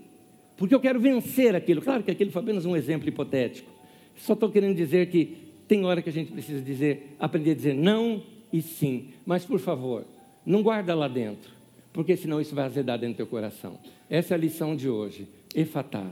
porque 0.56 0.74
eu 0.74 0.80
quero 0.80 1.00
vencer 1.00 1.56
aquilo. 1.56 1.82
Claro 1.82 2.04
que 2.04 2.12
aquilo 2.12 2.30
foi 2.30 2.44
apenas 2.44 2.64
um 2.64 2.76
exemplo 2.76 3.10
hipotético. 3.10 3.70
Só 4.18 4.34
estou 4.34 4.52
querendo 4.52 4.76
dizer 4.76 5.10
que 5.10 5.36
tem 5.68 5.84
hora 5.84 6.02
que 6.02 6.10
a 6.10 6.14
gente 6.14 6.32
precisa 6.32 6.62
dizer, 6.62 7.16
aprender 7.20 7.52
a 7.52 7.56
dizer 7.56 7.74
não 7.74 8.22
e 8.54 8.62
sim. 8.62 9.10
Mas 9.26 9.46
por 9.46 9.60
favor, 9.60 10.06
não 10.48 10.64
guarda 10.64 10.96
lá 10.96 11.08
dentro 11.08 11.58
porque 11.98 12.16
senão 12.16 12.40
isso 12.40 12.54
vai 12.54 12.66
azedar 12.66 13.00
dentro 13.00 13.16
do 13.16 13.18
teu 13.18 13.26
coração. 13.26 13.80
Essa 14.08 14.36
é 14.36 14.38
a 14.38 14.40
lição 14.40 14.76
de 14.76 14.88
hoje. 14.88 15.28
Efatá, 15.56 16.06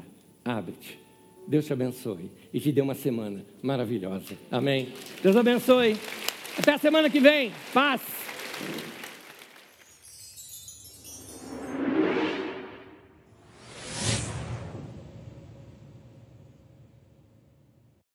abre-te. 0.44 0.98
Deus 1.48 1.68
te 1.68 1.74
abençoe 1.74 2.32
e 2.52 2.60
te 2.60 2.72
dê 2.72 2.82
uma 2.82 2.96
semana 2.96 3.46
maravilhosa. 3.62 4.34
Amém. 4.50 4.90
Deus 5.22 5.36
abençoe. 5.36 5.96
Até 6.58 6.74
a 6.74 6.80
semana 6.80 7.08
que 7.08 7.20
vem. 7.20 7.52
Paz. 7.72 8.02